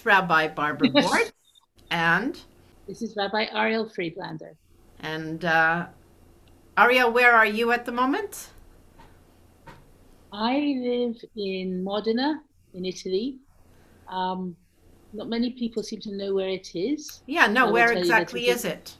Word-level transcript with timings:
Is 0.00 0.06
Rabbi 0.06 0.48
Barbara 0.48 0.88
Borts, 0.94 1.32
and 1.90 2.40
this 2.88 3.02
is 3.02 3.14
Rabbi 3.16 3.46
Ariel 3.52 3.86
Friedlander. 3.86 4.56
And 5.00 5.44
uh, 5.44 5.88
Ariel, 6.78 7.12
where 7.12 7.34
are 7.34 7.44
you 7.44 7.70
at 7.72 7.84
the 7.84 7.92
moment? 7.92 8.48
I 10.32 10.56
live 10.80 11.16
in 11.36 11.84
Modena, 11.84 12.40
in 12.72 12.86
Italy. 12.86 13.40
Um, 14.08 14.56
not 15.12 15.28
many 15.28 15.50
people 15.50 15.82
seem 15.82 16.00
to 16.00 16.16
know 16.16 16.32
where 16.32 16.48
it 16.48 16.74
is. 16.74 17.22
Yeah, 17.26 17.46
no, 17.46 17.70
where 17.70 17.92
exactly 17.92 18.48
is 18.48 18.64
it? 18.64 18.96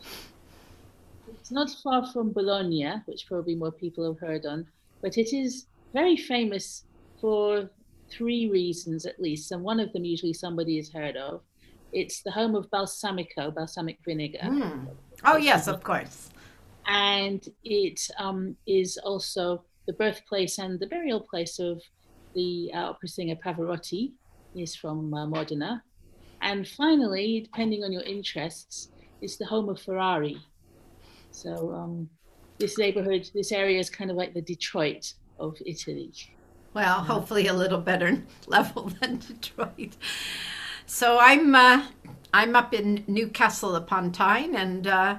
It's 1.28 1.50
not 1.50 1.70
far 1.82 2.06
from 2.12 2.32
Bologna, 2.32 2.92
which 3.06 3.26
probably 3.26 3.54
more 3.54 3.72
people 3.72 4.04
have 4.06 4.20
heard 4.20 4.44
on, 4.44 4.66
but 5.00 5.16
it 5.16 5.32
is 5.32 5.64
very 5.94 6.18
famous 6.18 6.84
for 7.22 7.70
three 8.10 8.48
reasons 8.48 9.06
at 9.06 9.20
least, 9.20 9.52
and 9.52 9.62
one 9.62 9.80
of 9.80 9.92
them 9.92 10.04
usually 10.04 10.32
somebody 10.32 10.76
has 10.76 10.90
heard 10.90 11.16
of. 11.16 11.42
It's 11.92 12.22
the 12.22 12.30
home 12.30 12.54
of 12.54 12.70
balsamico, 12.70 13.54
balsamic 13.54 13.98
vinegar. 14.06 14.38
Mm. 14.44 14.88
Oh, 15.24 15.36
yes, 15.36 15.66
of 15.66 15.82
course. 15.82 16.30
And 16.86 17.46
it 17.64 18.00
um, 18.18 18.56
is 18.66 18.96
also 18.98 19.64
the 19.86 19.92
birthplace 19.92 20.58
and 20.58 20.78
the 20.78 20.86
burial 20.86 21.20
place 21.20 21.58
of 21.58 21.82
the 22.34 22.70
uh, 22.72 22.90
opera 22.90 23.08
singer 23.08 23.36
Pavarotti, 23.36 24.12
is 24.54 24.76
from 24.76 25.12
uh, 25.14 25.26
Modena. 25.26 25.82
And 26.42 26.66
finally, 26.66 27.40
depending 27.40 27.84
on 27.84 27.92
your 27.92 28.02
interests, 28.02 28.90
it's 29.20 29.36
the 29.36 29.44
home 29.44 29.68
of 29.68 29.80
Ferrari. 29.80 30.38
So 31.30 31.72
um, 31.72 32.08
this 32.58 32.78
neighborhood, 32.78 33.30
this 33.34 33.52
area 33.52 33.78
is 33.78 33.90
kind 33.90 34.10
of 34.10 34.16
like 34.16 34.34
the 34.34 34.42
Detroit 34.42 35.12
of 35.38 35.56
Italy. 35.66 36.12
Well, 36.72 37.00
hopefully 37.04 37.46
a 37.46 37.52
little 37.52 37.80
better 37.80 38.22
level 38.46 38.92
than 39.00 39.18
Detroit. 39.18 39.96
So 40.86 41.18
I'm 41.20 41.54
uh, 41.54 41.86
I'm 42.32 42.54
up 42.54 42.72
in 42.72 43.04
Newcastle 43.06 43.74
upon 43.74 44.12
Tyne, 44.12 44.54
and 44.54 44.86
uh, 44.86 45.16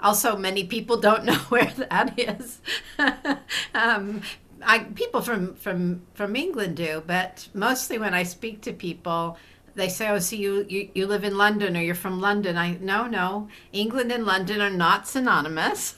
also 0.00 0.36
many 0.36 0.64
people 0.64 0.96
don't 0.96 1.24
know 1.30 1.38
where 1.48 1.72
that 1.76 2.18
is. 2.18 2.60
um, 3.74 4.22
I, 4.66 4.78
people 4.80 5.20
from, 5.20 5.54
from, 5.56 6.02
from 6.14 6.36
England 6.36 6.76
do, 6.78 7.02
but 7.06 7.48
mostly 7.52 7.98
when 7.98 8.14
I 8.14 8.22
speak 8.22 8.62
to 8.62 8.72
people, 8.72 9.36
they 9.74 9.88
say, 9.88 10.08
"Oh, 10.08 10.18
so 10.18 10.36
you, 10.36 10.66
you 10.68 10.90
you 10.94 11.06
live 11.06 11.24
in 11.24 11.36
London 11.36 11.76
or 11.76 11.80
you're 11.80 11.94
from 11.94 12.20
London?" 12.20 12.56
I 12.56 12.78
no, 12.80 13.06
no. 13.06 13.48
England 13.72 14.12
and 14.12 14.24
London 14.24 14.60
are 14.60 14.70
not 14.70 15.08
synonymous. 15.08 15.96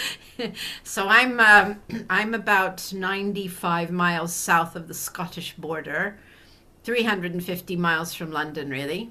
so 0.84 1.08
I'm 1.08 1.40
um, 1.40 1.80
I'm 2.10 2.34
about 2.34 2.92
95 2.92 3.90
miles 3.90 4.34
south 4.34 4.76
of 4.76 4.88
the 4.88 4.94
Scottish 4.94 5.54
border, 5.56 6.18
350 6.84 7.76
miles 7.76 8.14
from 8.14 8.30
London, 8.30 8.70
really, 8.70 9.10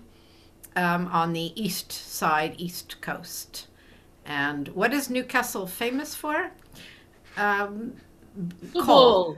um, 0.75 1.07
on 1.07 1.33
the 1.33 1.51
east 1.61 1.91
side, 1.91 2.55
east 2.57 3.01
coast. 3.01 3.67
And 4.25 4.67
what 4.69 4.93
is 4.93 5.09
Newcastle 5.09 5.65
famous 5.65 6.13
for? 6.13 6.51
Um, 7.37 7.93
coal. 8.77 9.37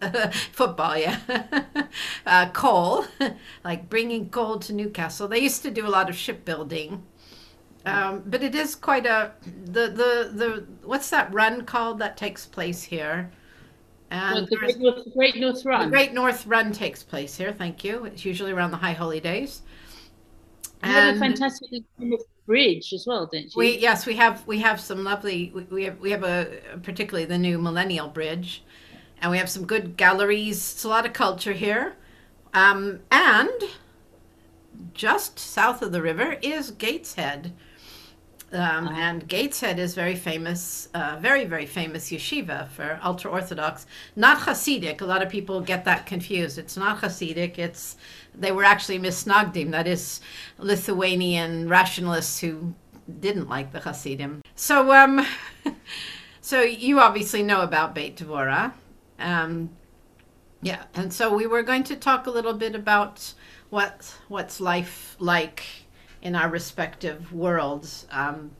football, 0.52 0.96
yeah. 0.96 1.18
uh, 2.26 2.50
coal, 2.50 3.06
like 3.64 3.88
bringing 3.88 4.30
coal 4.30 4.58
to 4.60 4.72
Newcastle. 4.72 5.28
They 5.28 5.38
used 5.40 5.62
to 5.62 5.70
do 5.70 5.86
a 5.86 5.88
lot 5.88 6.08
of 6.08 6.16
shipbuilding, 6.16 7.02
um, 7.84 8.22
but 8.26 8.42
it 8.42 8.54
is 8.54 8.74
quite 8.74 9.06
a 9.06 9.32
the 9.64 9.88
the 9.88 10.30
the 10.32 10.66
what's 10.84 11.10
that 11.10 11.32
run 11.32 11.64
called 11.64 11.98
that 11.98 12.16
takes 12.16 12.46
place 12.46 12.82
here? 12.82 13.30
And 14.10 14.48
the 14.48 14.56
Great 14.56 14.78
North, 14.78 15.14
Great 15.14 15.36
North 15.36 15.64
Run. 15.64 15.84
The 15.84 15.90
Great 15.90 16.12
North 16.12 16.46
Run 16.46 16.72
takes 16.72 17.02
place 17.02 17.36
here. 17.36 17.52
Thank 17.52 17.84
you. 17.84 18.04
It's 18.06 18.24
usually 18.24 18.50
around 18.50 18.72
the 18.72 18.78
High 18.78 18.92
Holy 18.92 19.20
Days. 19.20 19.62
You 20.82 20.90
have 20.90 21.16
a 21.16 21.18
fantastic 21.18 21.82
bridge 22.46 22.92
as 22.92 23.06
well, 23.06 23.28
don't 23.30 23.44
you? 23.44 23.50
We 23.54 23.78
yes, 23.78 24.06
we 24.06 24.16
have 24.16 24.46
we 24.46 24.58
have 24.60 24.80
some 24.80 25.04
lovely. 25.04 25.52
We, 25.54 25.62
we 25.64 25.84
have 25.84 26.00
we 26.00 26.10
have 26.10 26.24
a 26.24 26.58
particularly 26.82 27.26
the 27.26 27.38
new 27.38 27.58
Millennial 27.58 28.08
Bridge 28.08 28.64
and 29.20 29.30
we 29.30 29.38
have 29.38 29.50
some 29.50 29.66
good 29.66 29.96
galleries. 29.96 30.72
It's 30.72 30.84
a 30.84 30.88
lot 30.88 31.06
of 31.06 31.12
culture 31.12 31.52
here. 31.52 31.96
Um, 32.52 33.00
and 33.10 33.50
just 34.94 35.38
south 35.38 35.82
of 35.82 35.92
the 35.92 36.02
river 36.02 36.36
is 36.42 36.70
Gateshead. 36.70 37.52
Um, 38.52 38.88
uh-huh. 38.88 38.96
And 38.96 39.28
Gateshead 39.28 39.78
is 39.78 39.94
very 39.94 40.16
famous, 40.16 40.88
uh, 40.92 41.18
very, 41.20 41.44
very 41.44 41.66
famous 41.66 42.10
yeshiva 42.10 42.68
for 42.68 42.98
ultra 43.02 43.30
Orthodox. 43.30 43.86
Not 44.16 44.38
Hasidic. 44.38 45.00
A 45.00 45.04
lot 45.04 45.22
of 45.22 45.28
people 45.28 45.60
get 45.60 45.84
that 45.84 46.06
confused. 46.06 46.58
It's 46.58 46.76
not 46.76 47.00
Hasidic. 47.00 47.58
It's 47.58 47.96
they 48.34 48.50
were 48.50 48.64
actually 48.64 48.98
misnagdim. 48.98 49.70
That 49.70 49.86
is 49.86 50.20
Lithuanian 50.58 51.68
rationalists 51.68 52.40
who 52.40 52.74
didn't 53.20 53.48
like 53.48 53.72
the 53.72 53.80
Hasidim. 53.80 54.42
So, 54.56 54.92
um, 54.92 55.24
so 56.40 56.62
you 56.62 56.98
obviously 56.98 57.42
know 57.42 57.62
about 57.62 57.94
Beit 57.94 58.16
Devorah. 58.16 58.72
Um, 59.20 59.70
yeah, 60.62 60.84
and 60.94 61.12
so 61.12 61.34
we 61.34 61.46
were 61.46 61.62
going 61.62 61.84
to 61.84 61.96
talk 61.96 62.26
a 62.26 62.30
little 62.30 62.52
bit 62.52 62.74
about 62.74 63.32
what 63.70 64.14
what's 64.28 64.60
life 64.60 65.16
like 65.18 65.64
in 66.22 66.36
our 66.36 66.50
respective 66.50 67.32
worlds 67.32 68.06
um, 68.10 68.50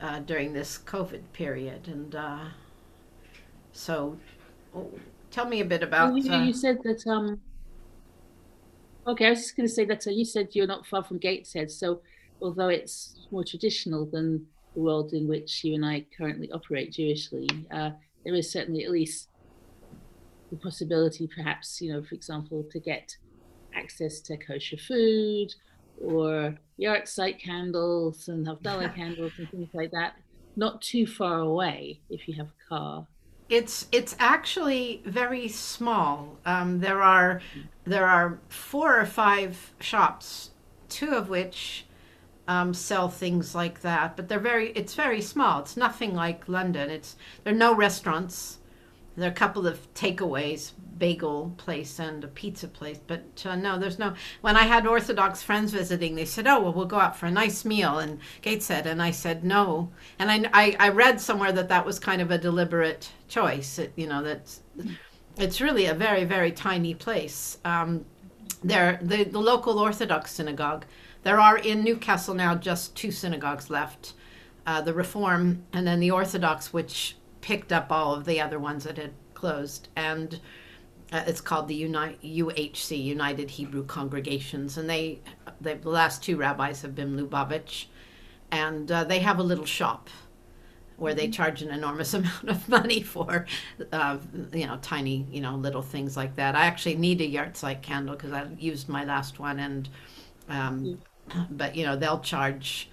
uh, 0.00 0.20
during 0.20 0.52
this 0.52 0.78
COVID 0.78 1.22
period, 1.32 1.88
and 1.88 2.14
uh, 2.14 2.44
so 3.72 4.16
oh, 4.74 4.90
tell 5.30 5.46
me 5.46 5.60
a 5.60 5.64
bit 5.64 5.82
about. 5.82 6.12
Well, 6.12 6.18
you, 6.22 6.32
uh, 6.32 6.42
you 6.42 6.52
said 6.52 6.78
that. 6.82 7.06
Um, 7.06 7.40
okay, 9.06 9.26
I 9.26 9.30
was 9.30 9.40
just 9.40 9.56
going 9.56 9.68
to 9.68 9.74
say 9.74 9.84
that 9.84 10.06
uh, 10.06 10.10
you 10.10 10.24
said 10.24 10.48
you're 10.52 10.66
not 10.66 10.86
far 10.86 11.04
from 11.04 11.18
Gateshead, 11.18 11.70
so 11.70 12.00
although 12.42 12.68
it's 12.68 13.20
more 13.30 13.44
traditional 13.44 14.04
than 14.04 14.46
the 14.74 14.80
world 14.80 15.12
in 15.12 15.28
which 15.28 15.62
you 15.62 15.74
and 15.74 15.84
I 15.84 16.06
currently 16.16 16.50
operate 16.50 16.92
Jewishly, 16.92 17.48
uh, 17.70 17.90
there 18.24 18.34
is 18.34 18.50
certainly 18.50 18.84
at 18.84 18.90
least 18.90 19.28
the 20.50 20.56
possibility, 20.56 21.26
perhaps, 21.26 21.80
you 21.80 21.92
know, 21.92 22.02
for 22.02 22.14
example, 22.14 22.64
to 22.70 22.78
get 22.78 23.16
access 23.74 24.20
to 24.20 24.36
kosher 24.36 24.76
food 24.76 25.54
or 26.02 26.56
yahrzeit 26.78 27.38
candles 27.40 28.28
and 28.28 28.46
Havdalah 28.46 28.94
candles 28.96 29.32
and 29.38 29.50
things 29.50 29.68
like 29.72 29.90
that, 29.92 30.16
not 30.56 30.82
too 30.82 31.06
far 31.06 31.40
away 31.40 32.00
if 32.10 32.28
you 32.28 32.34
have 32.34 32.48
a 32.48 32.68
car. 32.68 33.06
It's 33.48 33.86
it's 33.92 34.16
actually 34.18 35.02
very 35.04 35.46
small. 35.48 36.36
Um, 36.44 36.80
there 36.80 37.00
are 37.00 37.40
there 37.84 38.06
are 38.06 38.40
four 38.48 38.98
or 38.98 39.06
five 39.06 39.72
shops, 39.78 40.50
two 40.88 41.14
of 41.14 41.28
which 41.28 41.86
um, 42.48 42.74
sell 42.74 43.08
things 43.08 43.54
like 43.54 43.82
that, 43.82 44.16
but 44.16 44.28
they're 44.28 44.40
very 44.40 44.70
it's 44.70 44.94
very 44.94 45.20
small. 45.20 45.60
It's 45.60 45.76
nothing 45.76 46.14
like 46.14 46.48
London. 46.48 46.90
It's 46.90 47.16
there 47.44 47.54
are 47.54 47.56
no 47.56 47.74
restaurants. 47.74 48.58
There 49.16 49.28
are 49.28 49.32
a 49.32 49.34
couple 49.34 49.66
of 49.66 49.92
takeaways, 49.94 50.72
bagel 50.98 51.54
place 51.56 51.98
and 51.98 52.22
a 52.24 52.28
pizza 52.28 52.68
place, 52.68 52.98
but 53.06 53.24
uh, 53.44 53.56
no, 53.56 53.78
there's 53.78 53.98
no. 53.98 54.14
When 54.40 54.56
I 54.56 54.64
had 54.64 54.86
Orthodox 54.86 55.42
friends 55.42 55.72
visiting, 55.72 56.14
they 56.14 56.24
said, 56.24 56.46
"Oh, 56.46 56.60
well, 56.60 56.72
we'll 56.72 56.86
go 56.86 57.00
out 57.00 57.16
for 57.16 57.26
a 57.26 57.30
nice 57.30 57.64
meal," 57.64 57.98
and 57.98 58.18
Gateshead, 58.42 58.86
and 58.86 59.02
I 59.02 59.10
said 59.10 59.44
no. 59.44 59.90
And 60.18 60.30
I, 60.30 60.50
I, 60.52 60.76
I 60.78 60.88
read 60.90 61.20
somewhere 61.20 61.52
that 61.52 61.68
that 61.68 61.86
was 61.86 61.98
kind 61.98 62.20
of 62.20 62.30
a 62.30 62.38
deliberate 62.38 63.10
choice. 63.28 63.78
It, 63.78 63.92
you 63.96 64.06
know, 64.06 64.22
that 64.22 64.58
it's 65.38 65.60
really 65.60 65.86
a 65.86 65.94
very, 65.94 66.24
very 66.24 66.52
tiny 66.52 66.94
place. 66.94 67.58
Um, 67.64 68.04
there, 68.62 68.98
the, 69.02 69.24
the 69.24 69.38
local 69.38 69.78
Orthodox 69.78 70.32
synagogue. 70.32 70.84
There 71.22 71.40
are 71.40 71.58
in 71.58 71.82
Newcastle 71.82 72.34
now 72.34 72.54
just 72.54 72.94
two 72.94 73.10
synagogues 73.10 73.68
left, 73.68 74.12
uh, 74.66 74.80
the 74.80 74.94
Reform 74.94 75.64
and 75.72 75.86
then 75.86 76.00
the 76.00 76.10
Orthodox, 76.10 76.72
which 76.72 77.16
picked 77.48 77.72
up 77.72 77.88
all 77.90 78.14
of 78.14 78.24
the 78.26 78.40
other 78.40 78.58
ones 78.58 78.84
that 78.84 78.98
had 78.98 79.14
closed. 79.34 79.88
And 79.96 80.40
Uh, 81.12 81.22
it's 81.26 81.40
called 81.40 81.68
the 81.68 81.74
Uni- 81.74 82.18
UHC, 82.22 82.96
United 82.96 83.50
Hebrew 83.50 83.84
Congregations, 83.84 84.76
and 84.78 84.90
they, 84.90 85.20
they 85.60 85.74
the 85.74 85.90
last 85.90 86.22
two 86.22 86.36
rabbis 86.36 86.82
have 86.82 86.94
been 86.96 87.16
Lubavitch, 87.16 87.86
and 88.50 88.90
uh, 88.90 89.04
they 89.04 89.20
have 89.20 89.38
a 89.38 89.42
little 89.42 89.66
shop 89.66 90.10
where 90.96 91.14
they 91.14 91.28
charge 91.28 91.62
an 91.62 91.70
enormous 91.70 92.14
amount 92.20 92.48
of 92.48 92.68
money 92.68 93.02
for, 93.02 93.46
uh, 93.92 94.18
you 94.52 94.66
know, 94.66 94.78
tiny, 94.82 95.26
you 95.30 95.40
know, 95.40 95.56
little 95.56 95.82
things 95.82 96.16
like 96.16 96.36
that. 96.36 96.54
I 96.56 96.66
actually 96.66 96.96
need 96.96 97.20
a 97.20 97.28
yahrzeit 97.30 97.82
candle 97.82 98.16
because 98.16 98.32
I 98.32 98.46
used 98.58 98.88
my 98.88 99.04
last 99.04 99.38
one, 99.38 99.58
and 99.60 99.88
um, 100.48 100.98
but 101.50 101.76
you 101.76 101.84
know 101.84 101.96
they'll 101.96 102.20
charge, 102.20 102.90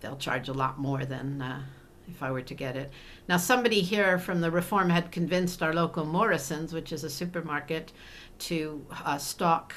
they'll 0.00 0.16
charge 0.16 0.48
a 0.48 0.52
lot 0.54 0.78
more 0.78 1.04
than 1.04 1.42
uh, 1.42 1.62
if 2.08 2.22
I 2.22 2.30
were 2.30 2.42
to 2.42 2.54
get 2.54 2.76
it. 2.76 2.90
Now 3.28 3.36
somebody 3.36 3.80
here 3.80 4.18
from 4.18 4.40
the 4.40 4.50
Reform 4.50 4.90
had 4.90 5.10
convinced 5.10 5.62
our 5.62 5.72
local 5.72 6.04
Morrison's, 6.04 6.72
which 6.72 6.92
is 6.92 7.04
a 7.04 7.10
supermarket, 7.10 7.92
to 8.40 8.84
uh, 9.04 9.18
stock 9.18 9.74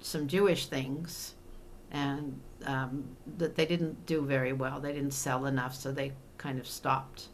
some 0.00 0.26
Jewish 0.28 0.66
things, 0.66 1.34
and 1.90 2.38
um, 2.66 3.04
that 3.38 3.54
they 3.54 3.66
didn't 3.66 4.04
do 4.06 4.24
very 4.24 4.52
well. 4.52 4.80
They 4.80 4.92
didn't 4.92 5.12
sell 5.12 5.46
enough, 5.46 5.74
so 5.74 5.92
they 5.92 6.12
kind 6.38 6.58
of 6.58 6.66
stopped. 6.66 7.28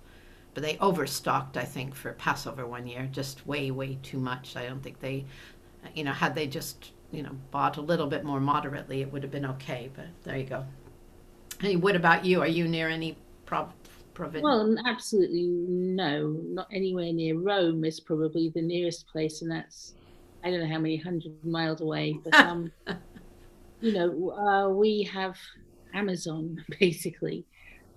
But 0.55 0.63
they 0.63 0.77
overstocked, 0.79 1.57
I 1.57 1.65
think, 1.65 1.95
for 1.95 2.13
Passover 2.13 2.67
one 2.67 2.87
year, 2.87 3.09
just 3.11 3.47
way, 3.47 3.71
way 3.71 3.99
too 4.03 4.19
much. 4.19 4.57
I 4.57 4.67
don't 4.67 4.83
think 4.83 5.01
they, 5.01 5.25
you 5.95 6.05
know, 6.05 6.13
had 6.13 6.35
they 6.35 6.47
just, 6.47 6.91
you 7.13 7.23
know, 7.23 7.37
bought 7.51 7.77
a 7.77 7.81
little 7.81 8.07
bit 8.07 8.25
more 8.25 8.41
moderately, 8.41 9.01
it 9.01 9.13
would 9.13 9.23
have 9.23 9.33
been 9.33 9.47
okay. 9.47 9.91
But 9.95 10.07
there 10.25 10.37
you 10.37 10.45
go. 10.45 10.67
Hey, 11.61 11.77
what 11.77 11.95
about 11.95 12.25
you? 12.25 12.41
Are 12.41 12.49
you 12.49 12.67
near 12.67 12.89
any 12.89 13.17
prov- 13.47 13.73
province? 14.15 14.43
Well, 14.43 14.77
absolutely 14.87 15.47
no, 15.47 16.37
not 16.45 16.69
anywhere 16.73 17.13
near 17.13 17.39
Rome 17.39 17.85
is 17.85 18.01
probably 18.01 18.51
the 18.55 18.63
nearest 18.63 19.07
place, 19.09 19.43
and 19.43 19.51
that's 19.51 19.95
I 20.45 20.51
don't 20.51 20.61
know 20.61 20.69
how 20.69 20.79
many 20.79 20.97
hundred 20.97 21.33
miles 21.45 21.81
away. 21.81 22.19
But 22.25 22.35
um, 22.47 22.73
you 23.81 23.93
know, 23.93 24.31
uh, 24.31 24.69
we 24.71 25.03
have 25.13 25.37
Amazon 25.95 26.65
basically, 26.81 27.45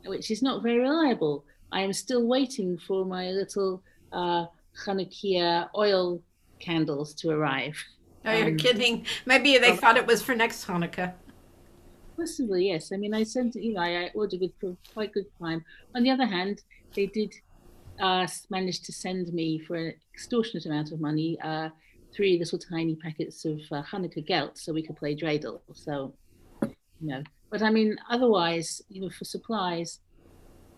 which 0.05 0.31
is 0.31 0.41
not 0.41 0.63
very 0.63 0.79
reliable. 0.79 1.45
I 1.71 1.81
am 1.81 1.93
still 1.93 2.27
waiting 2.27 2.77
for 2.77 3.05
my 3.05 3.29
little 3.29 3.81
uh, 4.11 4.45
Hanukkah 4.85 5.69
oil 5.75 6.21
candles 6.59 7.13
to 7.15 7.29
arrive. 7.31 7.75
Oh, 8.25 8.31
you're 8.31 8.49
um, 8.49 8.57
kidding. 8.57 9.05
Maybe 9.25 9.57
they 9.57 9.75
thought 9.75 9.97
it 9.97 10.07
was 10.07 10.21
for 10.21 10.33
next 10.35 10.65
Hanukkah. 10.65 11.13
Possibly, 12.17 12.67
yes. 12.67 12.91
I 12.91 12.97
mean, 12.97 13.13
I 13.13 13.23
sent, 13.23 13.55
you 13.55 13.73
know, 13.73 13.81
I 13.81 14.11
ordered 14.13 14.41
with 14.41 14.51
for 14.59 14.75
quite 14.93 15.13
good 15.13 15.25
time. 15.39 15.65
On 15.95 16.03
the 16.03 16.11
other 16.11 16.25
hand, 16.25 16.61
they 16.95 17.07
did 17.07 17.33
uh, 17.99 18.27
manage 18.49 18.81
to 18.81 18.91
send 18.91 19.33
me 19.33 19.59
for 19.59 19.75
an 19.75 19.93
extortionate 20.13 20.65
amount 20.65 20.91
of 20.91 20.99
money 20.99 21.37
uh, 21.41 21.69
three 22.15 22.37
little 22.37 22.59
tiny 22.59 22.95
packets 22.95 23.45
of 23.45 23.59
uh, 23.71 23.81
Hanukkah 23.83 24.25
gelt 24.25 24.57
so 24.57 24.71
we 24.71 24.83
could 24.83 24.95
play 24.95 25.15
dreidel. 25.15 25.61
So, 25.73 26.13
you 26.61 26.73
know, 27.01 27.23
but 27.49 27.61
I 27.61 27.69
mean, 27.69 27.97
otherwise, 28.09 28.81
you 28.89 29.01
know, 29.01 29.09
for 29.09 29.25
supplies, 29.25 29.99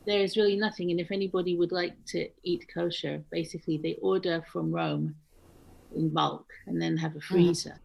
there 0.06 0.20
is 0.20 0.38
really 0.38 0.56
nothing. 0.56 0.92
And 0.92 1.00
if 1.00 1.12
anybody 1.12 1.58
would 1.58 1.72
like 1.72 1.94
to 2.08 2.30
eat 2.44 2.68
kosher, 2.74 3.24
basically 3.32 3.78
they 3.78 3.98
order 4.02 4.44
from 4.52 4.72
Rome 4.72 5.16
in 5.96 6.10
bulk 6.10 6.48
and 6.68 6.82
then 6.82 6.98
have 6.98 7.16
a 7.16 7.22
freezer. 7.22 7.80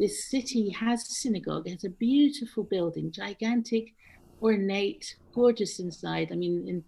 This 0.00 0.24
city 0.30 0.70
has 0.70 1.02
a 1.02 1.12
synagogue. 1.12 1.66
It 1.66 1.72
has 1.72 1.84
a 1.84 1.90
beautiful 1.90 2.64
building, 2.64 3.12
gigantic, 3.12 3.92
ornate, 4.40 5.14
gorgeous 5.34 5.78
inside. 5.78 6.28
I 6.32 6.36
mean, 6.36 6.54
in, 6.66 6.84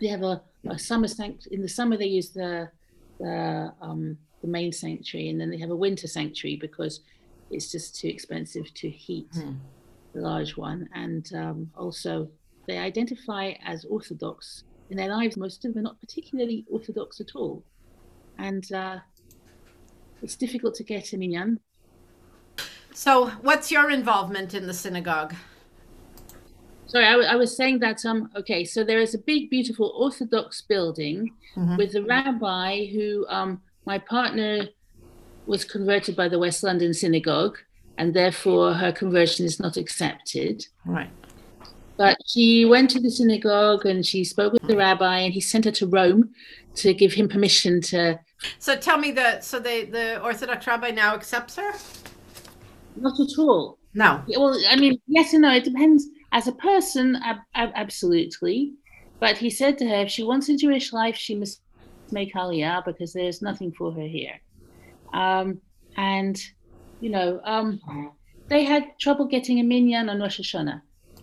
they 0.00 0.06
have 0.06 0.22
a, 0.22 0.40
a 0.68 0.78
summer 0.78 1.08
sanct. 1.08 1.48
In 1.50 1.62
the 1.62 1.68
summer, 1.68 1.96
they 1.96 2.06
use 2.06 2.30
the 2.30 2.70
the 3.18 3.72
um, 3.82 4.16
the 4.40 4.46
main 4.46 4.70
sanctuary, 4.70 5.30
and 5.30 5.40
then 5.40 5.50
they 5.50 5.58
have 5.58 5.70
a 5.70 5.82
winter 5.86 6.06
sanctuary 6.06 6.56
because 6.56 7.00
it's 7.50 7.72
just 7.72 7.98
too 8.00 8.08
expensive 8.08 8.72
to 8.74 8.88
heat 8.88 9.28
Hmm. 9.32 9.54
the 10.14 10.20
large 10.20 10.56
one. 10.56 10.88
And 10.94 11.28
um, 11.34 11.70
also, 11.76 12.28
they 12.68 12.78
identify 12.78 13.54
as 13.66 13.84
Orthodox 13.84 14.62
in 14.90 14.96
their 14.96 15.08
lives. 15.08 15.36
Most 15.36 15.64
of 15.64 15.74
them 15.74 15.80
are 15.80 15.88
not 15.90 16.00
particularly 16.00 16.64
Orthodox 16.70 17.20
at 17.20 17.34
all, 17.34 17.64
and 18.38 18.64
uh, 18.72 18.98
it's 20.22 20.36
difficult 20.36 20.76
to 20.76 20.84
get 20.84 21.12
a 21.12 21.16
minyan. 21.16 21.58
So, 22.98 23.28
what's 23.42 23.70
your 23.70 23.92
involvement 23.92 24.54
in 24.54 24.66
the 24.66 24.74
synagogue? 24.74 25.32
Sorry, 26.88 27.06
I, 27.06 27.36
was 27.36 27.56
saying 27.56 27.78
that 27.78 28.04
um 28.04 28.28
okay, 28.34 28.64
so 28.64 28.82
there 28.82 28.98
is 28.98 29.14
a 29.14 29.18
big, 29.18 29.50
beautiful 29.50 29.92
Orthodox 29.96 30.62
building 30.62 31.30
Mhm. 31.56 31.76
with 31.78 31.94
a 31.94 32.02
rabbi 32.02 32.86
who 32.86 33.24
um 33.28 33.62
my 33.86 33.98
partner 33.98 34.66
was 35.46 35.64
converted 35.64 36.16
by 36.16 36.28
the 36.28 36.40
West 36.40 36.64
London 36.64 36.92
Synagogue, 36.92 37.58
and 37.98 38.14
therefore 38.14 38.74
her 38.74 38.90
conversion 38.90 39.46
is 39.46 39.60
not 39.60 39.76
accepted. 39.76 40.66
Right. 40.84 41.10
But 41.96 42.16
she 42.26 42.64
went 42.64 42.90
to 42.94 43.00
the 43.00 43.12
synagogue 43.12 43.86
and 43.86 44.04
she 44.04 44.24
spoke 44.24 44.52
with 44.54 44.66
the 44.66 44.76
rabbi, 44.76 45.18
and 45.18 45.32
he 45.32 45.40
sent 45.40 45.66
her 45.66 45.76
to 45.80 45.86
Rome 45.86 46.30
to 46.82 46.92
give 46.92 47.12
him 47.12 47.28
permission 47.28 47.80
to. 47.92 48.18
So 48.58 48.74
tell 48.74 48.98
me 48.98 49.12
the 49.12 49.40
so 49.40 49.60
the 49.60 49.84
the 49.84 50.20
Orthodox 50.20 50.66
rabbi 50.66 50.90
now 50.90 51.14
accepts 51.14 51.54
her? 51.54 51.72
Not 53.00 53.18
at 53.20 53.38
all. 53.38 53.78
No. 53.94 54.22
Well, 54.28 54.58
I 54.68 54.76
mean, 54.76 55.00
yes 55.06 55.32
and 55.32 55.42
no. 55.42 55.52
It 55.52 55.64
depends. 55.64 56.06
As 56.32 56.46
a 56.46 56.52
person, 56.52 57.16
ab- 57.16 57.46
ab- 57.54 57.72
absolutely. 57.74 58.74
But 59.20 59.36
he 59.38 59.50
said 59.50 59.78
to 59.78 59.88
her, 59.88 60.02
if 60.02 60.10
she 60.10 60.22
wants 60.22 60.48
a 60.48 60.56
Jewish 60.56 60.92
life, 60.92 61.16
she 61.16 61.34
must 61.34 61.60
make 62.12 62.34
Aliyah 62.34 62.84
because 62.84 63.12
there's 63.12 63.42
nothing 63.42 63.72
for 63.72 63.92
her 63.92 64.06
here. 64.06 64.40
Um, 65.12 65.60
and, 65.96 66.40
you 67.00 67.10
know, 67.10 67.40
um, 67.44 67.80
they 68.48 68.64
had 68.64 68.98
trouble 69.00 69.26
getting 69.26 69.58
a 69.58 69.64
minyan 69.64 70.08
on 70.08 70.20
Rosh 70.20 70.40
Hashanah. 70.40 70.80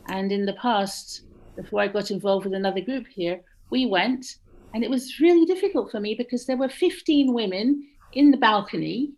And 0.07 0.31
in 0.31 0.45
the 0.45 0.53
past, 0.53 1.21
before 1.55 1.81
I 1.81 1.87
got 1.87 2.11
involved 2.11 2.45
with 2.45 2.53
another 2.53 2.81
group 2.81 3.07
here, 3.07 3.41
we 3.69 3.85
went, 3.85 4.25
and 4.73 4.83
it 4.83 4.89
was 4.89 5.19
really 5.19 5.45
difficult 5.45 5.91
for 5.91 5.99
me 5.99 6.15
because 6.15 6.45
there 6.45 6.57
were 6.57 6.69
15 6.69 7.33
women 7.33 7.87
in 8.13 8.31
the 8.31 8.37
balcony, 8.37 9.13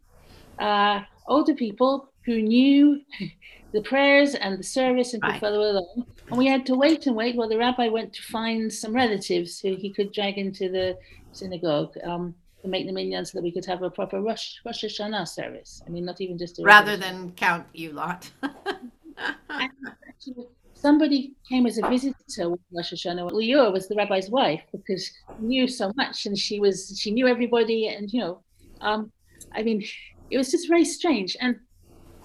uh, 0.60 1.02
older 1.28 1.54
people 1.54 2.10
who 2.28 2.42
knew 2.42 3.02
the 3.72 3.82
prayers 3.82 4.36
and 4.36 4.60
the 4.60 4.64
service 4.64 5.14
and 5.14 5.22
could 5.24 5.32
Right. 5.32 5.40
follow 5.42 5.62
along. 5.72 6.06
And 6.30 6.38
we 6.38 6.46
had 6.46 6.66
to 6.68 6.76
wait 6.76 7.08
and 7.08 7.16
wait 7.16 7.36
while 7.38 7.50
the 7.50 7.58
rabbi 7.58 7.88
went 7.88 8.12
to 8.14 8.22
find 8.22 8.72
some 8.72 8.94
relatives 8.94 9.60
who 9.62 9.76
he 9.76 9.90
could 9.92 10.12
drag 10.12 10.38
into 10.38 10.70
the 10.70 10.98
synagogue 11.32 11.94
um, 12.04 12.36
to 12.62 12.68
make 12.68 12.86
the 12.86 12.92
minyan 12.92 13.24
so 13.26 13.38
that 13.38 13.44
we 13.44 13.52
could 13.52 13.66
have 13.66 13.82
a 13.82 13.90
proper 13.90 14.22
Rosh, 14.22 14.56
Rosh 14.66 14.84
Hashanah 14.84 15.28
service. 15.28 15.82
I 15.88 15.90
mean, 15.90 16.04
not 16.06 16.20
even 16.22 16.38
just 16.38 16.60
a 16.60 16.64
Rather 16.64 16.92
regular- 16.92 17.14
than 17.14 17.32
count 17.32 17.66
you 17.74 17.94
lot. 17.94 18.30
Actually, 19.50 20.48
somebody 20.74 21.34
came 21.48 21.66
as 21.66 21.78
a 21.78 21.88
visitor 21.88 22.50
with 22.50 22.60
Rosh 22.76 22.92
Hashanah. 22.94 23.32
Lior 23.32 23.72
was 23.72 23.88
the 23.88 23.96
rabbi's 23.96 24.30
wife 24.30 24.62
because 24.72 25.06
she 25.06 25.46
knew 25.46 25.68
so 25.68 25.92
much 25.96 26.26
and 26.26 26.38
she 26.38 26.60
was 26.60 26.98
she 27.02 27.12
knew 27.12 27.28
everybody 27.28 27.88
and 27.88 28.12
you 28.12 28.20
know, 28.22 28.42
um, 28.82 29.12
I 29.56 29.64
mean, 29.64 29.84
it 30.30 30.38
was 30.38 30.52
just 30.52 30.68
very 30.68 30.86
strange. 30.86 31.38
And 31.40 31.56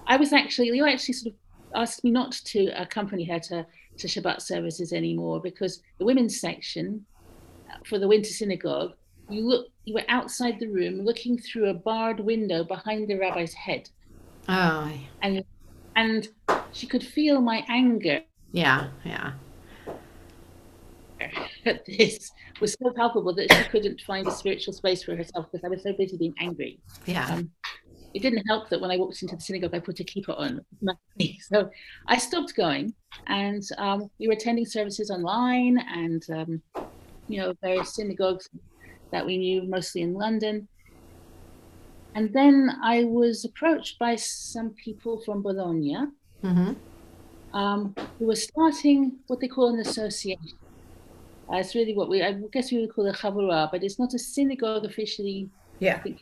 I 0.07 0.17
was 0.17 0.33
actually 0.33 0.71
Lior 0.71 0.91
actually 0.91 1.13
sort 1.13 1.33
of 1.33 1.39
asked 1.75 2.03
me 2.03 2.11
not 2.11 2.31
to 2.31 2.67
accompany 2.81 3.23
her 3.25 3.39
to 3.39 3.65
to 3.97 4.07
Shabbat 4.07 4.41
services 4.41 4.91
anymore 4.91 5.39
because 5.39 5.81
the 5.99 6.05
women's 6.05 6.39
section 6.39 7.05
for 7.85 7.99
the 7.99 8.07
winter 8.07 8.29
synagogue, 8.29 8.93
you 9.29 9.47
look 9.47 9.67
you 9.85 9.93
were 9.93 10.03
outside 10.09 10.59
the 10.59 10.67
room 10.67 11.01
looking 11.01 11.37
through 11.37 11.69
a 11.69 11.73
barred 11.73 12.19
window 12.19 12.63
behind 12.63 13.07
the 13.07 13.17
rabbi's 13.17 13.53
head 13.53 13.89
oh, 14.49 14.91
and 15.21 15.43
and 15.95 16.29
she 16.71 16.87
could 16.87 17.03
feel 17.03 17.41
my 17.41 17.63
anger 17.69 18.21
yeah, 18.53 18.89
yeah. 19.03 19.33
at 21.65 21.85
this 21.85 22.31
was 22.61 22.75
so 22.81 22.91
palpable 22.91 23.33
that 23.33 23.51
she 23.51 23.63
couldn't 23.69 23.99
find 24.01 24.27
a 24.27 24.31
spiritual 24.31 24.73
space 24.73 25.03
for 25.03 25.15
herself 25.15 25.47
because 25.51 25.65
I 25.65 25.69
was 25.69 25.81
so 25.83 25.93
busy 25.93 26.17
being 26.17 26.35
angry. 26.39 26.79
Yeah. 27.05 27.27
Um, 27.27 27.51
it 28.13 28.21
didn't 28.21 28.45
help 28.47 28.69
that 28.69 28.81
when 28.81 28.91
I 28.91 28.97
walked 28.97 29.21
into 29.21 29.35
the 29.35 29.41
synagogue, 29.41 29.73
I 29.73 29.79
put 29.79 29.99
a 29.99 30.03
kippah 30.03 30.39
on. 30.39 30.61
So 31.41 31.69
I 32.07 32.17
stopped 32.17 32.55
going, 32.55 32.95
and 33.27 33.63
um, 33.77 34.09
we 34.19 34.27
were 34.27 34.33
attending 34.33 34.65
services 34.65 35.11
online 35.11 35.77
and 35.79 36.23
um, 36.31 36.63
you 37.27 37.39
know 37.41 37.53
various 37.61 37.95
synagogues 37.95 38.49
that 39.11 39.25
we 39.25 39.37
knew, 39.37 39.63
mostly 39.63 40.01
in 40.01 40.13
London. 40.13 40.69
And 42.15 42.33
then 42.33 42.71
I 42.81 43.03
was 43.03 43.45
approached 43.45 43.99
by 43.99 44.15
some 44.15 44.71
people 44.73 45.21
from 45.21 45.43
Bologna 45.43 45.95
hmm 46.43 46.73
um, 47.53 47.95
who 48.19 48.27
were 48.27 48.35
starting 48.35 49.19
what 49.27 49.39
they 49.39 49.47
call 49.47 49.73
an 49.73 49.79
association. 49.79 50.57
Uh, 51.51 51.57
it's 51.57 51.75
really 51.75 51.95
what 51.95 52.09
we, 52.09 52.23
I 52.23 52.33
guess 52.53 52.71
we 52.71 52.79
would 52.79 52.93
call 52.93 53.07
a 53.07 53.13
chavurah, 53.13 53.69
but 53.71 53.83
it's 53.83 53.99
not 53.99 54.13
a 54.13 54.19
synagogue 54.19 54.85
officially, 54.85 55.49
I 55.53 55.59
Yeah. 55.79 56.01
think 56.03 56.19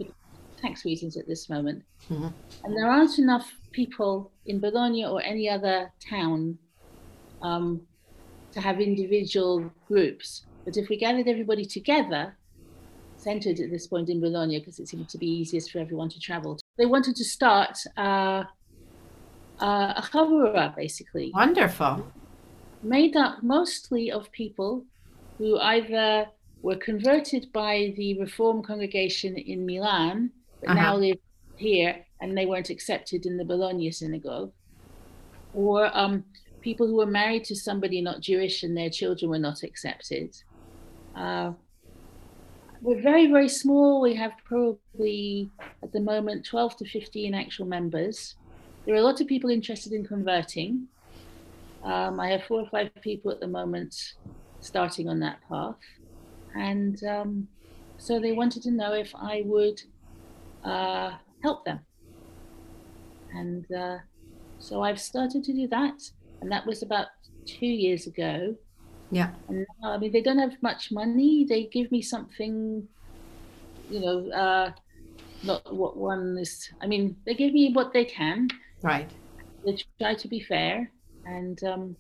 tax 0.62 0.86
reasons 0.86 1.18
at 1.18 1.28
this 1.28 1.50
moment. 1.50 1.84
Mhm. 2.10 2.34
And 2.64 2.78
there 2.78 2.90
aren't 2.90 3.18
enough 3.20 3.54
people 3.72 4.32
in 4.46 4.60
Bologna 4.60 5.06
or 5.06 5.22
any 5.24 5.50
other 5.50 5.92
town 6.00 6.58
um, 7.42 7.82
to 8.52 8.62
have 8.62 8.80
individual 8.80 9.72
groups. 9.88 10.46
But 10.66 10.78
if 10.78 10.90
we 10.90 10.98
gathered 10.98 11.28
everybody 11.28 11.66
together, 11.66 12.38
centered 13.18 13.60
at 13.60 13.70
this 13.70 13.88
point 13.88 14.10
in 14.10 14.20
Bologna 14.20 14.60
because 14.60 14.80
it 14.80 14.88
seemed 14.88 15.08
to 15.10 15.18
be 15.18 15.28
easiest 15.28 15.72
for 15.72 15.80
everyone 15.80 16.10
to 16.10 16.20
travel. 16.20 16.60
They 16.78 16.86
wanted 16.86 17.16
to 17.18 17.24
start 17.24 17.78
uh, 17.98 18.44
uh, 19.62 19.94
a 19.96 20.04
chavura, 20.12 20.76
basically. 20.76 21.32
Wonderful. 21.34 22.12
Made 22.84 23.16
up 23.16 23.44
mostly 23.44 24.12
of 24.12 24.32
people 24.32 24.86
who 25.38 25.60
either 25.60 26.28
were 26.62 26.76
converted 26.76 27.52
by 27.54 27.94
the 27.96 28.20
Reform 28.20 28.64
congregation 28.64 29.38
in 29.38 29.66
Milan, 29.66 30.32
but 30.62 30.72
uh-huh. 30.72 30.82
now 30.82 30.96
live 30.96 31.18
here 31.58 32.06
and 32.22 32.38
they 32.38 32.46
weren't 32.46 32.70
accepted 32.70 33.26
in 33.26 33.38
the 33.38 33.46
Bologna 33.46 33.92
synagogue, 33.92 34.52
or 35.54 35.90
um, 35.98 36.24
people 36.62 36.88
who 36.88 36.96
were 36.96 37.06
married 37.06 37.44
to 37.46 37.56
somebody 37.56 38.02
not 38.02 38.22
Jewish 38.22 38.64
and 38.64 38.78
their 38.78 38.90
children 38.90 39.30
were 39.30 39.40
not 39.40 39.64
accepted. 39.64 40.36
Uh, 41.16 41.52
we're 42.82 43.02
very, 43.02 43.28
very 43.28 43.50
small. 43.50 44.02
We 44.02 44.16
have 44.16 44.32
probably 44.44 45.50
at 45.84 45.92
the 45.92 46.00
moment 46.00 46.46
12 46.46 46.78
to 46.78 46.86
15 46.86 47.34
actual 47.34 47.66
members. 47.66 48.36
There 48.86 48.96
are 48.96 49.00
a 49.00 49.04
lot 49.04 49.22
of 49.22 49.28
people 49.28 49.50
interested 49.50 49.94
in 49.94 50.06
converting. 50.06 50.88
Um, 51.84 52.20
I 52.20 52.30
have 52.30 52.44
four 52.44 52.62
or 52.62 52.70
five 52.70 52.90
people 53.02 53.32
at 53.32 53.40
the 53.40 53.48
moment 53.48 53.96
starting 54.60 55.10
on 55.10 55.20
that 55.20 55.40
path. 55.48 55.76
And 56.56 57.04
um, 57.04 57.48
so 57.98 58.20
they 58.20 58.32
wanted 58.32 58.64
to 58.64 58.72
know 58.72 58.94
if 58.94 59.14
I 59.16 59.44
would 59.46 59.82
uh, 60.64 61.12
help 61.44 61.66
them. 61.66 61.80
And 63.34 63.66
uh, 63.72 63.98
so 64.60 64.82
I've 64.84 65.00
started 65.00 65.44
to 65.44 65.54
do 65.54 65.68
that. 65.68 66.02
And 66.42 66.52
that 66.52 66.66
was 66.66 66.84
about 66.84 67.08
two 67.46 67.66
years 67.66 68.08
ago. 68.08 68.56
Yeah. 69.12 69.32
And 69.50 69.66
now, 69.82 69.92
I 69.92 69.98
mean, 69.98 70.12
they 70.12 70.22
don't 70.22 70.40
have 70.40 70.62
much 70.62 70.92
money. 70.92 71.46
They 71.48 71.66
give 71.66 71.92
me 71.92 72.02
something, 72.02 72.88
you 73.90 74.00
know, 74.00 74.30
uh, 74.32 74.72
not 75.44 75.74
what 75.74 75.98
one 75.98 76.38
is. 76.38 76.70
I 76.82 76.88
mean, 76.88 77.16
they 77.26 77.34
give 77.34 77.54
me 77.54 77.74
what 77.74 77.94
they 77.94 78.06
can. 78.06 78.50
Right. 78.82 79.10
They 79.66 79.78
try 80.00 80.16
to 80.16 80.28
be 80.28 80.40
fair, 80.40 80.92
and 81.26 81.64
um, 81.64 81.96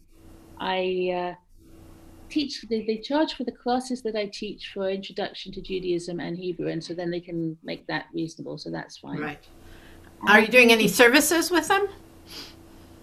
I 0.59 1.11
uh, 1.13 1.35
teach. 2.31 2.61
They, 2.69 2.85
they 2.85 2.97
charge 2.97 3.33
for 3.35 3.43
the 3.43 3.51
classes 3.51 4.01
that 4.03 4.15
I 4.15 4.25
teach 4.25 4.71
for 4.73 4.89
Introduction 4.89 5.51
to 5.53 5.61
Judaism 5.61 6.19
and 6.19 6.37
Hebrew, 6.37 6.69
and 6.69 6.83
so 6.83 6.93
then 6.93 7.11
they 7.11 7.19
can 7.19 7.57
make 7.63 7.85
that 7.87 8.05
reasonable. 8.13 8.57
So 8.57 8.71
that's 8.71 8.97
fine. 8.97 9.19
Right. 9.19 9.39
Are 10.27 10.39
you 10.39 10.47
doing 10.47 10.71
any 10.71 10.87
services 10.87 11.51
with 11.51 11.67
them? 11.67 11.87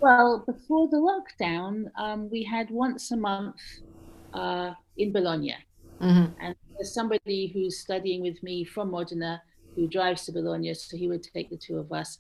Well, 0.01 0.45
before 0.47 0.89
the 0.89 0.97
lockdown, 0.97 1.87
um, 1.99 2.31
we 2.31 2.45
had 2.45 2.71
once 2.71 3.11
a 3.11 3.17
month 3.17 3.57
uh, 4.33 4.73
in 4.97 5.13
Bologna. 5.13 5.57
Mm-hmm. 6.01 6.33
And 6.41 6.55
there's 6.77 6.95
somebody 6.95 7.51
who's 7.53 7.79
studying 7.79 8.23
with 8.23 8.41
me 8.43 8.65
from 8.65 8.91
Modena 8.93 9.43
who 9.75 9.89
drives 9.89 10.25
to 10.27 10.33
Bologna, 10.33 10.75
so 10.75 10.97
he 10.97 11.09
would 11.09 11.23
take 11.23 11.51
the 11.51 11.57
two 11.57 11.79
of 11.79 11.93
us. 11.93 12.19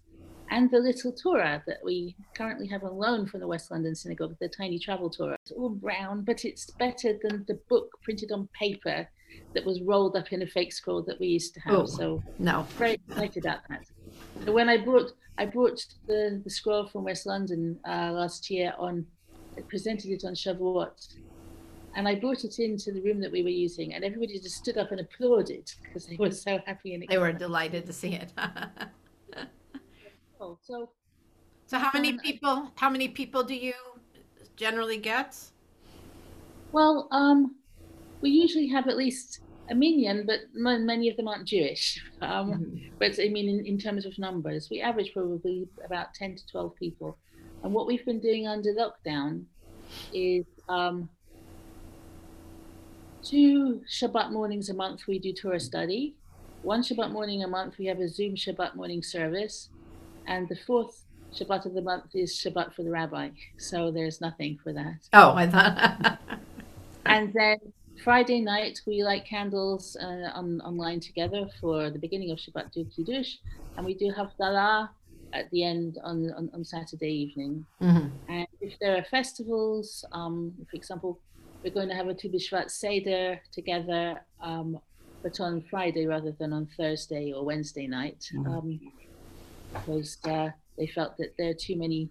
And 0.51 0.71
the 0.71 0.79
little 0.79 1.13
Torah 1.13 1.63
that 1.67 1.79
we 1.85 2.17
currently 2.35 2.67
have 2.69 2.85
on 2.85 2.97
loan 2.97 3.27
from 3.27 3.41
the 3.41 3.47
West 3.47 3.71
London 3.71 3.95
Synagogue, 3.95 4.37
the 4.41 4.49
tiny 4.49 4.79
travel 4.79 5.11
Torah. 5.11 5.37
It's 5.43 5.53
all 5.53 5.69
brown, 5.69 6.23
but 6.23 6.45
it's 6.45 6.71
better 6.71 7.19
than 7.23 7.45
the 7.47 7.61
book 7.69 7.91
printed 8.03 8.33
on 8.33 8.49
paper 8.59 9.09
that 9.55 9.65
was 9.65 9.83
rolled 9.83 10.17
up 10.17 10.33
in 10.33 10.43
a 10.43 10.47
fake 10.47 10.73
scroll 10.73 11.03
that 11.03 11.21
we 11.21 11.27
used 11.27 11.55
to 11.55 11.61
have. 11.61 11.75
Oh, 11.75 11.87
so 11.87 12.23
no, 12.39 12.63
very 12.77 12.95
excited 12.95 13.45
about 13.45 13.61
that. 13.69 13.85
So 14.45 14.53
when 14.53 14.69
I 14.69 14.79
brought 14.79 15.13
I 15.37 15.47
brought 15.47 15.85
the, 16.07 16.41
the 16.43 16.51
scroll 16.51 16.89
from 16.89 17.05
West 17.05 17.25
London 17.27 17.79
uh, 17.87 18.11
last 18.13 18.51
year 18.51 18.73
on, 18.77 19.07
I 19.57 19.61
presented 19.61 20.11
it 20.11 20.25
on 20.25 20.35
Shavuot, 20.35 21.15
and 21.95 22.09
I 22.09 22.17
brought 22.17 22.45
it 22.45 22.59
into 22.59 22.91
the 22.91 23.01
room 23.03 23.21
that 23.21 23.31
we 23.31 23.43
were 23.43 23.49
using, 23.49 23.95
and 23.95 24.05
everybody 24.05 24.39
just 24.41 24.57
stood 24.57 24.79
up 24.79 24.91
and 24.91 25.01
applauded 25.01 25.71
because 25.83 26.07
they 26.07 26.17
were 26.17 26.33
so 26.33 26.59
happy 26.67 26.95
and 26.95 27.05
they 27.09 27.19
were 27.19 27.33
delighted 27.33 27.87
to 27.87 27.93
see 27.93 28.15
it. 28.15 28.33
oh, 30.41 30.59
so, 30.63 30.91
so 31.67 31.79
how 31.79 31.91
many 31.93 32.19
people? 32.19 32.71
How 32.77 32.91
many 32.91 33.09
people 33.09 33.43
do 33.43 33.55
you 33.55 33.75
generally 34.57 34.99
get? 34.99 35.37
Well, 36.73 37.09
um, 37.11 37.57
we 38.21 38.31
usually 38.31 38.69
have 38.69 38.89
at 38.89 38.97
least 38.97 39.41
a 39.71 39.75
minyan, 39.75 40.27
but 40.27 40.41
many 40.55 41.09
of 41.09 41.17
them 41.17 41.29
aren't 41.29 41.47
Jewish. 41.47 42.03
Um, 42.21 42.53
mm-hmm. 42.53 42.89
But 42.99 43.19
I 43.21 43.29
mean, 43.29 43.49
in, 43.49 43.67
in, 43.67 43.79
terms 43.79 44.07
of 44.07 44.19
numbers, 44.19 44.69
we 44.71 44.81
average 44.81 45.13
probably 45.13 45.69
about 45.85 46.15
10 46.15 46.37
to 46.37 46.47
12 46.47 46.75
people. 46.77 47.19
And 47.63 47.73
what 47.73 47.87
we've 47.87 48.05
been 48.05 48.21
doing 48.21 48.47
under 48.47 48.73
lockdown 48.73 49.45
is 50.13 50.45
um, 50.69 51.09
two 53.23 53.83
Shabbat 53.91 54.33
mornings 54.33 54.69
a 54.69 54.75
month 54.75 55.07
we 55.07 55.19
do 55.19 55.33
Torah 55.33 55.61
study. 55.61 56.15
One 56.63 56.83
Shabbat 56.83 57.13
morning 57.13 57.45
a 57.45 57.49
month 57.49 57.79
we 57.79 57.87
have 57.87 58.01
a 58.01 58.09
Zoom 58.09 58.35
Shabbat 58.35 58.75
morning 58.75 59.03
service. 59.03 59.69
And 60.29 60.49
the 60.49 60.57
fourth 60.67 61.05
Shabbat 61.35 61.67
of 61.67 61.75
the 61.75 61.83
month 61.83 62.15
is 62.15 62.33
Shabbat 62.33 62.75
for 62.75 62.83
the 62.83 62.91
rabbi. 62.91 63.31
So 63.57 63.91
there's 63.91 64.21
nothing 64.21 64.59
for 64.63 64.73
that. 64.73 65.09
Oh, 65.13 65.33
I 65.35 65.47
thought. 65.47 66.19
and 67.07 67.33
then 67.33 67.59
Friday 68.05 68.41
night, 68.41 68.81
we 68.87 69.03
light 69.03 69.25
candles 69.25 69.97
uh, 70.01 70.31
on, 70.35 70.61
online 70.61 71.01
together 71.01 71.49
for 71.61 71.91
the 71.91 71.99
beginning 71.99 72.31
of 72.31 72.39
Shabbat 72.39 72.73
Du 72.73 72.85
Kiddush, 72.85 73.37
and 73.77 73.85
we 73.85 73.95
do 73.95 74.11
have 74.17 74.31
Havdalah 74.39 74.91
at 75.33 75.51
the 75.51 75.65
end 75.65 75.99
on, 76.05 76.31
on, 76.33 76.51
on 76.55 76.65
Saturday 76.65 77.11
evening. 77.11 77.67
Mm-hmm. 77.83 78.09
And 78.29 78.47
if 78.61 78.79
there 78.81 78.97
are 78.97 79.05
festivals, 79.05 80.05
um, 80.13 80.53
for 80.71 80.77
example, 80.77 81.21
we're 81.63 81.75
going 81.75 81.89
to 81.89 81.95
have 81.95 82.09
a 82.09 82.15
Tu 82.15 82.29
B'Shvat 82.29 82.71
Seder 82.71 83.41
together, 83.53 84.21
um, 84.41 84.79
but 85.23 85.41
on 85.41 85.63
Friday 85.69 86.07
rather 86.07 86.33
than 86.33 86.53
on 86.53 86.69
Thursday 86.77 87.33
or 87.33 87.45
Wednesday 87.45 87.87
night, 87.87 88.31
mm-hmm. 88.33 88.53
um, 88.53 88.81
because 89.73 90.19
uh, 90.25 90.49
they 90.77 90.87
felt 90.87 91.17
that 91.19 91.35
there 91.39 91.51
are 91.51 91.55
too 91.55 91.77
many 91.77 92.11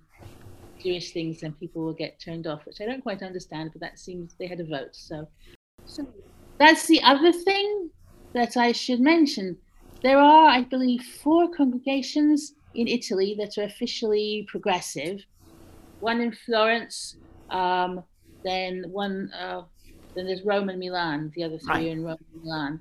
Jewish 0.82 1.12
things 1.12 1.44
and 1.44 1.60
people 1.60 1.84
will 1.84 1.94
get 1.94 2.20
turned 2.20 2.48
off, 2.48 2.66
which 2.66 2.82
I 2.82 2.86
don't 2.86 3.02
quite 3.02 3.24
understand, 3.24 3.72
but 3.74 3.82
that 3.82 4.00
seems 4.00 4.36
they 4.36 4.48
had 4.48 4.60
a 4.60 4.66
vote. 4.66 4.96
So 4.96 5.28
so 5.86 6.06
that's 6.58 6.88
the 6.88 7.02
other 7.04 7.32
thing 7.32 7.90
that 8.34 8.58
I 8.58 8.72
should 8.72 9.00
mention. 9.00 9.58
There 10.04 10.20
are, 10.20 10.48
I 10.48 10.62
believe, 10.62 11.02
four 11.24 11.50
congregations 11.50 12.54
in 12.76 12.88
Italy 12.88 13.36
that 13.40 13.58
are 13.58 13.64
officially 13.64 14.46
progressive. 14.50 15.24
One 16.00 16.22
in 16.22 16.32
Florence, 16.32 17.18
um, 17.50 18.04
then 18.44 18.86
one, 18.90 19.32
uh, 19.34 19.64
then 20.16 20.28
there's 20.28 20.44
Rome 20.44 20.70
and 20.70 20.80
Milan. 20.80 21.32
The 21.36 21.44
other 21.44 21.58
three 21.58 21.70
right. 21.70 21.88
are 21.88 21.92
in 21.92 22.04
Rome 22.04 22.18
and 22.34 22.44
Milan, 22.44 22.80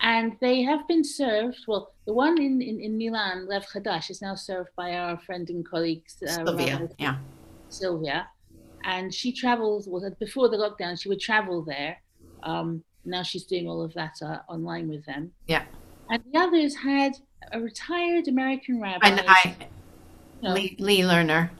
and 0.00 0.36
they 0.40 0.62
have 0.62 0.86
been 0.86 1.04
served. 1.04 1.58
Well, 1.66 1.94
the 2.08 2.14
one 2.14 2.36
in 2.46 2.60
in, 2.60 2.80
in 2.80 2.98
Milan, 2.98 3.46
Lev 3.46 3.64
Chadash, 3.72 4.10
is 4.10 4.20
now 4.20 4.34
served 4.34 4.70
by 4.74 4.88
our 4.94 5.16
friend 5.26 5.48
and 5.50 5.62
colleague 5.72 6.04
uh, 6.26 6.32
Sylvia. 6.32 6.88
Yeah, 6.98 7.16
Sylvia, 7.68 8.28
and 8.84 9.14
she 9.14 9.30
travels. 9.32 9.86
Well, 9.86 10.02
before 10.18 10.48
the 10.48 10.56
lockdown, 10.64 11.00
she 11.00 11.08
would 11.08 11.20
travel 11.20 11.62
there 11.62 11.98
um, 12.42 12.82
now 13.04 13.22
she's 13.22 13.44
doing 13.44 13.68
all 13.68 13.82
of 13.82 13.94
that 13.94 14.16
uh, 14.22 14.38
online 14.48 14.88
with 14.88 15.04
them. 15.06 15.32
Yeah. 15.46 15.64
And 16.10 16.22
the 16.32 16.38
others 16.38 16.74
had 16.76 17.12
a 17.52 17.60
retired 17.60 18.28
American 18.28 18.80
rabbi. 18.80 19.08
And 19.08 19.24
I, 19.26 19.56
you 20.42 20.48
know, 20.48 20.54
Lee, 20.54 20.76
Lee 20.78 21.00
Lerner. 21.00 21.50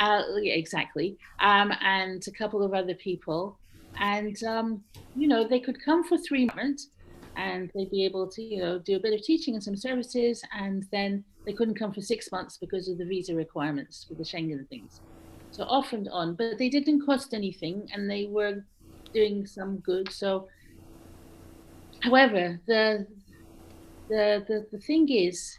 Uh, 0.00 0.22
yeah, 0.40 0.54
exactly. 0.54 1.16
Um, 1.40 1.72
and 1.80 2.26
a 2.26 2.30
couple 2.30 2.62
of 2.62 2.74
other 2.74 2.94
people. 2.94 3.58
And, 3.98 4.42
um, 4.44 4.82
you 5.14 5.26
know, 5.26 5.46
they 5.46 5.60
could 5.60 5.82
come 5.82 6.04
for 6.04 6.18
three 6.18 6.48
months 6.54 6.88
and 7.36 7.70
they'd 7.74 7.90
be 7.90 8.04
able 8.04 8.26
to, 8.28 8.42
you 8.42 8.58
know, 8.58 8.78
do 8.78 8.96
a 8.96 9.00
bit 9.00 9.12
of 9.12 9.22
teaching 9.22 9.54
and 9.54 9.62
some 9.62 9.76
services. 9.76 10.42
And 10.58 10.86
then 10.90 11.22
they 11.44 11.52
couldn't 11.52 11.78
come 11.78 11.92
for 11.92 12.00
six 12.00 12.32
months 12.32 12.56
because 12.56 12.88
of 12.88 12.98
the 12.98 13.04
visa 13.04 13.34
requirements 13.34 14.06
with 14.08 14.18
the 14.18 14.24
Schengen 14.24 14.66
things. 14.68 15.00
So 15.50 15.64
off 15.64 15.92
and 15.92 16.08
on. 16.08 16.34
But 16.34 16.58
they 16.58 16.68
didn't 16.68 17.04
cost 17.04 17.34
anything 17.34 17.88
and 17.92 18.10
they 18.10 18.26
were 18.26 18.64
doing 19.12 19.46
some 19.46 19.78
good. 19.78 20.10
So, 20.10 20.48
however, 22.00 22.60
the 22.66 23.06
the 24.08 24.44
the, 24.48 24.66
the 24.72 24.78
thing 24.78 25.08
is, 25.10 25.58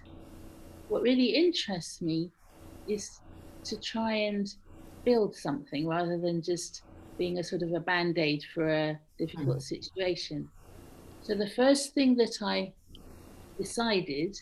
what 0.90 1.02
really 1.02 1.30
interests 1.36 2.02
me 2.02 2.32
is 2.88 3.20
to 3.66 3.80
try 3.80 4.14
and 4.14 4.54
build 5.04 5.36
something 5.36 5.88
rather 5.88 6.18
than 6.18 6.42
just 6.42 6.84
being 7.18 7.40
a 7.40 7.44
sort 7.44 7.62
of 7.62 7.74
a 7.74 7.80
band 7.80 8.18
aid 8.18 8.44
for 8.54 8.68
a 8.70 9.00
difficult 9.18 9.58
mm. 9.58 9.62
situation. 9.62 10.50
So 11.28 11.36
the 11.36 11.50
first 11.50 11.94
thing 11.94 12.16
that 12.16 12.38
I 12.42 12.72
decided 13.58 14.40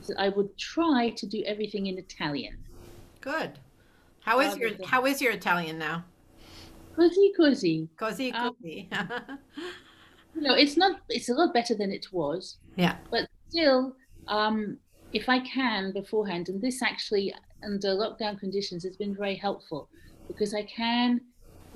is 0.00 0.08
that 0.08 0.18
I 0.18 0.30
would 0.30 0.58
try 0.58 1.10
to 1.10 1.24
do 1.24 1.44
everything 1.46 1.86
in 1.86 1.98
Italian. 1.98 2.58
Good. 3.20 3.60
How 4.18 4.40
is 4.40 4.56
your 4.56 4.70
How 4.84 5.06
is 5.06 5.22
your 5.22 5.30
Italian 5.30 5.78
now? 5.78 6.02
Così 6.96 7.30
così. 7.38 7.88
Così 7.96 8.34
um, 8.34 8.56
così. 8.60 8.88
you 10.34 10.42
know, 10.42 10.54
it's 10.54 10.76
not. 10.76 11.00
It's 11.10 11.28
a 11.28 11.34
lot 11.34 11.54
better 11.54 11.76
than 11.76 11.92
it 11.92 12.06
was. 12.10 12.58
Yeah. 12.74 12.96
But 13.08 13.28
still, 13.48 13.94
um, 14.26 14.78
if 15.12 15.28
I 15.28 15.38
can 15.38 15.92
beforehand, 15.92 16.48
and 16.48 16.60
this 16.60 16.82
actually 16.82 17.32
under 17.62 17.94
lockdown 17.94 18.36
conditions 18.36 18.82
has 18.82 18.96
been 18.96 19.14
very 19.14 19.36
helpful 19.36 19.88
because 20.26 20.54
I 20.54 20.64
can 20.64 21.20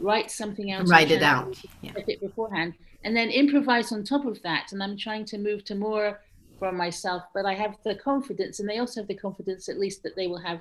write 0.01 0.33
something 0.33 0.73
out, 0.73 0.89
write 0.89 1.13
it 1.13 1.23
out, 1.23 1.57
yeah. 1.83 1.93
it 2.09 2.21
beforehand, 2.21 2.75
and 3.05 3.15
then 3.15 3.29
improvise 3.29 3.93
on 3.93 4.03
top 4.03 4.25
of 4.25 4.43
that. 4.43 4.73
And 4.73 4.83
I'm 4.83 4.97
trying 4.97 5.27
to 5.27 5.39
move 5.39 5.65
to 5.67 5.75
more 5.75 6.21
from 6.59 6.77
myself, 6.77 7.23
but 7.35 7.45
I 7.45 7.55
have 7.55 7.77
the 7.85 7.95
confidence, 7.95 8.61
and 8.61 8.69
they 8.69 8.79
also 8.79 9.01
have 9.01 9.09
the 9.09 9.15
confidence, 9.15 9.69
at 9.69 9.79
least, 9.79 10.03
that 10.03 10.17
they 10.17 10.27
will 10.27 10.39
have 10.39 10.61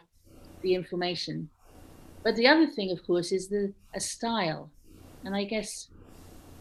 the 0.61 0.75
information. 0.75 1.49
But 2.23 2.35
the 2.35 2.47
other 2.47 2.67
thing, 2.67 2.91
of 2.91 3.05
course, 3.05 3.31
is 3.31 3.47
the 3.47 3.73
a 3.93 3.99
style, 3.99 4.69
and 5.23 5.35
I 5.35 5.43
guess 5.43 5.89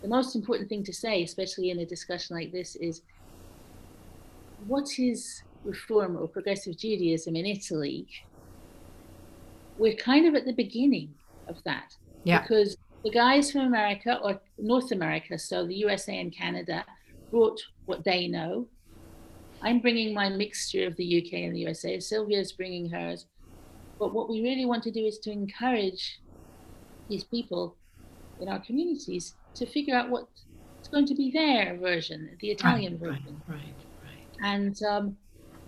the 0.02 0.08
most 0.08 0.34
important 0.34 0.68
thing 0.68 0.84
to 0.84 0.92
say, 0.92 1.22
especially 1.22 1.70
in 1.70 1.78
a 1.78 1.86
discussion 1.86 2.36
like 2.36 2.52
this, 2.52 2.76
is 2.76 3.02
what 4.66 4.98
is 4.98 5.42
reform 5.64 6.16
or 6.16 6.28
progressive 6.28 6.76
Judaism 6.76 7.36
in 7.36 7.46
Italy? 7.46 8.06
We're 9.78 9.96
kind 9.96 10.26
of 10.26 10.34
at 10.34 10.44
the 10.44 10.52
beginning 10.52 11.14
of 11.48 11.62
that. 11.64 11.94
Yeah. 12.24 12.42
Because 12.42 12.76
the 13.02 13.10
guys 13.10 13.50
from 13.50 13.62
America 13.62 14.18
or 14.22 14.40
North 14.58 14.92
America, 14.92 15.38
so 15.38 15.66
the 15.66 15.74
USA 15.76 16.18
and 16.18 16.34
Canada, 16.34 16.84
brought 17.30 17.60
what 17.86 18.04
they 18.04 18.28
know. 18.28 18.68
I'm 19.62 19.80
bringing 19.80 20.14
my 20.14 20.28
mixture 20.28 20.86
of 20.86 20.96
the 20.96 21.22
UK 21.22 21.34
and 21.40 21.54
the 21.54 21.60
USA. 21.60 21.98
Sylvia's 21.98 22.52
bringing 22.52 22.90
hers. 22.90 23.26
But 23.98 24.12
what 24.12 24.28
we 24.28 24.42
really 24.42 24.66
want 24.66 24.82
to 24.84 24.90
do 24.90 25.04
is 25.06 25.18
to 25.20 25.30
encourage 25.30 26.20
these 27.08 27.24
people 27.24 27.76
in 28.40 28.48
our 28.48 28.58
communities 28.60 29.34
to 29.54 29.66
figure 29.66 29.94
out 29.94 30.10
what's 30.10 30.88
going 30.90 31.06
to 31.06 31.14
be 31.14 31.30
their 31.30 31.76
version, 31.76 32.36
the 32.40 32.50
Italian 32.50 32.94
right, 32.94 33.12
version. 33.12 33.42
Right, 33.46 33.56
right, 33.58 33.74
right. 34.04 34.44
And, 34.44 34.82
um, 34.82 35.16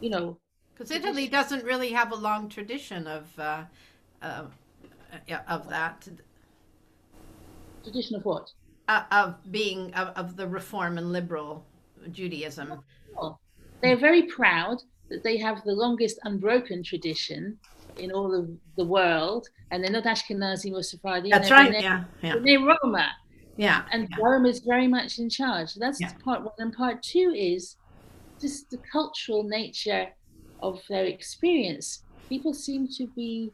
you 0.00 0.10
know. 0.10 0.38
Because 0.74 0.90
Italy 0.90 1.28
doesn't 1.28 1.64
really 1.64 1.90
have 1.90 2.10
a 2.10 2.16
long 2.16 2.48
tradition 2.48 3.06
of, 3.06 3.38
uh, 3.38 3.64
uh, 4.22 4.44
of 5.48 5.68
that. 5.68 6.08
Tradition 7.84 8.16
of 8.16 8.24
what? 8.24 8.50
Uh, 8.88 9.02
of 9.10 9.36
being 9.50 9.94
of, 9.94 10.08
of, 10.16 10.36
the 10.36 10.46
reform 10.46 10.98
and 10.98 11.12
liberal 11.12 11.64
Judaism. 12.10 12.82
They're 13.80 13.96
very 13.96 14.22
proud 14.22 14.82
that 15.08 15.22
they 15.22 15.36
have 15.38 15.62
the 15.64 15.72
longest 15.72 16.18
unbroken 16.24 16.82
tradition 16.82 17.58
in 17.98 18.10
all 18.10 18.34
of 18.34 18.50
the 18.76 18.84
world, 18.84 19.48
and 19.70 19.82
they're 19.82 19.90
not 19.90 20.04
Ashkenazi 20.04 20.72
or 20.72 20.82
Sephardi. 20.82 21.30
That's 21.30 21.50
right. 21.50 21.72
yeah, 21.72 22.04
yeah. 22.22 22.36
They're 22.42 22.60
Roma. 22.60 23.10
Yeah. 23.56 23.84
And 23.92 24.08
yeah. 24.10 24.16
Rome 24.20 24.46
is 24.46 24.60
very 24.60 24.88
much 24.88 25.18
in 25.18 25.30
charge. 25.30 25.74
That's 25.74 26.00
yeah. 26.00 26.12
part 26.24 26.42
one. 26.42 26.54
And 26.58 26.72
part 26.72 27.02
two 27.02 27.32
is 27.36 27.76
just 28.40 28.70
the 28.70 28.78
cultural 28.90 29.44
nature 29.44 30.08
of 30.60 30.80
their 30.88 31.04
experience. 31.04 32.02
People 32.28 32.52
seem 32.52 32.88
to 32.96 33.06
be, 33.08 33.52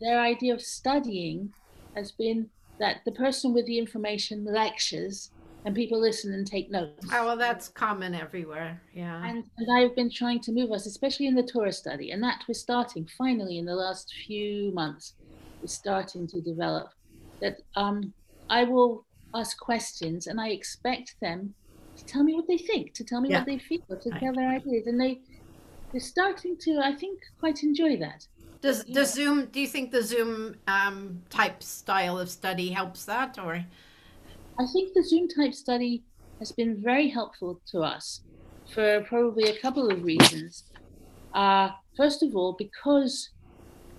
their 0.00 0.20
idea 0.20 0.54
of 0.54 0.60
studying 0.60 1.52
has 1.94 2.12
been 2.12 2.48
that 2.80 3.02
the 3.04 3.12
person 3.12 3.52
with 3.54 3.66
the 3.66 3.78
information 3.78 4.44
lectures 4.44 5.30
and 5.64 5.74
people 5.74 6.00
listen 6.00 6.32
and 6.32 6.46
take 6.46 6.70
notes. 6.70 7.06
Oh, 7.12 7.26
well, 7.26 7.36
that's 7.36 7.68
common 7.68 8.14
everywhere. 8.14 8.80
Yeah. 8.94 9.22
And, 9.22 9.44
and 9.58 9.78
I've 9.78 9.94
been 9.94 10.10
trying 10.10 10.40
to 10.40 10.52
move 10.52 10.72
us, 10.72 10.86
especially 10.86 11.26
in 11.26 11.34
the 11.34 11.42
Torah 11.42 11.72
study, 11.72 12.10
and 12.10 12.22
that 12.22 12.42
we're 12.48 12.54
starting 12.54 13.06
finally 13.18 13.58
in 13.58 13.66
the 13.66 13.74
last 13.74 14.12
few 14.26 14.72
months. 14.72 15.14
We're 15.60 15.68
starting 15.68 16.26
to 16.28 16.40
develop 16.40 16.88
that 17.42 17.58
um, 17.76 18.14
I 18.48 18.64
will 18.64 19.04
ask 19.34 19.58
questions 19.58 20.26
and 20.26 20.40
I 20.40 20.48
expect 20.48 21.16
them 21.20 21.54
to 21.98 22.04
tell 22.06 22.24
me 22.24 22.32
what 22.32 22.48
they 22.48 22.56
think, 22.56 22.94
to 22.94 23.04
tell 23.04 23.20
me 23.20 23.28
Yeah. 23.28 23.40
what 23.40 23.46
they 23.46 23.58
feel, 23.58 23.80
to 23.90 24.10
tell 24.18 24.32
their 24.32 24.48
ideas, 24.48 24.86
and 24.86 24.98
they 24.98 25.20
they're 25.92 26.00
starting 26.00 26.56
to, 26.60 26.80
I 26.82 26.94
think, 26.94 27.18
quite 27.40 27.62
enjoy 27.64 27.96
that. 27.98 28.24
Does 28.60 28.84
does 28.84 29.14
Zoom? 29.14 29.46
Do 29.46 29.60
you 29.60 29.66
think 29.66 29.90
the 29.90 30.02
Zoom 30.02 30.56
um, 30.68 31.22
type 31.30 31.62
style 31.62 32.18
of 32.18 32.28
study 32.28 32.70
helps 32.70 33.04
that, 33.06 33.38
or 33.38 33.64
I 34.58 34.66
think 34.72 34.92
the 34.94 35.02
Zoom 35.02 35.28
type 35.28 35.54
study 35.54 36.04
has 36.38 36.52
been 36.52 36.82
very 36.82 37.08
helpful 37.08 37.60
to 37.72 37.80
us 37.80 38.20
for 38.74 39.02
probably 39.08 39.44
a 39.50 39.58
couple 39.58 39.90
of 39.90 40.02
reasons. 40.02 40.64
Uh, 41.34 41.70
first 41.96 42.22
of 42.22 42.34
all, 42.34 42.54
because 42.58 43.30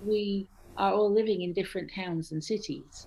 we 0.04 0.48
are 0.76 0.92
all 0.92 1.12
living 1.12 1.42
in 1.42 1.52
different 1.52 1.90
towns 1.92 2.32
and 2.32 2.42
cities, 2.42 3.06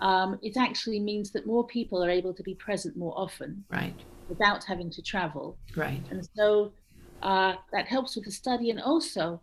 um, 0.00 0.38
it 0.42 0.56
actually 0.56 1.00
means 1.00 1.32
that 1.32 1.46
more 1.46 1.66
people 1.66 2.02
are 2.02 2.10
able 2.10 2.34
to 2.34 2.42
be 2.42 2.54
present 2.54 2.96
more 2.96 3.14
often 3.16 3.64
right, 3.70 3.94
without 4.28 4.64
having 4.64 4.90
to 4.90 5.02
travel. 5.02 5.56
right, 5.76 6.02
And 6.10 6.26
so 6.36 6.72
uh, 7.22 7.54
that 7.72 7.86
helps 7.86 8.16
with 8.16 8.24
the 8.24 8.32
study. 8.32 8.70
And 8.70 8.80
also 8.80 9.40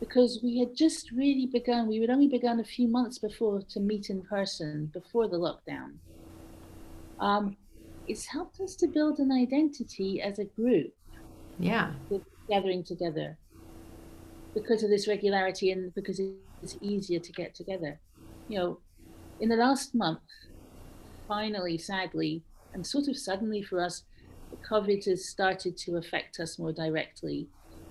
because 0.00 0.40
we 0.42 0.58
had 0.58 0.74
just 0.74 1.10
really 1.12 1.46
begun, 1.46 1.86
we 1.86 2.00
had 2.00 2.10
only 2.10 2.28
begun 2.28 2.60
a 2.60 2.64
few 2.64 2.88
months 2.88 3.18
before 3.18 3.62
to 3.70 3.80
meet 3.80 4.10
in 4.10 4.22
person 4.22 4.90
before 4.92 5.28
the 5.28 5.36
lockdown. 5.36 5.94
Um, 7.20 7.56
it's 8.06 8.26
helped 8.26 8.60
us 8.60 8.74
to 8.76 8.86
build 8.86 9.18
an 9.18 9.32
identity 9.32 10.20
as 10.20 10.38
a 10.38 10.44
group 10.44 10.92
yeah, 11.58 11.92
gathering 12.48 12.84
together 12.84 13.38
because 14.52 14.82
of 14.82 14.90
this 14.90 15.08
regularity 15.08 15.70
and 15.70 15.94
because 15.94 16.20
it's 16.62 16.76
easier 16.80 17.20
to 17.20 17.32
get 17.32 17.54
together. 17.54 17.98
You 18.48 18.58
know, 18.58 18.78
in 19.40 19.48
the 19.48 19.56
last 19.56 19.94
month, 19.94 20.20
finally, 21.26 21.78
sadly, 21.78 22.42
and 22.72 22.86
sort 22.86 23.08
of 23.08 23.16
suddenly 23.16 23.62
for 23.62 23.80
us, 23.80 24.02
COVID 24.68 25.04
has 25.06 25.28
started 25.28 25.76
to 25.78 25.96
affect 25.96 26.38
us 26.40 26.58
more 26.58 26.72
directly. 26.72 27.48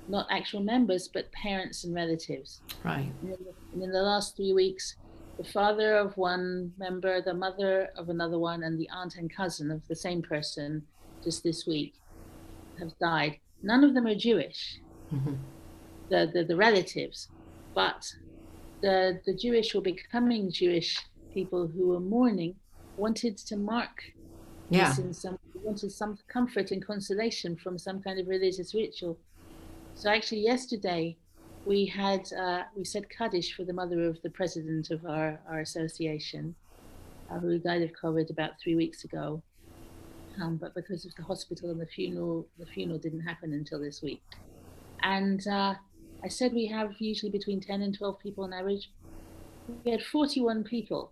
Not 0.07 0.27
actual 0.29 0.61
members, 0.61 1.07
but 1.07 1.31
parents 1.31 1.83
and 1.83 1.93
relatives. 1.95 2.61
right, 2.83 3.11
And 3.21 3.31
in 3.33 3.43
the- 3.45 3.53
and 3.73 3.83
in 3.83 3.91
the 3.91 4.01
last 4.03 4.35
three 4.35 4.53
weeks, 4.53 4.95
the 5.37 5.43
father 5.45 5.95
of 5.95 6.15
one 6.17 6.73
member, 6.77 7.21
the 7.21 7.33
mother 7.33 7.85
of 7.95 8.09
another 8.09 8.37
one, 8.37 8.63
and 8.63 8.77
the 8.77 8.89
aunt 8.89 9.15
and 9.15 9.33
cousin 9.33 9.71
of 9.71 9.87
the 9.87 9.95
same 9.95 10.21
person 10.21 10.85
just 11.23 11.41
this 11.43 11.65
week 11.65 11.95
have 12.79 12.97
died. 12.99 13.39
None 13.61 13.83
of 13.83 13.93
them 13.93 14.05
are 14.05 14.15
Jewish, 14.15 14.81
Mhm. 15.11 15.37
the, 16.09 16.29
the, 16.33 16.43
the 16.43 16.55
relatives, 16.55 17.29
but 17.73 18.13
the, 18.81 19.21
the 19.25 19.33
Jewish 19.33 19.73
or 19.73 19.81
becoming 19.81 20.51
Jewish 20.51 20.99
people 21.33 21.67
who 21.67 21.87
were 21.87 21.99
mourning 22.01 22.59
wanted 22.97 23.37
to 23.37 23.55
mark 23.55 24.13
yeah, 24.69 24.89
this 24.89 24.99
in 24.99 25.13
some 25.13 25.39
wanted 25.63 25.91
some 25.91 26.17
comfort 26.27 26.71
and 26.71 26.85
consolation 26.85 27.55
from 27.55 27.77
some 27.77 28.01
kind 28.01 28.19
of 28.19 28.27
religious 28.27 28.73
ritual. 28.75 29.17
So 29.95 30.09
actually, 30.09 30.41
yesterday 30.41 31.17
we 31.65 31.85
had 31.85 32.31
uh, 32.33 32.63
we 32.75 32.83
said 32.83 33.09
Kaddish 33.09 33.55
for 33.55 33.63
the 33.63 33.73
mother 33.73 34.05
of 34.07 34.21
the 34.21 34.29
president 34.29 34.91
of 34.91 35.05
our 35.05 35.39
our 35.49 35.59
association, 35.59 36.55
uh, 37.31 37.39
who 37.39 37.57
died 37.59 37.81
of 37.81 37.91
COVID 37.93 38.29
about 38.29 38.59
three 38.61 38.75
weeks 38.75 39.03
ago. 39.03 39.41
Um, 40.41 40.57
but 40.57 40.73
because 40.73 41.05
of 41.05 41.13
the 41.15 41.23
hospital 41.23 41.69
and 41.69 41.79
the 41.79 41.85
funeral, 41.85 42.47
the 42.57 42.65
funeral 42.65 42.97
didn't 42.97 43.21
happen 43.21 43.53
until 43.53 43.79
this 43.79 44.01
week. 44.01 44.21
And 45.03 45.45
uh, 45.47 45.75
I 46.23 46.27
said 46.27 46.53
we 46.53 46.65
have 46.67 46.93
usually 46.99 47.31
between 47.31 47.61
10 47.61 47.81
and 47.81 47.95
12 47.95 48.19
people 48.19 48.43
on 48.43 48.53
average. 48.53 48.89
We 49.85 49.91
had 49.91 50.01
41 50.01 50.63
people 50.63 51.11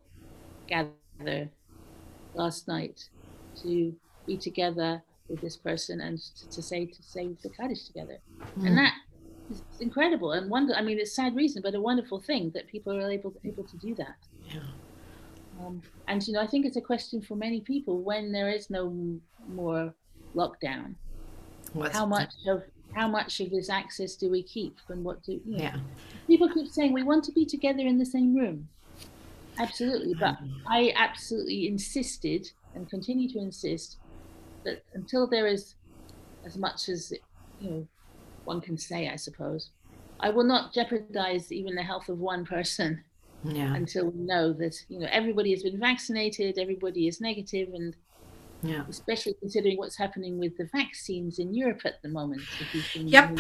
gather 0.68 1.50
last 2.34 2.68
night 2.68 3.10
to 3.62 3.94
be 4.26 4.38
together 4.38 5.04
with 5.32 5.42
this 5.42 5.58
person 5.58 6.02
and 6.02 6.20
to, 6.20 6.50
to 6.50 6.62
say 6.62 6.86
to 6.86 7.02
say 7.02 7.30
the 7.42 7.50
Kaddish 7.50 7.86
together, 7.88 8.20
Mm. 8.58 8.68
and 8.68 8.78
that 8.78 8.94
is 9.50 9.62
incredible 9.80 10.34
and 10.34 10.50
wonder. 10.52 10.74
I 10.76 10.82
mean, 10.82 11.00
it's 11.00 11.16
sad 11.16 11.36
reason, 11.36 11.62
but 11.64 11.74
a 11.74 11.82
wonderful 11.82 12.20
thing 12.20 12.52
that 12.54 12.68
people 12.68 12.94
are 12.96 13.10
able 13.12 13.34
able 13.44 13.64
to 13.64 13.78
do 13.78 13.96
that. 13.96 14.18
yeah, 14.54 14.60
Um, 15.60 15.82
and 16.08 16.26
you 16.28 16.34
know, 16.34 16.42
I 16.42 16.48
think 16.48 16.66
it's 16.66 16.78
a 16.78 16.82
question 16.82 17.22
for 17.22 17.36
many 17.36 17.62
people 17.62 17.96
when 18.02 18.32
there 18.32 18.50
is 18.50 18.70
no 18.70 18.84
more 19.48 19.94
lockdown. 20.36 20.96
How 21.92 22.06
much 22.06 22.34
of 22.48 22.64
how 22.94 23.08
much 23.08 23.40
of 23.40 23.50
this 23.50 23.70
access 23.70 24.16
do 24.18 24.30
we 24.30 24.44
keep, 24.44 24.76
and 24.90 25.04
what 25.04 25.24
do 25.24 25.32
you 25.34 25.42
know, 25.46 25.58
Yeah, 25.64 25.78
people 26.28 26.50
keep 26.50 26.68
saying 26.68 26.92
we 26.94 27.04
want 27.04 27.24
to 27.26 27.32
be 27.32 27.46
together 27.46 27.84
in 27.92 27.98
the 27.98 28.06
same 28.06 28.36
room. 28.36 28.68
Absolutely, 29.58 30.14
but 30.14 30.36
I 30.68 30.94
absolutely 30.96 31.68
insisted 31.68 32.52
and 32.76 32.90
continue 32.90 33.30
to 33.30 33.40
insist 33.40 33.98
that 34.64 34.84
until 34.94 35.28
there 35.28 35.48
is 35.48 35.76
as 36.46 36.58
much 36.58 36.90
as 36.90 37.14
you 37.60 37.70
know 37.70 37.88
one 38.46 38.60
can 38.62 38.78
say, 38.78 39.08
I 39.08 39.16
suppose, 39.18 39.70
I 40.20 40.30
will 40.32 40.44
not 40.44 40.74
jeopardize 40.74 41.52
even 41.52 41.76
the 41.76 41.84
health 41.84 42.10
of 42.10 42.18
one 42.20 42.44
person 42.46 43.04
yeah, 43.44 43.76
until 43.76 44.10
we 44.10 44.20
know 44.24 44.52
that 44.54 44.76
you 44.90 45.00
know 45.00 45.08
everybody 45.12 45.52
has 45.52 45.64
been 45.64 45.80
vaccinated, 45.80 46.58
everybody 46.58 47.08
is 47.08 47.22
negative, 47.22 47.70
and 47.74 47.96
yeah. 48.64 48.84
especially 48.90 49.36
considering 49.40 49.78
what's 49.78 49.98
happening 49.98 50.38
with 50.40 50.58
the 50.58 50.66
vaccines 50.74 51.40
in 51.40 51.54
Europe 51.54 51.82
at 51.86 52.02
the 52.02 52.10
moment. 52.10 52.42
Yep. 52.96 53.40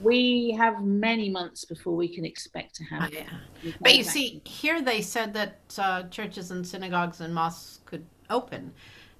We 0.00 0.50
have 0.58 0.84
many 0.84 1.30
months 1.30 1.64
before 1.64 1.96
we 1.96 2.06
can 2.14 2.24
expect 2.24 2.74
to 2.76 2.84
Oh, 2.92 2.96
have. 2.96 3.14
yeah. 3.14 3.24
the 3.62 3.72
But 3.80 3.96
you 3.96 4.04
vaccine. 4.04 4.42
see, 4.44 4.50
here 4.50 4.82
they 4.82 5.00
said 5.00 5.32
that 5.32 5.60
uh, 5.78 6.02
churches 6.08 6.50
and 6.50 6.66
synagogues 6.66 7.22
and 7.22 7.34
mosques 7.34 7.80
could 7.86 8.04
open. 8.28 8.74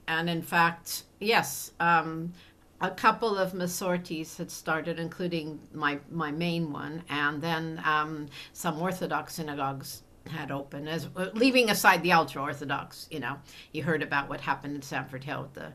And 0.09 0.31
in 0.31 0.43
fact, 0.43 1.05
yes, 1.21 1.73
um, 1.81 2.33
a 2.81 2.91
couple 2.91 3.39
of 3.39 3.53
Masortis 3.53 4.37
had 4.37 4.51
started, 4.51 4.99
including 4.99 5.61
my, 5.73 5.99
my 6.11 6.31
main 6.31 6.73
one, 6.73 7.03
and 7.09 7.41
then 7.43 7.81
um, 7.85 8.27
some 8.53 8.81
Orthodox 8.81 9.35
synagogues 9.35 10.03
had 10.29 10.51
opened, 10.51 10.89
as 10.89 11.09
leaving 11.35 11.71
aside 11.71 12.03
the 12.03 12.13
ultra 12.13 12.43
orthodox 12.43 13.07
you 13.11 13.21
know. 13.21 13.37
You 13.73 13.85
heard 13.85 14.03
about 14.03 14.29
what 14.29 14.41
happened 14.41 14.75
in 14.75 14.83
Stamford 14.83 15.23
Hill 15.23 15.43
with 15.43 15.55
the 15.55 15.73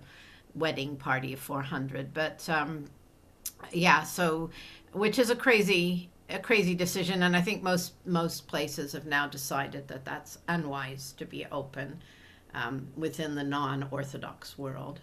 wedding 0.56 0.96
party 0.96 1.34
of 1.34 1.40
400 1.40 2.14
but 2.14 2.48
um, 2.50 2.86
yeah 3.72 4.04
so 4.04 4.50
which 4.94 5.20
is 5.20 5.30
a 5.30 5.36
crazy 5.36 6.10
a 6.30 6.40
crazy 6.40 6.76
decision 6.76 7.24
and 7.24 7.36
i 7.36 7.42
think 7.42 7.62
most 7.62 7.94
most 8.06 8.48
places 8.48 8.94
have 8.94 9.06
now 9.06 9.28
decided 9.28 9.88
that 9.88 10.06
that's 10.06 10.38
unwise 10.48 11.14
to 11.18 11.26
be 11.26 11.46
open 11.52 12.02
um, 12.54 12.88
within 12.98 13.36
the 13.36 13.44
non-orthodox 13.44 14.58
world 14.58 15.00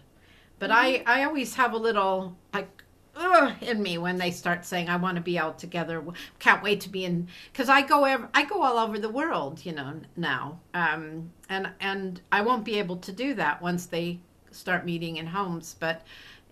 but 0.59 0.71
i 0.71 1.03
i 1.05 1.23
always 1.23 1.55
have 1.55 1.73
a 1.73 1.77
little 1.77 2.35
like 2.53 2.83
ugh, 3.19 3.53
in 3.61 3.81
me 3.81 3.97
when 3.97 4.17
they 4.17 4.31
start 4.31 4.65
saying 4.65 4.89
I 4.89 4.95
want 4.95 5.15
to 5.15 5.21
be 5.21 5.37
out 5.37 5.59
together. 5.59 6.03
Can't 6.39 6.63
wait 6.63 6.81
to 6.81 6.89
be 6.89 7.05
in 7.05 7.27
because 7.51 7.69
I 7.69 7.81
go 7.81 8.05
ev- 8.05 8.29
I 8.33 8.45
go 8.45 8.63
all 8.63 8.77
over 8.77 8.97
the 8.97 9.09
world, 9.09 9.65
you 9.65 9.73
know 9.73 9.99
now, 10.15 10.59
um, 10.73 11.31
and 11.49 11.69
and 11.79 12.21
I 12.31 12.41
won't 12.41 12.65
be 12.65 12.79
able 12.79 12.97
to 12.97 13.11
do 13.11 13.33
that 13.35 13.61
once 13.61 13.85
they 13.85 14.19
start 14.51 14.85
meeting 14.85 15.17
in 15.17 15.27
homes. 15.27 15.75
But 15.79 16.03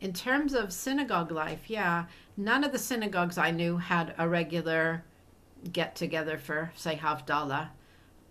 in 0.02 0.14
terms 0.14 0.54
of 0.54 0.74
synagogue 0.74 1.32
life, 1.32 1.70
yeah, 1.70 2.06
none 2.36 2.64
of 2.64 2.72
the 2.72 2.80
synagogues 2.80 3.38
I 3.38 3.52
knew 3.52 3.78
had 3.78 4.14
a 4.18 4.28
regular 4.28 5.04
get 5.72 5.96
together 5.96 6.38
for 6.38 6.72
say 6.76 6.96
Havdalah. 6.98 7.70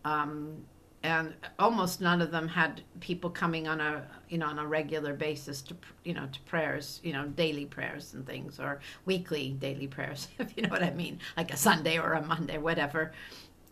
Um, 0.04 0.64
and 1.02 1.34
almost 1.58 2.00
none 2.00 2.20
of 2.20 2.30
them 2.30 2.48
had 2.48 2.82
people 3.00 3.30
coming 3.30 3.68
on 3.68 3.80
a 3.80 4.02
you 4.28 4.38
know 4.38 4.46
on 4.46 4.58
a 4.58 4.66
regular 4.66 5.14
basis 5.14 5.62
to 5.62 5.76
you 6.04 6.14
know 6.14 6.26
to 6.32 6.40
prayers 6.40 7.00
you 7.04 7.12
know 7.12 7.26
daily 7.28 7.64
prayers 7.66 8.14
and 8.14 8.26
things 8.26 8.58
or 8.58 8.80
weekly 9.04 9.50
daily 9.60 9.86
prayers 9.86 10.28
if 10.38 10.56
you 10.56 10.62
know 10.62 10.68
what 10.68 10.82
i 10.82 10.90
mean 10.90 11.18
like 11.36 11.52
a 11.52 11.56
sunday 11.56 11.98
or 11.98 12.12
a 12.14 12.22
monday 12.22 12.58
whatever. 12.58 13.12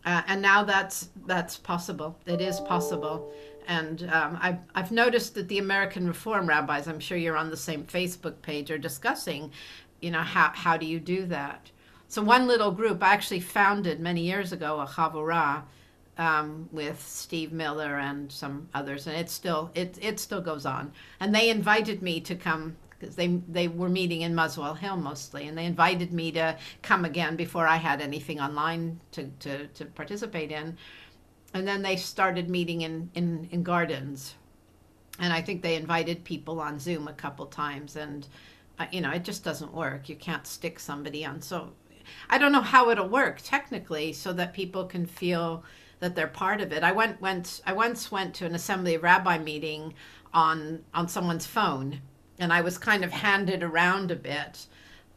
Uh, 0.05 0.21
and 0.27 0.39
now 0.39 0.63
that's 0.63 1.09
that's 1.25 1.57
possible. 1.57 2.15
It 2.27 2.39
is 2.39 2.59
possible. 2.59 3.33
And 3.67 4.07
um, 4.13 4.37
I've, 4.39 4.59
I've 4.75 4.91
noticed 4.91 5.33
that 5.33 5.47
the 5.47 5.57
american 5.57 6.07
reform 6.07 6.47
rabbis 6.47 6.87
i'm 6.87 6.99
sure 6.99 7.17
you're 7.17 7.35
on 7.35 7.49
the 7.49 7.57
same 7.57 7.83
facebook 7.83 8.39
page 8.43 8.69
are 8.69 8.77
discussing 8.77 9.51
you 10.01 10.11
know 10.11 10.21
how, 10.21 10.51
how 10.53 10.77
do 10.77 10.85
you 10.85 10.99
do 10.99 11.25
that? 11.25 11.71
So 12.07 12.21
one 12.21 12.45
little 12.45 12.71
group 12.71 13.01
i 13.01 13.11
actually 13.11 13.39
founded 13.39 13.99
many 13.99 14.21
years 14.21 14.51
ago 14.51 14.79
a 14.79 14.85
chavurah 14.85 15.63
um, 16.17 16.69
with 16.71 17.05
Steve 17.05 17.51
Miller 17.51 17.97
and 17.97 18.31
some 18.31 18.69
others, 18.73 19.07
and 19.07 19.15
it 19.17 19.29
still 19.29 19.71
it 19.75 19.97
it 20.01 20.19
still 20.19 20.41
goes 20.41 20.65
on. 20.65 20.91
And 21.19 21.33
they 21.33 21.49
invited 21.49 22.01
me 22.01 22.21
to 22.21 22.35
come 22.35 22.77
because 22.97 23.15
they 23.15 23.27
they 23.47 23.67
were 23.67 23.89
meeting 23.89 24.21
in 24.21 24.33
Muswell 24.35 24.75
Hill 24.75 24.97
mostly, 24.97 25.47
and 25.47 25.57
they 25.57 25.65
invited 25.65 26.13
me 26.13 26.31
to 26.33 26.57
come 26.81 27.05
again 27.05 27.35
before 27.35 27.67
I 27.67 27.77
had 27.77 28.01
anything 28.01 28.39
online 28.39 28.99
to 29.11 29.25
to, 29.41 29.67
to 29.67 29.85
participate 29.85 30.51
in. 30.51 30.77
And 31.53 31.67
then 31.67 31.81
they 31.81 31.95
started 31.95 32.49
meeting 32.49 32.81
in, 32.81 33.09
in, 33.15 33.47
in 33.49 33.63
gardens, 33.63 34.35
and 35.19 35.31
I 35.31 35.41
think 35.41 35.61
they 35.61 35.75
invited 35.75 36.25
people 36.25 36.59
on 36.59 36.79
Zoom 36.79 37.07
a 37.07 37.13
couple 37.13 37.45
times, 37.45 37.95
and 37.95 38.27
uh, 38.79 38.85
you 38.91 39.01
know 39.01 39.11
it 39.11 39.23
just 39.23 39.43
doesn't 39.43 39.73
work. 39.73 40.07
You 40.09 40.15
can't 40.15 40.47
stick 40.47 40.79
somebody 40.79 41.25
on 41.25 41.41
so. 41.41 41.71
I 42.29 42.37
don't 42.37 42.51
know 42.51 42.61
how 42.61 42.91
it'll 42.91 43.09
work 43.09 43.39
technically 43.43 44.13
so 44.13 44.31
that 44.33 44.53
people 44.53 44.85
can 44.85 45.07
feel 45.07 45.63
that 45.99 46.15
they're 46.15 46.27
part 46.27 46.61
of 46.61 46.71
it. 46.71 46.83
I 46.83 46.91
went 46.91 47.21
went 47.21 47.61
I 47.65 47.73
once 47.73 48.11
went 48.11 48.33
to 48.35 48.45
an 48.45 48.55
assembly 48.55 48.95
of 48.95 49.03
rabbi 49.03 49.37
meeting 49.37 49.93
on 50.33 50.83
on 50.93 51.07
someone's 51.07 51.45
phone, 51.45 52.01
and 52.39 52.51
I 52.51 52.61
was 52.61 52.77
kind 52.77 53.03
of 53.03 53.11
handed 53.11 53.63
around 53.63 54.11
a 54.11 54.15
bit. 54.15 54.67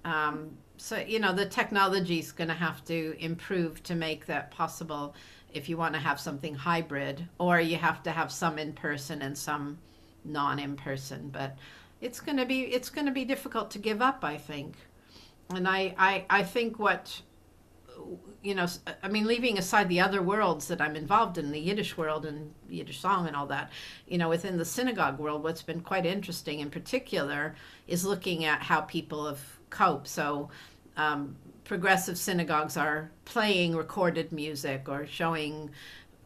Um, 0.04 0.50
so 0.76 0.98
you 0.98 1.18
know 1.18 1.32
the 1.32 1.46
technology 1.46 2.18
is 2.18 2.32
going 2.32 2.48
to 2.48 2.54
have 2.54 2.84
to 2.84 3.16
improve 3.18 3.82
to 3.84 3.94
make 3.94 4.26
that 4.26 4.50
possible 4.50 5.14
if 5.52 5.68
you 5.68 5.76
want 5.76 5.94
to 5.94 6.00
have 6.00 6.20
something 6.20 6.54
hybrid, 6.54 7.26
or 7.38 7.60
you 7.60 7.76
have 7.76 8.02
to 8.04 8.10
have 8.10 8.30
some 8.30 8.58
in 8.58 8.72
person 8.72 9.22
and 9.22 9.36
some 9.36 9.78
non 10.24 10.58
in 10.58 10.76
person. 10.76 11.30
But 11.30 11.56
it's 12.00 12.20
going 12.20 12.36
to 12.36 12.46
be 12.46 12.62
it's 12.62 12.90
going 12.90 13.06
to 13.06 13.12
be 13.12 13.24
difficult 13.24 13.70
to 13.72 13.78
give 13.78 14.00
up, 14.00 14.22
I 14.22 14.36
think. 14.36 14.76
And 15.54 15.66
I, 15.66 15.94
I, 15.98 16.24
I 16.28 16.42
think 16.42 16.78
what 16.78 17.22
you 18.42 18.54
know, 18.54 18.66
I 19.02 19.08
mean, 19.08 19.26
leaving 19.26 19.58
aside 19.58 19.88
the 19.88 20.00
other 20.00 20.22
worlds 20.22 20.68
that 20.68 20.80
I'm 20.80 20.96
involved 20.96 21.38
in, 21.38 21.50
the 21.50 21.60
Yiddish 21.60 21.96
world 21.96 22.24
and 22.24 22.54
Yiddish 22.68 23.00
song 23.00 23.26
and 23.26 23.34
all 23.34 23.46
that, 23.46 23.70
you 24.06 24.18
know, 24.18 24.28
within 24.28 24.58
the 24.58 24.64
synagogue 24.64 25.18
world, 25.18 25.42
what's 25.42 25.62
been 25.62 25.80
quite 25.80 26.06
interesting 26.06 26.60
in 26.60 26.70
particular 26.70 27.54
is 27.86 28.04
looking 28.04 28.44
at 28.44 28.62
how 28.62 28.82
people 28.82 29.26
have 29.26 29.40
coped. 29.70 30.08
So, 30.08 30.50
um, 30.96 31.36
progressive 31.64 32.16
synagogues 32.16 32.76
are 32.76 33.10
playing 33.24 33.76
recorded 33.76 34.32
music 34.32 34.88
or 34.88 35.06
showing 35.06 35.70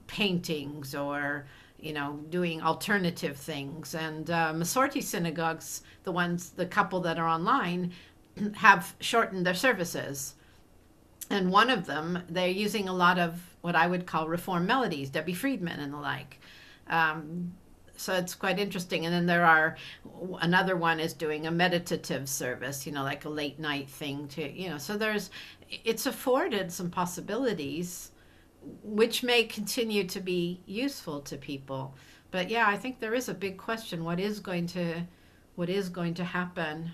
paintings 0.06 0.94
or 0.94 1.46
you 1.80 1.92
know 1.92 2.20
doing 2.30 2.62
alternative 2.62 3.36
things 3.36 3.94
and 3.94 4.30
uh, 4.30 4.52
Masorti 4.54 5.02
synagogues 5.02 5.82
the 6.04 6.12
ones 6.12 6.50
the 6.50 6.64
couple 6.64 7.00
that 7.00 7.18
are 7.18 7.28
online 7.28 7.92
have 8.54 8.94
shortened 9.00 9.44
their 9.44 9.54
services 9.54 10.34
and 11.30 11.50
one 11.50 11.70
of 11.70 11.86
them 11.86 12.22
they're 12.28 12.48
using 12.48 12.88
a 12.88 12.94
lot 12.94 13.18
of 13.18 13.40
what 13.62 13.76
I 13.76 13.86
would 13.86 14.06
call 14.06 14.28
reform 14.28 14.66
melodies, 14.66 15.10
Debbie 15.10 15.34
Friedman 15.34 15.80
and 15.80 15.92
the 15.92 15.98
like. 15.98 16.40
Um, 16.88 17.54
so 17.96 18.14
it's 18.14 18.34
quite 18.34 18.58
interesting. 18.58 19.06
And 19.06 19.14
then 19.14 19.26
there 19.26 19.44
are 19.44 19.76
another 20.40 20.76
one 20.76 20.98
is 20.98 21.12
doing 21.12 21.46
a 21.46 21.50
meditative 21.50 22.28
service, 22.28 22.86
you 22.86 22.92
know, 22.92 23.04
like 23.04 23.24
a 23.24 23.28
late 23.28 23.58
night 23.58 23.88
thing 23.88 24.26
to, 24.28 24.50
you 24.50 24.68
know. 24.68 24.78
So 24.78 24.96
there's 24.96 25.30
it's 25.84 26.06
afforded 26.06 26.72
some 26.72 26.90
possibilities, 26.90 28.10
which 28.82 29.22
may 29.22 29.44
continue 29.44 30.04
to 30.08 30.20
be 30.20 30.60
useful 30.66 31.20
to 31.22 31.36
people. 31.36 31.94
But 32.30 32.50
yeah, 32.50 32.66
I 32.68 32.76
think 32.76 32.98
there 32.98 33.14
is 33.14 33.28
a 33.28 33.34
big 33.34 33.56
question: 33.56 34.04
what 34.04 34.18
is 34.18 34.40
going 34.40 34.66
to, 34.68 35.02
what 35.54 35.68
is 35.68 35.88
going 35.88 36.14
to 36.14 36.24
happen? 36.24 36.92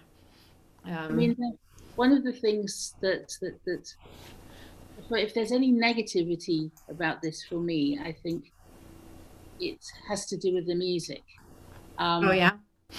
Um, 0.85 0.95
I 0.95 1.09
mean, 1.09 1.59
one 1.99 2.13
of 2.13 2.23
the 2.23 2.33
things 2.33 2.95
that 3.01 3.37
that 3.41 3.59
that 3.65 3.95
if 5.11 5.35
there's 5.35 5.53
any 5.53 5.73
negativity 5.73 6.71
about 6.89 7.21
this 7.23 7.45
for 7.45 7.57
me, 7.57 7.99
I 8.03 8.13
think 8.13 8.53
it 9.59 9.85
has 10.09 10.27
to 10.27 10.37
do 10.37 10.55
with 10.55 10.67
the 10.69 10.77
music. 10.77 11.25
Um, 11.99 12.29
oh 12.29 12.33
yeah, 12.33 12.53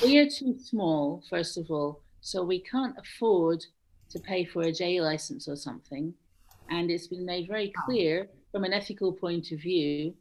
we 0.03 0.17
are 0.19 0.29
too 0.29 0.57
small, 0.59 1.23
first 1.29 1.57
of 1.57 1.71
all, 1.71 2.01
so 2.19 2.43
we 2.43 2.59
can't 2.59 2.95
afford 2.97 3.65
to 4.09 4.19
pay 4.19 4.43
for 4.43 4.63
a 4.63 4.73
J 4.73 4.99
license 4.99 5.47
or 5.47 5.55
something, 5.55 6.13
and 6.69 6.91
it's 6.91 7.07
been 7.07 7.25
made 7.25 7.47
very 7.47 7.71
clear 7.85 8.27
from 8.51 8.65
an 8.65 8.73
ethical 8.73 9.13
point 9.13 9.53
of 9.53 9.59
view 9.59 10.13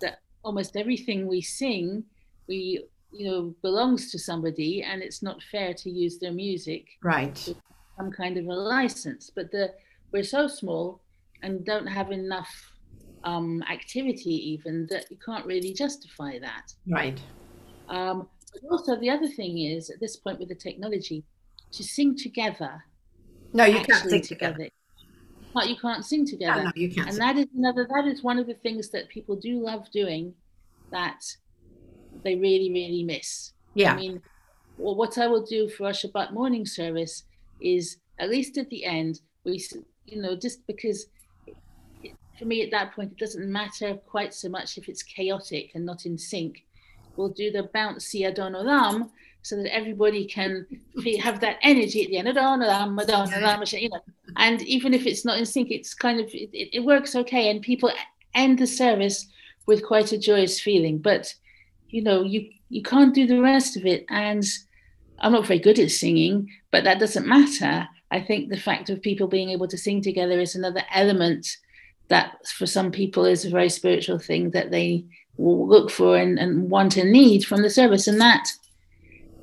that 0.00 0.18
almost 0.42 0.76
everything 0.76 1.28
we 1.28 1.40
sing, 1.40 2.02
we 2.48 2.84
you 3.12 3.30
know 3.30 3.54
belongs 3.62 4.10
to 4.10 4.18
somebody, 4.18 4.82
and 4.82 5.02
it's 5.02 5.22
not 5.22 5.40
fair 5.52 5.72
to 5.72 5.88
use 5.88 6.18
their 6.18 6.32
music. 6.32 6.88
Right 7.00 7.54
some 7.96 8.10
kind 8.10 8.36
of 8.36 8.46
a 8.46 8.54
license. 8.54 9.30
But 9.34 9.50
the 9.50 9.74
we're 10.12 10.22
so 10.22 10.46
small 10.46 11.00
and 11.42 11.64
don't 11.64 11.86
have 11.86 12.12
enough 12.12 12.72
um, 13.24 13.62
activity 13.70 14.52
even 14.52 14.86
that 14.90 15.10
you 15.10 15.16
can't 15.24 15.44
really 15.46 15.72
justify 15.72 16.38
that. 16.38 16.72
Right. 16.88 17.20
Um, 17.88 18.28
but 18.52 18.62
also 18.70 18.96
the 18.96 19.10
other 19.10 19.28
thing 19.28 19.58
is 19.58 19.90
at 19.90 20.00
this 20.00 20.16
point 20.16 20.38
with 20.38 20.48
the 20.48 20.54
technology, 20.54 21.24
to 21.72 21.82
sing 21.82 22.16
together. 22.16 22.84
No, 23.52 23.64
you 23.64 23.80
can't 23.80 24.08
sing 24.08 24.22
together. 24.22 24.54
together. 24.54 24.70
But 25.52 25.68
you 25.68 25.76
can't 25.76 26.04
sing 26.04 26.26
together. 26.26 26.62
No, 26.62 26.64
no, 26.64 26.72
you 26.74 26.90
can't 26.90 27.08
and 27.08 27.18
that 27.18 27.36
is 27.36 27.46
another. 27.56 27.86
That 27.88 28.06
is 28.06 28.22
one 28.22 28.38
of 28.38 28.46
the 28.46 28.54
things 28.54 28.90
that 28.90 29.08
people 29.08 29.36
do 29.36 29.60
love 29.60 29.90
doing, 29.92 30.34
that 30.90 31.24
they 32.22 32.36
really, 32.36 32.70
really 32.72 33.04
miss. 33.04 33.52
Yeah. 33.74 33.94
I 33.94 33.96
mean, 33.96 34.22
well, 34.78 34.96
what 34.96 35.18
I 35.18 35.26
will 35.26 35.44
do 35.44 35.68
for 35.68 35.88
a 35.88 35.92
Shabbat 35.92 36.32
morning 36.32 36.66
service 36.66 37.24
is 37.64 37.96
at 38.18 38.30
least 38.30 38.58
at 38.58 38.70
the 38.70 38.84
end 38.84 39.20
we 39.44 39.64
you 40.06 40.20
know 40.20 40.36
just 40.36 40.66
because 40.66 41.06
for 42.38 42.44
me 42.44 42.62
at 42.62 42.70
that 42.70 42.94
point 42.94 43.12
it 43.12 43.18
doesn't 43.18 43.50
matter 43.50 43.94
quite 44.06 44.34
so 44.34 44.48
much 44.48 44.76
if 44.78 44.88
it's 44.88 45.02
chaotic 45.02 45.70
and 45.74 45.84
not 45.84 46.06
in 46.06 46.18
sync. 46.18 46.64
We'll 47.16 47.28
do 47.28 47.50
the 47.50 47.70
bouncy 47.74 48.26
adon 48.26 48.54
olam 48.54 49.10
so 49.42 49.56
that 49.56 49.72
everybody 49.74 50.24
can 50.24 50.66
have 51.20 51.38
that 51.40 51.58
energy 51.62 52.02
at 52.02 52.10
the 52.10 52.16
end. 52.18 52.28
Adon 52.28 52.60
olam 52.60 53.00
adon 53.00 53.28
olam 53.28 53.80
you 53.80 53.88
know. 53.88 54.00
And 54.36 54.62
even 54.62 54.94
if 54.94 55.06
it's 55.06 55.24
not 55.24 55.38
in 55.38 55.46
sync 55.46 55.70
it's 55.70 55.94
kind 55.94 56.20
of 56.20 56.26
it, 56.32 56.50
it 56.52 56.84
works 56.84 57.14
okay 57.14 57.50
and 57.50 57.62
people 57.62 57.90
end 58.34 58.58
the 58.58 58.66
service 58.66 59.26
with 59.66 59.86
quite 59.86 60.12
a 60.12 60.18
joyous 60.18 60.60
feeling. 60.60 60.98
But 60.98 61.32
you 61.88 62.02
know 62.02 62.22
you 62.22 62.50
you 62.68 62.82
can't 62.82 63.14
do 63.14 63.26
the 63.26 63.40
rest 63.40 63.76
of 63.76 63.86
it. 63.86 64.04
And 64.08 64.44
I'm 65.18 65.32
not 65.32 65.46
very 65.46 65.58
good 65.60 65.78
at 65.78 65.90
singing, 65.90 66.50
but 66.70 66.84
that 66.84 66.98
doesn't 66.98 67.26
matter. 67.26 67.88
I 68.10 68.20
think 68.20 68.48
the 68.48 68.58
fact 68.60 68.90
of 68.90 69.02
people 69.02 69.26
being 69.26 69.50
able 69.50 69.68
to 69.68 69.78
sing 69.78 70.02
together 70.02 70.40
is 70.40 70.54
another 70.54 70.82
element 70.92 71.46
that 72.08 72.46
for 72.46 72.66
some 72.66 72.90
people 72.90 73.24
is 73.24 73.44
a 73.44 73.50
very 73.50 73.70
spiritual 73.70 74.18
thing 74.18 74.50
that 74.50 74.70
they 74.70 75.04
will 75.36 75.66
look 75.66 75.90
for 75.90 76.16
and, 76.16 76.38
and 76.38 76.70
want 76.70 76.96
and 76.96 77.10
need 77.10 77.44
from 77.44 77.62
the 77.62 77.70
service. 77.70 78.06
And 78.06 78.20
that 78.20 78.48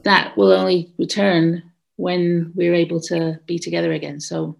that 0.04 0.36
will 0.38 0.52
only 0.52 0.94
return 0.98 1.64
when 1.98 2.52
we're 2.56 2.74
able 2.74 3.00
to 3.00 3.40
be 3.46 3.60
together 3.60 3.92
again. 3.94 4.20
So 4.20 4.58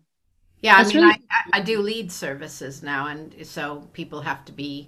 Yeah, 0.62 0.76
I 0.78 0.84
mean, 0.84 0.96
really- 0.96 1.22
I, 1.32 1.60
I 1.60 1.62
do 1.62 1.80
lead 1.80 2.12
services 2.12 2.84
now, 2.84 3.08
and 3.08 3.34
so 3.46 3.88
people 3.94 4.22
have 4.22 4.46
to 4.46 4.52
be 4.52 4.88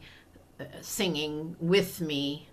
uh, 0.59 0.65
singing 0.81 1.55
with 1.59 2.01
me. 2.01 2.47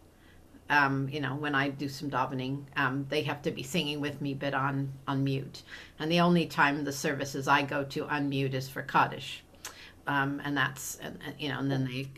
Um, 0.70 1.08
you 1.10 1.20
know, 1.20 1.34
when 1.34 1.54
I 1.54 1.68
do 1.68 1.88
some 1.88 2.10
davening, 2.10 2.64
um, 2.76 3.04
they 3.08 3.22
have 3.22 3.42
to 3.42 3.50
be 3.50 3.62
singing 3.62 4.00
with 4.00 4.20
me, 4.20 4.34
but 4.34 4.54
on 4.54 4.92
on 5.06 5.24
mute. 5.24 5.62
And 5.98 6.10
the 6.10 6.20
only 6.20 6.46
time 6.46 6.84
the 6.84 6.92
services 6.92 7.48
I 7.48 7.62
go 7.62 7.84
to 7.84 8.04
unmute 8.04 8.54
is 8.54 8.68
for 8.68 8.82
Kaddish, 8.82 9.42
um, 10.06 10.40
and 10.44 10.56
that's 10.56 10.96
and, 11.02 11.18
and, 11.26 11.34
you 11.38 11.48
know, 11.48 11.58
and 11.58 11.70
then 11.70 11.84
they 11.84 12.08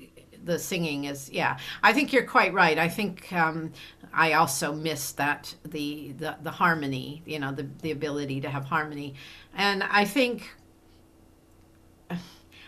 the 0.45 0.59
singing 0.59 1.05
is 1.05 1.31
yeah. 1.31 1.59
I 1.83 1.93
think 1.93 2.13
you're 2.13 2.25
quite 2.27 2.53
right. 2.53 2.79
I 2.79 2.89
think 2.89 3.33
um, 3.33 3.73
I 4.13 4.35
also 4.35 4.73
miss 4.73 5.13
that 5.13 5.55
the, 5.65 6.13
the 6.19 6.37
the 6.43 6.51
harmony. 6.51 7.23
You 7.25 7.39
know, 7.39 7.53
the 7.53 7.67
the 7.81 7.91
ability 7.91 8.43
to 8.43 8.51
have 8.51 8.65
harmony, 8.67 9.15
and 9.57 9.83
I 9.83 10.05
think 10.05 10.55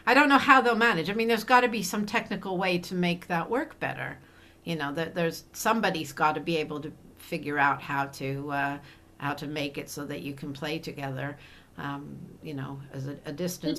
I 0.07 0.15
don't 0.15 0.29
know 0.29 0.39
how 0.39 0.61
they'll 0.61 0.75
manage. 0.75 1.09
I 1.09 1.15
mean, 1.15 1.29
there's 1.29 1.45
got 1.45 1.61
to 1.61 1.69
be 1.69 1.83
some 1.83 2.05
technical 2.07 2.59
way 2.59 2.79
to 2.79 2.95
make 2.95 3.27
that 3.29 3.49
work 3.49 3.79
better. 3.81 4.19
You 4.65 4.77
know, 4.77 4.93
that 4.95 5.15
there's 5.15 5.45
somebody's 5.53 6.13
got 6.13 6.35
to 6.35 6.41
be 6.41 6.57
able 6.57 6.81
to 6.81 6.93
figure 7.17 7.59
out 7.59 7.83
how 7.83 8.07
to 8.07 8.51
uh, 8.51 8.79
how 9.19 9.35
to 9.35 9.47
make 9.47 9.79
it 9.79 9.89
so 9.91 10.05
that 10.07 10.23
you 10.23 10.35
can 10.35 10.53
play 10.53 10.79
together. 10.79 11.37
Um, 11.77 12.17
you 12.43 12.55
know, 12.55 12.81
as 12.93 13.09
a, 13.09 13.17
a 13.27 13.33
distance. 13.33 13.79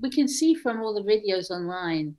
we 0.00 0.10
can 0.10 0.28
see 0.28 0.54
from 0.54 0.80
all 0.80 0.94
the 0.94 1.02
videos 1.02 1.50
online 1.50 2.16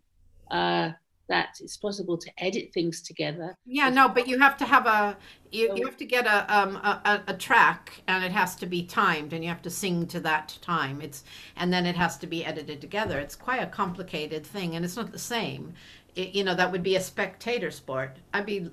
uh, 0.51 0.91
that 1.31 1.55
it's 1.61 1.77
possible 1.77 2.17
to 2.17 2.29
edit 2.37 2.71
things 2.73 3.01
together. 3.01 3.55
Yeah, 3.65 3.89
no, 3.89 4.09
but 4.09 4.27
you 4.27 4.37
have 4.39 4.57
to 4.57 4.65
have 4.65 4.85
a 4.85 5.17
you, 5.49 5.73
you 5.75 5.85
have 5.85 5.95
to 5.97 6.05
get 6.05 6.27
a 6.27 6.53
um 6.53 6.75
a, 6.75 7.23
a 7.27 7.33
track 7.33 8.01
and 8.07 8.23
it 8.23 8.33
has 8.33 8.53
to 8.57 8.65
be 8.65 8.83
timed 8.83 9.31
and 9.31 9.41
you 9.41 9.49
have 9.49 9.61
to 9.61 9.69
sing 9.69 10.07
to 10.07 10.19
that 10.19 10.57
time. 10.61 11.01
It's 11.01 11.23
and 11.55 11.71
then 11.71 11.85
it 11.85 11.95
has 11.95 12.17
to 12.17 12.27
be 12.27 12.43
edited 12.43 12.81
together. 12.81 13.17
It's 13.17 13.37
quite 13.37 13.63
a 13.63 13.67
complicated 13.67 14.45
thing 14.45 14.75
and 14.75 14.83
it's 14.83 14.97
not 14.97 15.13
the 15.13 15.19
same. 15.19 15.73
It, 16.15 16.35
you 16.35 16.43
know, 16.43 16.55
that 16.55 16.71
would 16.71 16.83
be 16.83 16.95
a 16.95 17.01
spectator 17.01 17.71
sport. 17.71 18.17
I'd 18.33 18.45
be 18.45 18.69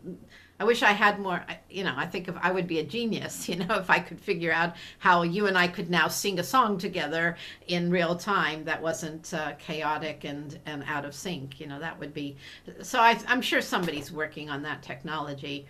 I 0.60 0.64
wish 0.64 0.82
I 0.82 0.90
had 0.90 1.20
more 1.20 1.44
you 1.70 1.84
know, 1.84 1.94
I 1.96 2.06
think 2.06 2.26
if 2.26 2.34
I 2.40 2.50
would 2.50 2.66
be 2.66 2.80
a 2.80 2.84
genius, 2.84 3.48
you 3.50 3.56
know, 3.56 3.76
if 3.76 3.90
I 3.90 4.00
could 4.00 4.20
figure 4.20 4.52
out 4.52 4.74
how 4.98 5.22
you 5.22 5.46
and 5.46 5.56
I 5.56 5.68
could 5.68 5.90
now 5.90 6.08
sing 6.08 6.38
a 6.38 6.44
song 6.44 6.78
together 6.78 7.36
in 7.68 7.90
real 7.90 8.16
time 8.16 8.64
that 8.64 8.82
wasn't 8.82 9.32
uh, 9.32 9.52
chaotic 9.58 10.24
and 10.24 10.58
and 10.66 10.82
out 10.86 11.04
of 11.04 11.14
sync, 11.14 11.60
you 11.60 11.66
know, 11.66 11.78
that 11.78 11.98
would 11.98 12.12
be 12.12 12.36
so 12.82 12.98
I, 13.00 13.18
I'm 13.28 13.42
sure 13.42 13.60
somebody's 13.60 14.10
working 14.10 14.50
on 14.50 14.62
that 14.62 14.82
technology. 14.82 15.66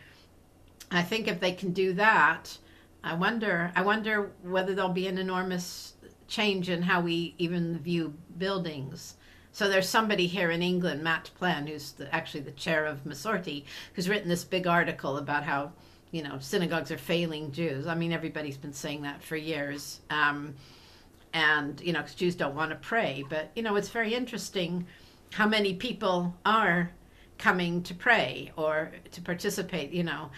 I 0.90 1.02
think 1.02 1.28
if 1.28 1.38
they 1.38 1.52
can 1.52 1.72
do 1.72 1.92
that, 1.94 2.56
I 3.04 3.14
wonder. 3.14 3.72
I 3.76 3.82
wonder 3.82 4.32
whether 4.42 4.74
there'll 4.74 4.90
be 4.90 5.06
an 5.06 5.18
enormous 5.18 5.94
change 6.28 6.68
in 6.68 6.82
how 6.82 7.00
we 7.00 7.34
even 7.38 7.78
view 7.78 8.14
buildings. 8.38 9.16
So 9.58 9.68
there's 9.68 9.88
somebody 9.88 10.28
here 10.28 10.52
in 10.52 10.62
England, 10.62 11.02
Matt 11.02 11.32
Plen, 11.36 11.66
who's 11.66 11.90
the, 11.90 12.14
actually 12.14 12.42
the 12.42 12.52
chair 12.52 12.86
of 12.86 13.02
Masorti, 13.02 13.64
who's 13.92 14.08
written 14.08 14.28
this 14.28 14.44
big 14.44 14.68
article 14.68 15.16
about 15.16 15.42
how 15.42 15.72
you 16.12 16.22
know 16.22 16.38
synagogues 16.38 16.92
are 16.92 16.96
failing 16.96 17.50
Jews. 17.50 17.88
I 17.88 17.96
mean, 17.96 18.12
everybody's 18.12 18.56
been 18.56 18.72
saying 18.72 19.02
that 19.02 19.20
for 19.20 19.34
years. 19.34 19.98
Um, 20.10 20.54
and 21.32 21.80
you 21.80 21.92
know, 21.92 22.02
cause 22.02 22.14
jews 22.14 22.36
don't 22.36 22.54
want 22.54 22.70
to 22.70 22.76
pray 22.76 23.24
but 23.28 23.50
you 23.54 23.62
know 23.62 23.76
it's 23.76 23.90
very 23.90 24.14
interesting 24.14 24.86
how 25.32 25.46
many 25.46 25.74
people 25.74 26.34
are 26.46 26.90
coming 27.36 27.82
to 27.82 27.94
pray 27.94 28.50
or 28.56 28.92
to 29.10 29.20
participate 29.20 29.90
you 29.92 30.04
know 30.04 30.30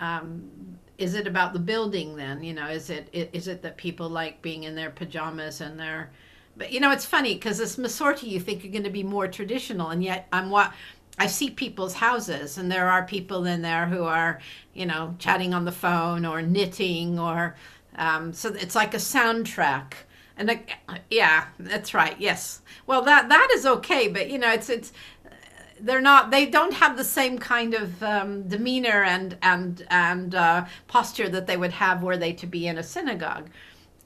um, 0.00 0.48
is 0.96 1.14
it 1.14 1.26
about 1.26 1.54
the 1.54 1.58
building 1.58 2.14
then 2.14 2.44
you 2.44 2.54
know 2.54 2.68
is 2.68 2.88
it 2.88 3.08
is 3.12 3.48
it 3.48 3.62
that 3.62 3.76
people 3.76 4.08
like 4.08 4.40
being 4.40 4.62
in 4.62 4.76
their 4.76 4.90
pajamas 4.90 5.60
and 5.60 5.80
their 5.80 6.10
but 6.58 6.72
you 6.72 6.80
know 6.80 6.90
it's 6.90 7.06
funny 7.06 7.34
because 7.34 7.58
this 7.58 7.76
Masorti 7.76 8.24
you 8.24 8.40
think 8.40 8.64
are 8.64 8.68
going 8.68 8.82
to 8.82 8.90
be 8.90 9.04
more 9.04 9.28
traditional 9.28 9.88
and 9.90 10.02
yet 10.02 10.26
i'm 10.32 10.50
what 10.50 10.72
i 11.18 11.26
see 11.26 11.48
people's 11.50 11.94
houses 11.94 12.58
and 12.58 12.70
there 12.70 12.88
are 12.88 13.04
people 13.04 13.46
in 13.46 13.62
there 13.62 13.86
who 13.86 14.02
are 14.02 14.40
you 14.74 14.84
know 14.84 15.14
chatting 15.18 15.54
on 15.54 15.64
the 15.64 15.72
phone 15.72 16.26
or 16.26 16.42
knitting 16.42 17.18
or 17.18 17.54
um, 17.98 18.32
so 18.32 18.50
it's 18.50 18.76
like 18.76 18.94
a 18.94 18.98
soundtrack. 18.98 19.94
And 20.36 20.60
yeah 21.10 21.48
that's 21.58 21.94
right 21.94 22.14
yes. 22.20 22.60
Well 22.86 23.02
that 23.02 23.28
that 23.28 23.48
is 23.54 23.66
okay 23.66 24.06
but 24.06 24.30
you 24.30 24.38
know 24.38 24.52
it's 24.52 24.70
it's 24.70 24.92
they're 25.80 26.00
not 26.00 26.30
they 26.30 26.46
don't 26.46 26.74
have 26.74 26.96
the 26.96 27.02
same 27.02 27.38
kind 27.38 27.74
of 27.74 28.00
um, 28.04 28.46
demeanor 28.46 29.02
and 29.02 29.36
and 29.42 29.84
and 29.90 30.36
uh, 30.36 30.64
posture 30.86 31.28
that 31.28 31.48
they 31.48 31.56
would 31.56 31.72
have 31.72 32.04
were 32.04 32.16
they 32.16 32.32
to 32.34 32.46
be 32.46 32.68
in 32.68 32.78
a 32.78 32.84
synagogue 32.84 33.50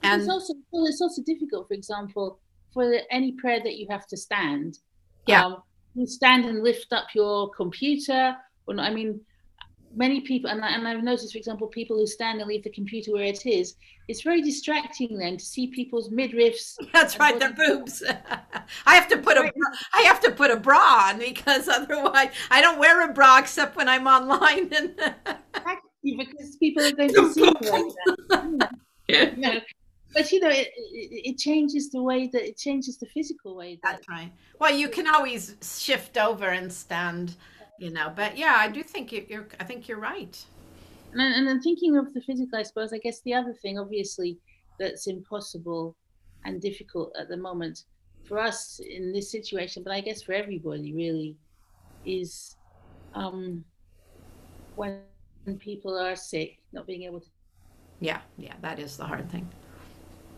and 0.02 0.22
it's 0.22 0.30
also 0.30 0.54
well, 0.70 0.86
it's 0.86 1.00
also 1.00 1.22
difficult, 1.22 1.68
for 1.68 1.74
example, 1.74 2.40
for 2.72 2.86
the, 2.86 3.00
any 3.12 3.32
prayer 3.32 3.60
that 3.62 3.76
you 3.76 3.86
have 3.90 4.06
to 4.08 4.16
stand. 4.16 4.78
Yeah. 5.26 5.44
Um, 5.44 5.62
you 5.94 6.06
stand 6.06 6.46
and 6.46 6.62
lift 6.62 6.92
up 6.92 7.08
your 7.14 7.50
computer. 7.50 8.34
Or 8.66 8.74
not, 8.74 8.90
I 8.90 8.94
mean, 8.94 9.20
many 9.94 10.20
people, 10.22 10.50
and, 10.50 10.64
I, 10.64 10.70
and 10.70 10.86
I've 10.88 11.02
noticed, 11.02 11.32
for 11.32 11.38
example, 11.38 11.66
people 11.66 11.98
who 11.98 12.06
stand 12.06 12.40
and 12.40 12.48
leave 12.48 12.64
the 12.64 12.70
computer 12.70 13.12
where 13.12 13.24
it 13.24 13.44
is. 13.44 13.76
It's 14.08 14.22
very 14.22 14.42
distracting 14.42 15.18
then 15.18 15.36
to 15.36 15.44
see 15.44 15.68
people's 15.68 16.10
midriffs. 16.10 16.76
that's 16.92 17.18
right 17.18 17.38
their 17.38 17.52
boobs 17.52 18.02
i 18.86 18.94
have 18.94 19.08
to 19.08 19.16
put 19.16 19.36
a 19.36 19.42
bra- 19.42 19.78
i 19.94 20.02
have 20.02 20.20
to 20.20 20.30
put 20.30 20.50
a 20.50 20.56
bra 20.56 21.08
on 21.08 21.18
because 21.18 21.68
otherwise 21.68 22.28
i 22.50 22.60
don't 22.60 22.78
wear 22.78 23.08
a 23.08 23.12
bra 23.12 23.38
except 23.38 23.76
when 23.76 23.88
i'm 23.88 24.06
online 24.06 24.72
and 24.74 25.00
because 26.02 26.56
people 26.56 26.82
are 26.84 26.92
going 26.92 27.14
to 27.14 27.32
see 27.32 27.40
you 27.40 27.70
like 27.70 27.84
that. 28.28 28.70
You 29.08 29.36
know, 29.36 29.60
but 30.14 30.30
you 30.32 30.40
know, 30.40 30.48
it, 30.50 30.68
it, 30.92 31.30
it 31.30 31.38
changes 31.38 31.90
the 31.90 32.02
way 32.02 32.28
that 32.32 32.46
it 32.46 32.56
changes 32.56 32.98
the 32.98 33.06
physical 33.06 33.56
way 33.56 33.78
that 33.82 33.92
That's 33.96 34.08
right. 34.08 34.32
Well, 34.58 34.74
you 34.74 34.88
can 34.88 35.06
always 35.06 35.56
shift 35.62 36.16
over 36.18 36.46
and 36.46 36.72
stand, 36.72 37.36
you 37.78 37.90
know. 37.90 38.12
But 38.14 38.36
yeah, 38.36 38.56
I 38.58 38.68
do 38.68 38.82
think 38.82 39.12
you- 39.12 39.26
you're. 39.28 39.48
I 39.58 39.64
think 39.64 39.88
you're 39.88 39.98
right. 39.98 40.36
And, 41.12 41.20
and 41.20 41.46
then 41.46 41.60
thinking 41.60 41.96
of 41.96 42.12
the 42.14 42.20
physical, 42.22 42.58
I 42.58 42.62
suppose, 42.62 42.92
I 42.92 42.98
guess 42.98 43.20
the 43.22 43.34
other 43.34 43.54
thing, 43.62 43.78
obviously, 43.78 44.38
that's 44.78 45.06
impossible 45.06 45.96
and 46.44 46.60
difficult 46.60 47.14
at 47.18 47.28
the 47.28 47.36
moment 47.36 47.84
for 48.24 48.38
us 48.38 48.80
in 48.80 49.12
this 49.12 49.30
situation, 49.30 49.82
but 49.82 49.92
I 49.92 50.00
guess 50.00 50.22
for 50.22 50.32
everybody 50.32 50.94
really, 50.94 51.36
is 52.04 52.56
um, 53.14 53.64
when 54.76 55.02
people 55.58 55.98
are 55.98 56.16
sick, 56.16 56.58
not 56.72 56.86
being 56.86 57.02
able 57.02 57.20
to 57.20 57.26
Yeah, 58.00 58.20
yeah, 58.38 58.54
that 58.62 58.78
is 58.78 58.96
the 58.96 59.04
hard 59.04 59.30
thing. 59.30 59.48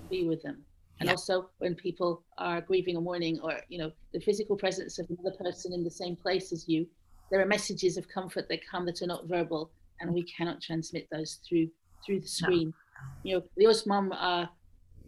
Be 0.08 0.24
with 0.24 0.42
them. 0.42 0.64
And 1.00 1.08
Yeah. 1.08 1.12
also 1.12 1.50
when 1.58 1.74
people 1.74 2.24
are 2.38 2.60
grieving 2.60 2.96
or 2.96 3.02
mourning 3.02 3.40
or, 3.40 3.60
you 3.68 3.78
know, 3.78 3.92
the 4.12 4.20
physical 4.20 4.56
presence 4.56 4.98
of 4.98 5.10
another 5.10 5.36
person 5.36 5.72
in 5.72 5.82
the 5.82 5.90
same 5.90 6.16
place 6.16 6.52
as 6.52 6.68
you, 6.68 6.86
there 7.30 7.40
are 7.40 7.46
messages 7.46 7.96
of 7.96 8.08
comfort 8.08 8.48
that 8.48 8.66
come 8.70 8.86
that 8.86 9.02
are 9.02 9.06
not 9.06 9.26
verbal 9.26 9.72
and 10.00 10.12
we 10.12 10.22
cannot 10.24 10.60
transmit 10.60 11.08
those 11.10 11.40
through 11.48 11.68
through 12.04 12.20
the 12.20 12.28
screen. 12.28 12.72
You 13.22 13.36
know, 13.36 13.42
Leo's 13.56 13.86
mum 13.86 14.12
uh, 14.12 14.46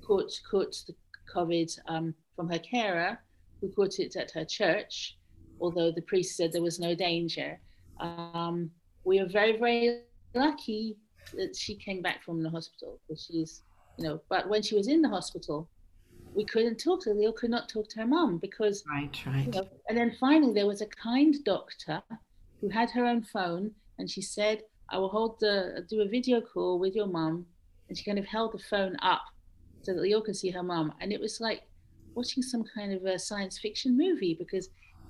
caught 0.05 0.33
caught 0.51 0.75
the 0.87 0.95
COVID 1.35 1.79
um, 1.87 2.15
from 2.35 2.49
her 2.49 2.59
carer, 2.59 3.19
who 3.61 3.69
caught 3.71 3.99
it 3.99 4.17
at 4.17 4.31
her 4.31 4.45
church, 4.45 5.19
although 5.61 5.93
the 5.93 6.03
priest 6.03 6.37
said 6.37 6.53
there 6.53 6.63
was 6.63 6.81
no 6.81 6.95
danger. 6.95 7.61
Um, 8.01 8.71
we 9.05 9.19
are 9.21 9.29
very 9.29 9.59
very 9.59 10.03
lucky 10.35 10.97
that 11.35 11.55
she 11.55 11.77
came 11.77 12.01
back 12.03 12.23
from 12.25 12.43
the 12.43 12.51
hospital, 12.51 12.99
because 13.07 13.25
she's 13.25 13.63
you 13.99 14.05
know, 14.05 14.21
but 14.29 14.49
when 14.49 14.63
she 14.63 14.75
was 14.75 14.89
in 14.89 15.03
the 15.03 15.09
hospital, 15.09 15.69
we 16.35 16.45
couldn't 16.45 16.77
talk 16.77 17.03
to 17.03 17.11
her. 17.11 17.15
Leo 17.17 17.33
could 17.33 17.51
not 17.51 17.69
talk 17.69 17.89
to 17.89 18.01
her 18.01 18.07
mum 18.07 18.39
because 18.39 18.85
Right, 18.89 19.25
you 19.25 19.33
right. 19.33 19.55
know, 19.55 19.69
and 19.89 19.97
then 19.97 20.17
finally 20.21 20.53
there 20.53 20.67
was 20.67 20.83
a 20.83 20.87
kind 20.87 21.35
doctor 21.45 22.03
who 22.61 22.69
had 22.69 22.91
her 22.91 23.07
own 23.07 23.23
phone 23.23 23.71
and 23.99 24.11
she 24.11 24.21
said, 24.21 24.63
I 24.91 24.99
will 24.99 25.09
hold 25.09 25.41
the 25.41 25.85
do 25.89 26.03
a 26.03 26.09
video 26.09 26.41
call 26.41 26.79
with 26.79 26.95
your 26.95 27.07
mum 27.07 27.47
and 27.89 27.97
she 27.97 28.05
kind 28.05 28.19
of 28.19 28.27
held 28.27 28.53
the 28.53 28.59
phone 28.59 28.97
up 29.03 29.23
so 29.83 29.95
that 29.95 30.01
Leo 30.01 30.21
could 30.21 30.37
see 30.37 30.51
her 30.51 30.63
mum. 30.63 30.93
And 31.01 31.13
it 31.13 31.21
was 31.21 31.41
like 31.41 31.63
watching 32.15 32.43
some 32.43 32.65
kind 32.75 32.93
of 32.93 33.05
a 33.05 33.19
science 33.19 33.59
fiction 33.59 33.97
movie 33.97 34.37
because 34.39 34.69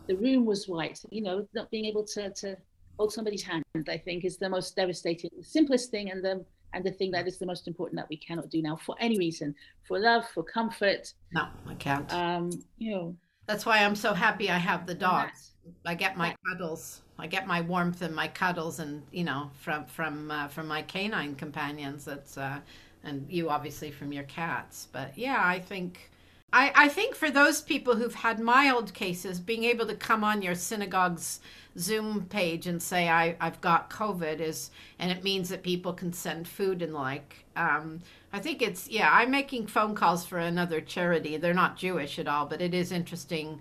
the 0.09 0.17
room 0.17 0.45
was 0.45 0.69
white. 0.69 1.01
You 1.11 1.23
know, 1.23 1.47
not 1.55 1.71
being 1.71 1.87
able 1.87 2.05
to, 2.05 2.31
to 2.31 2.57
hold 2.99 3.13
somebody's 3.13 3.43
hand, 3.43 3.65
I 3.89 3.99
think, 3.99 4.25
is 4.25 4.37
the 4.37 4.49
most 4.49 4.77
devastating, 4.77 5.31
the 5.37 5.45
simplest 5.45 5.91
thing 5.91 6.11
and 6.11 6.25
the 6.25 6.45
and 6.73 6.85
the 6.85 6.91
thing 6.91 7.11
that 7.13 7.27
is 7.27 7.39
the 7.39 7.47
most 7.47 7.67
important 7.69 7.99
that 7.99 8.09
we 8.09 8.17
cannot 8.17 8.51
do 8.51 8.63
now 8.63 8.77
for 8.77 8.97
any 9.01 9.19
reason. 9.19 9.55
For 9.87 9.99
love, 9.99 10.25
for 10.35 10.43
comfort. 10.43 11.13
No, 11.33 11.47
I 11.67 11.75
can't. 11.75 12.13
Um, 12.13 12.51
you 12.79 12.91
know. 12.93 13.17
That's 13.47 13.65
why 13.65 13.85
I'm 13.85 13.95
so 13.95 14.13
happy 14.13 14.51
I 14.51 14.59
have 14.59 14.87
the 14.87 14.95
dogs. 14.95 15.53
I 15.85 15.95
get 15.95 16.17
my 16.17 16.35
cuddles. 16.47 17.03
I 17.19 17.27
get 17.27 17.47
my 17.47 17.61
warmth 17.61 18.03
and 18.03 18.15
my 18.15 18.29
cuddles, 18.29 18.81
and 18.81 19.03
you 19.13 19.25
know, 19.25 19.51
from 19.61 19.87
from 19.87 20.31
uh, 20.31 20.49
from 20.49 20.67
my 20.67 20.83
canine 20.83 21.35
companions. 21.37 22.05
That's 22.05 22.37
uh, 22.37 22.59
and 23.05 23.27
you 23.31 23.49
obviously 23.49 23.91
from 23.91 24.13
your 24.13 24.25
cats. 24.25 24.89
But 24.93 25.17
yeah, 25.17 25.41
I 25.43 25.61
think 25.61 26.11
I, 26.57 26.73
I 26.75 26.89
think 26.89 27.15
for 27.15 27.31
those 27.31 27.61
people 27.61 27.97
who've 27.97 28.15
had 28.15 28.41
mild 28.41 28.95
cases, 28.95 29.41
being 29.41 29.65
able 29.65 29.87
to 29.89 29.95
come 29.95 30.25
on 30.25 30.41
your 30.41 30.55
synagogue's 30.55 31.41
Zoom 31.79 32.25
page 32.25 32.67
and 32.67 32.83
say 32.83 33.11
I, 33.11 33.37
I've 33.39 33.61
got 33.61 33.91
COVID 33.91 34.41
is, 34.41 34.71
and 34.99 35.13
it 35.13 35.23
means 35.23 35.51
that 35.51 35.63
people 35.63 35.93
can 35.93 36.15
send 36.15 36.49
food 36.49 36.81
and 36.81 36.95
like. 36.95 37.45
Um, 37.57 38.01
I 38.33 38.39
think 38.39 38.63
it's 38.63 38.89
yeah. 38.89 39.11
I'm 39.13 39.31
making 39.31 39.67
phone 39.67 39.95
calls 39.95 40.25
for 40.25 40.39
another 40.39 40.81
charity. 40.81 41.37
They're 41.37 41.53
not 41.53 41.77
Jewish 41.77 42.19
at 42.19 42.27
all, 42.27 42.47
but 42.47 42.63
it 42.63 42.73
is 42.73 42.91
interesting. 42.91 43.61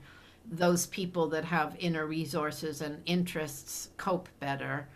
Those 0.49 0.85
people 0.85 1.27
that 1.31 1.43
have 1.43 1.75
inner 1.77 2.05
resources 2.05 2.79
and 2.79 3.01
interests 3.05 3.89
cope 3.97 4.29
better. 4.39 4.87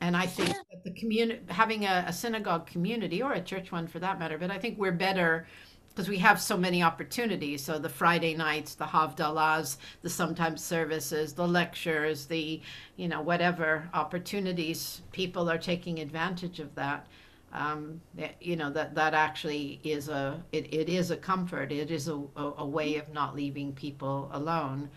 And 0.00 0.16
I 0.16 0.26
think 0.26 0.50
that 0.50 0.84
the 0.84 0.92
community, 0.92 1.40
having 1.48 1.86
a, 1.86 2.04
a 2.06 2.12
synagogue 2.12 2.66
community 2.66 3.20
or 3.20 3.32
a 3.32 3.40
church 3.40 3.72
one 3.72 3.88
for 3.88 3.98
that 3.98 4.20
matter, 4.20 4.38
but 4.38 4.50
I 4.52 4.58
think 4.58 4.78
we're 4.78 4.92
better 4.92 5.48
because 5.96 6.10
we 6.10 6.18
have 6.18 6.38
so 6.38 6.58
many 6.58 6.82
opportunities. 6.82 7.64
So 7.64 7.78
the 7.78 7.88
Friday 7.88 8.34
nights, 8.34 8.74
the 8.74 8.84
Havdalahs, 8.84 9.78
the 10.02 10.10
sometimes 10.10 10.62
services, 10.62 11.32
the 11.32 11.48
lectures, 11.48 12.26
the, 12.26 12.60
you 12.96 13.08
know, 13.08 13.22
whatever 13.22 13.88
opportunities, 13.94 15.00
people 15.12 15.48
are 15.48 15.56
taking 15.56 16.00
advantage 16.00 16.60
of 16.60 16.74
that. 16.74 17.06
Um, 17.54 18.02
you 18.42 18.56
know, 18.56 18.68
that, 18.72 18.94
that 18.94 19.14
actually 19.14 19.80
is 19.84 20.10
a, 20.10 20.44
it, 20.52 20.74
it 20.74 20.90
is 20.90 21.10
a 21.10 21.16
comfort. 21.16 21.72
It 21.72 21.90
is 21.90 22.08
a, 22.08 22.20
a, 22.36 22.52
a 22.58 22.66
way 22.66 22.96
of 22.96 23.10
not 23.14 23.34
leaving 23.34 23.72
people 23.72 24.28
alone. 24.34 24.90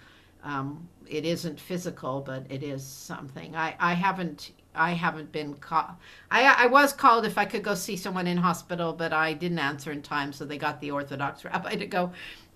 Um, 0.43 0.85
it 1.07 1.23
isn't 1.25 1.61
physical, 1.61 2.19
but 2.19 2.45
it 2.49 2.61
is 2.61 2.85
something. 2.85 3.55
I, 3.55 3.73
I 3.79 3.93
haven't 3.93 4.51
I 4.75 4.91
haven't 4.91 5.31
been 5.31 5.55
called. 5.55 5.91
I, 6.29 6.65
I 6.65 6.67
was 6.67 6.93
called 6.93 7.25
if 7.25 7.37
I 7.37 7.45
could 7.45 7.63
go 7.63 7.73
see 7.73 7.97
someone 7.97 8.27
in 8.27 8.37
hospital, 8.37 8.93
but 8.93 9.13
I 9.13 9.33
didn't 9.33 9.59
answer 9.59 9.91
in 9.91 10.01
time, 10.01 10.31
so 10.31 10.45
they 10.45 10.57
got 10.57 10.79
the 10.79 10.91
Orthodox 10.91 11.43
rabbi 11.45 11.75
to 11.75 11.85
go. 11.85 12.11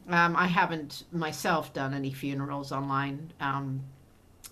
Um, 0.10 0.36
I 0.36 0.47
haven't 0.47 1.06
myself 1.12 1.73
done 1.73 1.93
any 1.93 2.12
funerals 2.12 2.71
online 2.71 3.32
um, 3.39 3.82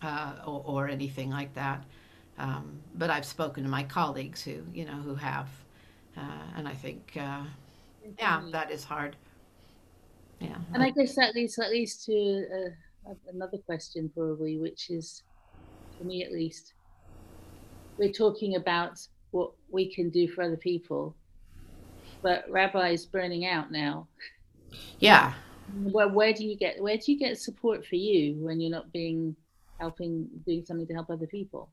uh, 0.02 0.34
or, 0.45 0.63
or, 0.65 0.88
anything 0.88 1.30
like 1.30 1.54
that, 1.56 1.84
um, 2.38 2.80
but 2.95 3.10
I've 3.10 3.26
spoken 3.26 3.63
to 3.63 3.69
my 3.69 3.84
colleagues 3.84 4.41
who 4.41 4.63
you 4.74 4.86
know 4.86 4.93
who 4.93 5.13
have, 5.13 5.50
uh, 6.15 6.43
and 6.56 6.69
I 6.69 6.74
think 6.74 7.17
uh, 7.19 7.43
yeah, 8.17 8.41
that 8.52 8.71
is 8.71 8.86
hard. 8.86 9.17
Yeah, 10.39 10.56
and 10.74 10.82
I 10.82 10.89
guess 10.91 11.15
that 11.15 11.36
leads 11.36 11.56
that 11.58 11.69
leads 11.69 11.97
to 12.06 12.45
uh, 13.08 13.13
another 13.34 13.58
question 13.58 14.10
probably, 14.15 14.58
which 14.58 14.89
is 14.89 15.24
for 15.97 16.06
me 16.06 16.24
at 16.24 16.32
least 16.32 16.74
we're 18.02 18.12
talking 18.12 18.56
about 18.56 19.00
what 19.30 19.52
we 19.70 19.94
can 19.94 20.10
do 20.10 20.28
for 20.28 20.42
other 20.42 20.58
people, 20.58 21.16
but 22.24 22.44
rabbis 22.50 23.06
burning 23.06 23.46
out 23.46 23.72
now. 23.72 24.08
Yeah. 24.98 25.34
Well, 25.84 26.10
where 26.10 26.34
do 26.34 26.44
you 26.44 26.58
get 26.58 26.82
where 26.82 26.98
do 26.98 27.12
you 27.12 27.20
get 27.20 27.38
support 27.38 27.86
for 27.86 27.98
you 27.98 28.34
when 28.44 28.60
you're 28.60 28.72
not 28.72 28.92
being 28.92 29.36
helping 29.80 30.28
doing 30.48 30.66
something 30.66 30.88
to 30.88 30.94
help 30.96 31.12
other 31.12 31.28
people? 31.28 31.70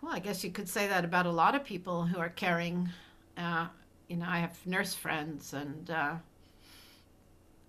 Well, 0.00 0.12
I 0.12 0.18
guess 0.18 0.42
you 0.42 0.50
could 0.50 0.68
say 0.68 0.88
that 0.88 1.04
about 1.04 1.26
a 1.26 1.30
lot 1.30 1.54
of 1.54 1.62
people 1.62 2.06
who 2.06 2.18
are 2.18 2.30
caring. 2.30 2.88
Uh, 3.36 3.66
you 4.08 4.16
know, 4.16 4.26
I 4.26 4.38
have 4.38 4.66
nurse 4.66 4.94
friends, 4.94 5.52
and 5.52 5.90
uh, 5.90 6.14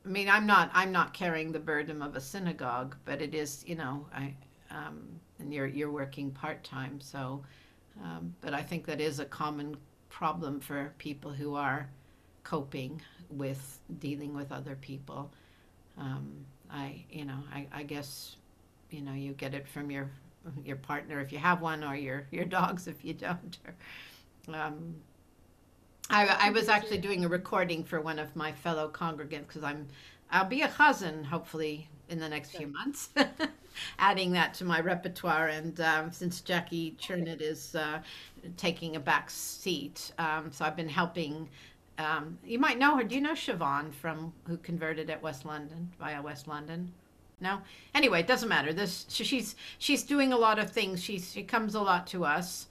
I 0.06 0.08
mean, 0.08 0.30
I'm 0.30 0.46
not 0.46 0.72
I'm 0.74 0.94
not 0.94 1.14
carrying 1.14 1.52
the 1.52 1.60
burden 1.60 2.02
of 2.02 2.16
a 2.16 2.22
synagogue, 2.22 2.96
but 3.04 3.22
it 3.22 3.36
is, 3.36 3.66
you 3.68 3.76
know, 3.76 4.06
I 4.14 4.34
um, 4.72 5.20
and 5.40 5.54
you're 5.54 5.68
you're 5.68 5.92
working 5.92 6.32
part 6.32 6.64
time. 6.64 7.00
So, 7.00 7.44
um, 8.04 8.36
but 8.42 8.54
I 8.54 8.62
think 8.62 8.86
that 8.86 9.02
is 9.02 9.20
a 9.20 9.26
common 9.26 9.78
problem 10.10 10.60
for 10.60 10.94
people 10.98 11.32
who 11.32 11.56
are 11.56 11.90
coping 12.44 13.02
with 13.30 13.80
dealing 14.00 14.34
with 14.34 14.52
other 14.52 14.76
people. 14.76 15.32
Um, 15.98 16.46
I 16.72 17.04
you 17.10 17.26
know 17.26 17.40
I, 17.54 17.68
I 17.74 17.84
guess 17.84 18.36
you 18.90 19.02
know 19.02 19.14
you 19.14 19.34
get 19.34 19.54
it 19.54 19.68
from 19.68 19.92
your 19.92 20.10
your 20.64 20.76
partner 20.78 21.20
if 21.20 21.32
you 21.32 21.40
have 21.40 21.62
one 21.62 21.84
or 21.84 21.96
your 21.96 22.28
your 22.32 22.46
dogs 22.46 22.88
if 22.94 23.04
you 23.04 23.14
don't. 23.14 23.58
Um, 24.48 24.96
I, 26.10 26.28
I 26.28 26.50
was 26.52 26.70
actually 26.70 27.00
doing 27.00 27.26
a 27.26 27.28
recording 27.28 27.84
for 27.84 28.00
one 28.00 28.20
of 28.20 28.36
my 28.36 28.52
fellow 28.52 28.90
congregants 28.90 29.48
because 29.48 29.64
I'm 29.64 29.88
I'll 30.32 30.46
be 30.46 30.62
a 30.62 30.68
chazan 30.68 31.26
hopefully 31.26 31.90
in 32.10 32.20
the 32.20 32.30
next 32.30 32.52
few 32.52 32.68
months, 32.68 33.10
adding 34.00 34.32
that 34.34 34.54
to 34.56 34.66
my 34.66 34.80
repertoire. 34.80 35.48
And 35.48 35.80
um, 35.82 36.12
since 36.12 36.42
Jackie 36.42 36.96
Chernett 37.00 37.42
is 37.42 37.76
uh, 37.76 38.00
taking 38.58 38.96
a 38.96 39.00
back 39.00 39.30
seat, 39.30 40.12
um, 40.18 40.52
so 40.52 40.66
I've 40.66 40.76
been 40.76 40.90
helping. 40.90 41.50
Um, 41.98 42.38
you 42.46 42.60
might 42.60 42.78
know 42.78 42.98
her. 42.98 43.04
Do 43.04 43.16
you 43.16 43.22
know 43.22 43.32
Siobhan 43.34 43.94
from 43.94 44.34
who 44.48 44.58
converted 44.58 45.10
at 45.10 45.22
West 45.22 45.46
London 45.46 45.92
via 45.98 46.22
West 46.22 46.48
London? 46.48 46.92
No. 47.40 47.62
Anyway, 47.94 48.22
it 48.22 48.28
doesn't 48.28 48.50
matter. 48.50 48.74
This 48.74 49.06
she's 49.10 49.56
she's 49.78 50.04
doing 50.04 50.34
a 50.34 50.38
lot 50.38 50.60
of 50.60 50.72
things. 50.72 51.04
She's 51.04 51.32
she 51.32 51.44
comes 51.44 51.76
a 51.76 51.82
lot 51.82 52.08
to 52.08 52.26
us 52.26 52.68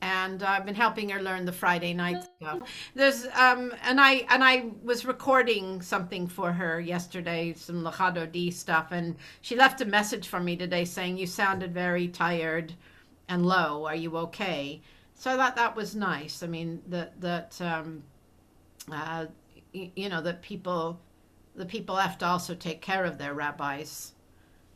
and 0.00 0.42
I've 0.42 0.64
been 0.64 0.74
helping 0.74 1.08
her 1.10 1.20
learn 1.22 1.44
the 1.44 1.52
Friday 1.52 1.92
night 1.92 2.24
stuff. 2.40 2.60
There's 2.94 3.26
um 3.34 3.74
and 3.82 4.00
I 4.00 4.26
and 4.28 4.44
I 4.44 4.70
was 4.82 5.04
recording 5.04 5.82
something 5.82 6.26
for 6.26 6.52
her 6.52 6.80
yesterday, 6.80 7.54
some 7.54 7.82
Lecha 7.82 8.14
Dodi 8.14 8.52
stuff, 8.52 8.88
and 8.92 9.16
she 9.40 9.56
left 9.56 9.80
a 9.80 9.84
message 9.84 10.28
for 10.28 10.40
me 10.40 10.56
today 10.56 10.84
saying 10.84 11.18
you 11.18 11.26
sounded 11.26 11.74
very 11.74 12.08
tired 12.08 12.74
and 13.28 13.44
low. 13.44 13.86
Are 13.86 13.96
you 13.96 14.16
okay? 14.18 14.80
So 15.14 15.32
I 15.32 15.36
thought 15.36 15.56
that 15.56 15.76
was 15.76 15.96
nice. 15.96 16.42
I 16.42 16.46
mean 16.46 16.82
that 16.88 17.20
that 17.20 17.60
um 17.60 18.02
uh 18.92 19.26
you 19.72 20.08
know 20.08 20.22
that 20.22 20.42
people 20.42 21.00
the 21.56 21.66
people 21.66 21.96
have 21.96 22.16
to 22.18 22.26
also 22.26 22.54
take 22.54 22.80
care 22.80 23.04
of 23.04 23.18
their 23.18 23.34
rabbis. 23.34 24.12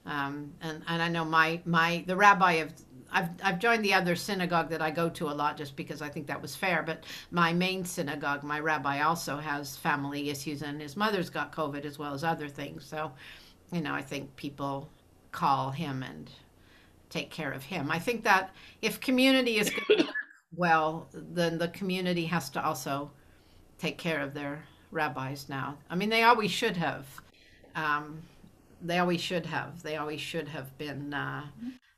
Um, 0.05 0.55
and, 0.61 0.83
and 0.89 1.01
I 1.01 1.09
know 1.09 1.25
my, 1.25 1.61
my 1.65 2.03
the 2.07 2.17
rabbi 2.17 2.55
of 2.55 2.73
I've 3.13 3.29
I've 3.43 3.59
joined 3.59 3.85
the 3.85 3.95
other 3.95 4.17
synagogue 4.17 4.71
that 4.71 4.83
I 4.83 4.91
go 4.91 5.09
to 5.11 5.29
a 5.29 5.35
lot 5.35 5.57
just 5.57 5.77
because 5.77 6.03
I 6.03 6.09
think 6.09 6.27
that 6.27 6.41
was 6.41 6.57
fair. 6.57 6.83
But 6.83 7.05
my 7.31 7.53
main 7.53 7.85
synagogue, 7.85 8.43
my 8.43 8.59
rabbi 8.59 9.03
also 9.03 9.37
has 9.37 9.77
family 9.77 10.31
issues, 10.31 10.63
and 10.63 10.81
his 10.81 10.97
mother's 10.97 11.31
got 11.31 11.53
COVID 11.53 11.85
as 11.85 11.99
well 11.99 12.15
as 12.15 12.25
other 12.25 12.49
things. 12.49 12.85
So, 12.85 13.13
you 13.71 13.81
know, 13.81 13.95
I 13.95 14.03
think 14.03 14.35
people 14.37 14.91
call 15.31 15.71
him 15.71 16.03
and 16.03 16.31
take 17.11 17.31
care 17.31 17.53
of 17.53 17.63
him. 17.63 17.91
I 17.91 17.99
think 17.99 18.25
that 18.25 18.55
if 18.81 19.01
community 19.01 19.59
is 19.59 19.71
going 19.71 20.09
well, 20.57 21.09
then 21.13 21.59
the 21.59 21.69
community 21.69 22.25
has 22.27 22.51
to 22.51 22.65
also 22.65 23.11
take 23.79 23.99
care 23.99 24.21
of 24.21 24.35
their 24.35 24.65
rabbis 24.91 25.49
now. 25.49 25.77
I 25.91 25.95
mean, 25.95 26.09
they 26.09 26.23
always 26.23 26.51
should 26.51 26.77
have. 26.77 27.07
Um, 27.75 28.23
they 28.81 28.99
always 28.99 29.21
should 29.21 29.47
have. 29.47 29.83
They 29.83 29.97
always 29.97 30.21
should 30.21 30.49
have 30.49 30.77
been. 30.79 31.15
Uh, 31.15 31.45
uh, 31.45 31.92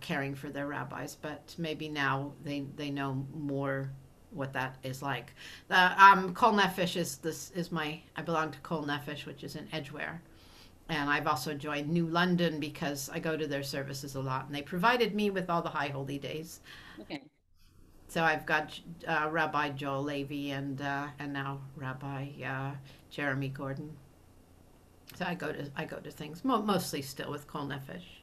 caring 0.00 0.34
for 0.34 0.48
their 0.48 0.66
rabbis, 0.66 1.14
but 1.14 1.54
maybe 1.58 1.88
now 1.88 2.32
they, 2.44 2.64
they 2.76 2.90
know 2.90 3.26
more 3.34 3.90
what 4.32 4.52
that 4.52 4.76
is 4.82 5.02
like. 5.02 5.34
The 5.68 6.02
um, 6.02 6.34
Kol 6.34 6.52
Nefesh 6.52 6.96
is 6.96 7.16
this 7.16 7.50
is 7.52 7.72
my 7.72 8.00
I 8.16 8.22
belong 8.22 8.52
to 8.52 8.58
Kol 8.60 8.84
Nefesh, 8.84 9.26
which 9.26 9.42
is 9.44 9.56
in 9.56 9.68
Edgware, 9.72 10.22
and 10.88 11.10
I've 11.10 11.26
also 11.26 11.54
joined 11.54 11.88
New 11.88 12.06
London 12.06 12.60
because 12.60 13.10
I 13.12 13.18
go 13.18 13.36
to 13.36 13.46
their 13.46 13.62
services 13.62 14.14
a 14.14 14.20
lot, 14.20 14.46
and 14.46 14.54
they 14.54 14.62
provided 14.62 15.14
me 15.14 15.30
with 15.30 15.50
all 15.50 15.62
the 15.62 15.68
high 15.68 15.88
holy 15.88 16.18
days. 16.18 16.60
Okay. 17.00 17.22
So 18.08 18.24
I've 18.24 18.44
got 18.44 18.78
uh, 19.06 19.28
Rabbi 19.30 19.70
Joel 19.70 20.02
Levy 20.02 20.50
and 20.50 20.80
uh, 20.80 21.08
and 21.18 21.32
now 21.32 21.60
Rabbi 21.76 22.28
uh, 22.44 22.72
Jeremy 23.10 23.48
Gordon. 23.48 23.96
So 25.16 25.24
I 25.24 25.34
go 25.34 25.52
to 25.52 25.70
I 25.76 25.84
go 25.84 25.98
to 25.98 26.10
things 26.10 26.44
mo- 26.44 26.62
mostly 26.62 27.02
still 27.02 27.30
with 27.30 27.46
Kol 27.46 27.66
Nefesh. 27.66 28.19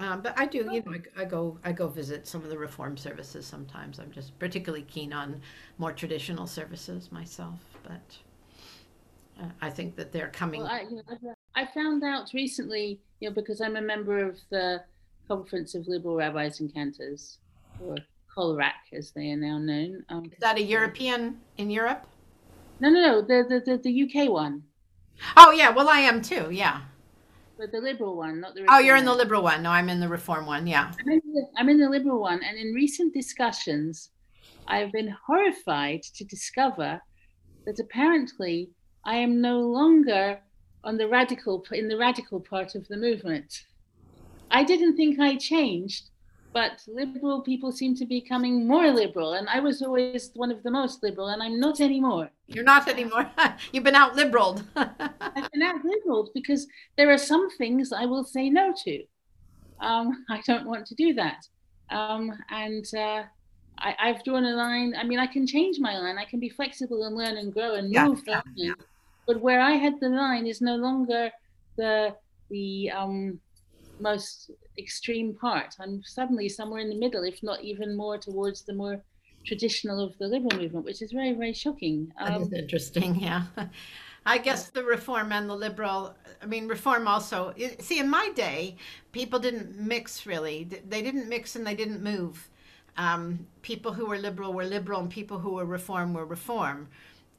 Um, 0.00 0.20
but 0.22 0.38
I 0.38 0.46
do, 0.46 0.58
you 0.58 0.82
know, 0.82 0.92
I, 1.16 1.22
I, 1.22 1.24
go 1.24 1.58
I 1.64 1.72
go 1.72 1.88
visit 1.88 2.26
some 2.26 2.42
of 2.44 2.50
the 2.50 2.58
reform 2.58 2.96
services 2.96 3.46
sometimes. 3.46 3.98
I'm 3.98 4.12
just 4.12 4.38
particularly 4.38 4.84
keen 4.84 5.12
on 5.12 5.40
more 5.78 5.92
traditional 5.92 6.46
services 6.46 7.10
myself, 7.10 7.58
but 7.82 8.16
uh, 9.40 9.48
I 9.60 9.70
think 9.70 9.96
that 9.96 10.12
they're 10.12 10.28
coming. 10.28 10.62
Well, 10.62 10.70
I, 10.70 10.82
you 10.82 10.96
know, 10.96 11.34
I 11.56 11.66
found 11.66 12.04
out 12.04 12.30
recently, 12.32 13.00
you 13.18 13.28
know, 13.28 13.34
because 13.34 13.60
I'm 13.60 13.76
a 13.76 13.82
member 13.82 14.24
of 14.24 14.38
the 14.50 14.84
Conference 15.26 15.74
of 15.74 15.88
Liberal 15.88 16.16
Rabbis 16.16 16.60
and 16.60 16.72
Cantors, 16.72 17.38
or 17.84 17.96
COLRAC 18.36 18.92
as 18.92 19.10
they 19.10 19.30
are 19.30 19.36
now 19.36 19.58
known. 19.58 20.04
Um, 20.08 20.26
Is 20.26 20.38
that 20.40 20.58
a 20.58 20.62
European 20.62 21.40
in 21.56 21.70
Europe? 21.70 22.06
No, 22.80 22.88
no, 22.88 23.00
no, 23.00 23.20
the, 23.22 23.44
the, 23.48 23.76
the, 23.76 23.78
the 23.78 24.24
UK 24.24 24.30
one. 24.30 24.62
Oh, 25.36 25.50
yeah, 25.50 25.70
well, 25.70 25.88
I 25.88 26.00
am 26.00 26.22
too, 26.22 26.48
yeah. 26.52 26.82
But 27.58 27.72
the 27.72 27.80
liberal 27.80 28.16
one, 28.16 28.40
not 28.40 28.54
the. 28.54 28.64
Oh, 28.68 28.78
you're 28.78 28.96
in 28.96 29.04
the 29.04 29.14
liberal 29.14 29.42
one. 29.42 29.62
No, 29.64 29.70
I'm 29.70 29.88
in 29.88 29.98
the 29.98 30.08
reform 30.08 30.46
one. 30.46 30.66
Yeah. 30.66 30.92
I'm 31.00 31.10
in, 31.10 31.20
the, 31.34 31.46
I'm 31.56 31.68
in 31.68 31.78
the 31.78 31.88
liberal 31.88 32.20
one, 32.20 32.40
and 32.44 32.56
in 32.56 32.72
recent 32.72 33.12
discussions, 33.12 34.10
I've 34.68 34.92
been 34.92 35.14
horrified 35.26 36.02
to 36.14 36.24
discover 36.24 37.00
that 37.66 37.80
apparently 37.80 38.70
I 39.04 39.16
am 39.16 39.40
no 39.40 39.58
longer 39.60 40.38
on 40.84 40.96
the 40.96 41.08
radical 41.08 41.64
in 41.72 41.88
the 41.88 41.96
radical 41.96 42.40
part 42.40 42.76
of 42.76 42.86
the 42.86 42.96
movement. 42.96 43.64
I 44.50 44.62
didn't 44.62 44.96
think 44.96 45.18
I 45.18 45.36
changed, 45.36 46.10
but 46.52 46.82
liberal 46.88 47.42
people 47.42 47.70
seem 47.70 47.94
to 47.96 48.06
be 48.06 48.20
becoming 48.20 48.66
more 48.66 48.90
liberal. 48.90 49.34
And 49.34 49.48
I 49.48 49.60
was 49.60 49.82
always 49.82 50.30
one 50.34 50.50
of 50.50 50.62
the 50.62 50.70
most 50.70 51.02
liberal, 51.02 51.28
and 51.28 51.42
I'm 51.42 51.60
not 51.60 51.80
anymore. 51.80 52.30
You're 52.46 52.64
not 52.64 52.88
anymore. 52.88 53.30
You've 53.72 53.84
been 53.84 53.94
out 53.94 54.16
liberaled. 54.16 54.64
I've 54.76 55.50
been 55.52 55.62
out 55.62 55.84
liberaled 55.84 56.30
because 56.34 56.66
there 56.96 57.10
are 57.10 57.18
some 57.18 57.50
things 57.50 57.92
I 57.92 58.06
will 58.06 58.24
say 58.24 58.48
no 58.48 58.72
to. 58.84 59.04
Um, 59.80 60.24
I 60.30 60.40
don't 60.46 60.66
want 60.66 60.86
to 60.86 60.94
do 60.94 61.14
that. 61.14 61.46
Um, 61.90 62.32
and 62.50 62.84
uh, 62.94 63.24
I, 63.78 64.08
have 64.08 64.24
drawn 64.24 64.44
a 64.44 64.54
line. 64.54 64.94
I 64.98 65.04
mean, 65.04 65.18
I 65.18 65.26
can 65.26 65.46
change 65.46 65.78
my 65.78 65.98
line. 65.98 66.18
I 66.18 66.24
can 66.24 66.40
be 66.40 66.48
flexible 66.48 67.04
and 67.04 67.16
learn 67.16 67.36
and 67.36 67.52
grow 67.52 67.74
and 67.74 67.90
move. 67.90 68.22
Yeah, 68.26 68.42
yeah. 68.54 68.72
But 69.26 69.40
where 69.40 69.60
I 69.60 69.72
had 69.72 70.00
the 70.00 70.08
line 70.08 70.46
is 70.46 70.60
no 70.60 70.76
longer 70.76 71.30
the 71.76 72.14
the 72.50 72.90
um, 72.90 73.40
most 74.00 74.50
extreme 74.78 75.34
part. 75.34 75.74
I'm 75.80 76.02
suddenly 76.04 76.48
somewhere 76.48 76.80
in 76.80 76.88
the 76.88 76.98
middle, 76.98 77.24
if 77.24 77.42
not 77.42 77.62
even 77.62 77.96
more 77.96 78.18
towards 78.18 78.62
the 78.62 78.74
more 78.74 79.02
traditional 79.44 80.00
of 80.00 80.16
the 80.18 80.26
liberal 80.26 80.60
movement, 80.60 80.84
which 80.84 81.02
is 81.02 81.12
very, 81.12 81.32
very 81.32 81.52
shocking. 81.52 82.12
Um, 82.20 82.32
that 82.32 82.40
is 82.40 82.48
um, 82.48 82.54
interesting, 82.54 83.14
yeah. 83.20 83.44
I 84.26 84.38
guess 84.38 84.68
the 84.68 84.84
reform 84.84 85.32
and 85.32 85.48
the 85.48 85.54
liberal, 85.54 86.14
I 86.42 86.46
mean, 86.46 86.68
reform 86.68 87.08
also, 87.08 87.54
see, 87.78 87.98
in 87.98 88.10
my 88.10 88.30
day, 88.34 88.76
people 89.12 89.38
didn't 89.38 89.78
mix 89.78 90.26
really. 90.26 90.64
They 90.64 91.02
didn't 91.02 91.28
mix 91.28 91.56
and 91.56 91.66
they 91.66 91.74
didn't 91.74 92.02
move. 92.02 92.48
Um, 92.98 93.46
people 93.62 93.92
who 93.92 94.06
were 94.06 94.18
liberal 94.18 94.52
were 94.52 94.64
liberal 94.64 95.00
and 95.00 95.08
people 95.08 95.38
who 95.38 95.54
were 95.54 95.64
reform 95.64 96.12
were 96.12 96.26
reform. 96.26 96.88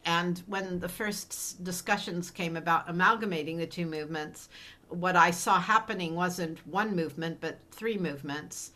And 0.06 0.42
when 0.48 0.80
the 0.80 0.90
first 0.90 1.64
discussions 1.64 2.32
came 2.32 2.56
about 2.56 2.90
amalgamating 2.90 3.58
the 3.58 3.68
two 3.68 3.86
movements, 3.86 4.50
what 4.90 5.16
I 5.16 5.32
saw 5.32 5.60
happening 5.60 6.16
wasn't 6.16 6.66
one 6.68 6.96
movement, 6.96 7.40
but 7.40 7.60
three 7.72 7.98
movements 7.98 8.72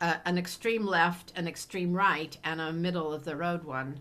uh, 0.00 0.16
an 0.24 0.38
extreme 0.38 0.86
left, 0.86 1.32
an 1.36 1.46
extreme 1.46 1.92
right, 1.92 2.36
and 2.42 2.60
a 2.60 2.72
middle 2.72 3.12
of 3.12 3.24
the 3.24 3.36
road 3.36 3.64
one. 3.64 4.00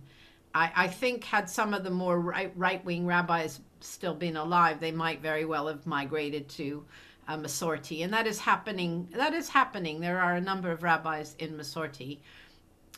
I, 0.55 0.72
I 0.76 0.88
think, 0.88 1.24
had 1.24 1.49
some 1.49 1.74
of 1.74 1.84
the 1.84 1.89
more 1.89 2.20
right, 2.20 2.86
wing 2.86 3.05
rabbis 3.05 3.60
still 3.82 4.16
been 4.16 4.38
alive, 4.38 4.80
they 4.80 4.91
might 4.91 5.22
very 5.22 5.45
well 5.45 5.68
have 5.68 5.86
migrated 5.86 6.47
to 6.49 6.86
uh, 7.28 7.38
Masorti. 7.38 8.03
And 8.03 8.14
that 8.14 8.28
is 8.28 8.39
happening. 8.39 9.07
That 9.12 9.34
is 9.34 9.49
happening. 9.49 9.99
There 9.99 10.20
are 10.20 10.36
a 10.36 10.41
number 10.41 10.72
of 10.72 10.84
rabbis 10.84 11.36
in 11.38 11.57
Masorti. 11.57 12.20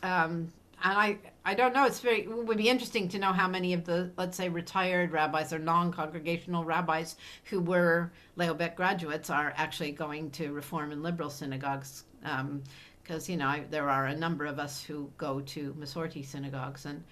Um, 0.02 0.52
and 0.82 0.98
I, 0.98 1.18
I 1.44 1.54
don't 1.54 1.74
know. 1.74 1.86
It's 1.86 2.00
very 2.00 2.22
it 2.22 2.46
would 2.46 2.58
be 2.58 2.68
interesting 2.68 3.08
to 3.10 3.18
know 3.18 3.32
how 3.32 3.48
many 3.48 3.72
of 3.72 3.84
the 3.84 4.10
let's 4.16 4.36
say 4.36 4.48
retired 4.48 5.12
rabbis 5.12 5.52
or 5.52 5.58
non-congregational 5.58 6.64
rabbis 6.64 7.16
who 7.44 7.60
were 7.60 8.12
Leo 8.36 8.54
Baeck 8.54 8.74
graduates 8.74 9.30
are 9.30 9.52
actually 9.56 9.92
going 9.92 10.30
to 10.32 10.52
Reform 10.52 10.92
and 10.92 11.02
Liberal 11.02 11.30
synagogues, 11.30 12.04
because 12.20 13.28
um, 13.28 13.32
you 13.32 13.36
know 13.36 13.46
I, 13.46 13.64
there 13.70 13.88
are 13.88 14.06
a 14.06 14.16
number 14.16 14.44
of 14.44 14.58
us 14.58 14.82
who 14.82 15.10
go 15.18 15.40
to 15.40 15.74
Masorti 15.74 16.24
synagogues, 16.24 16.84
and 16.84 17.04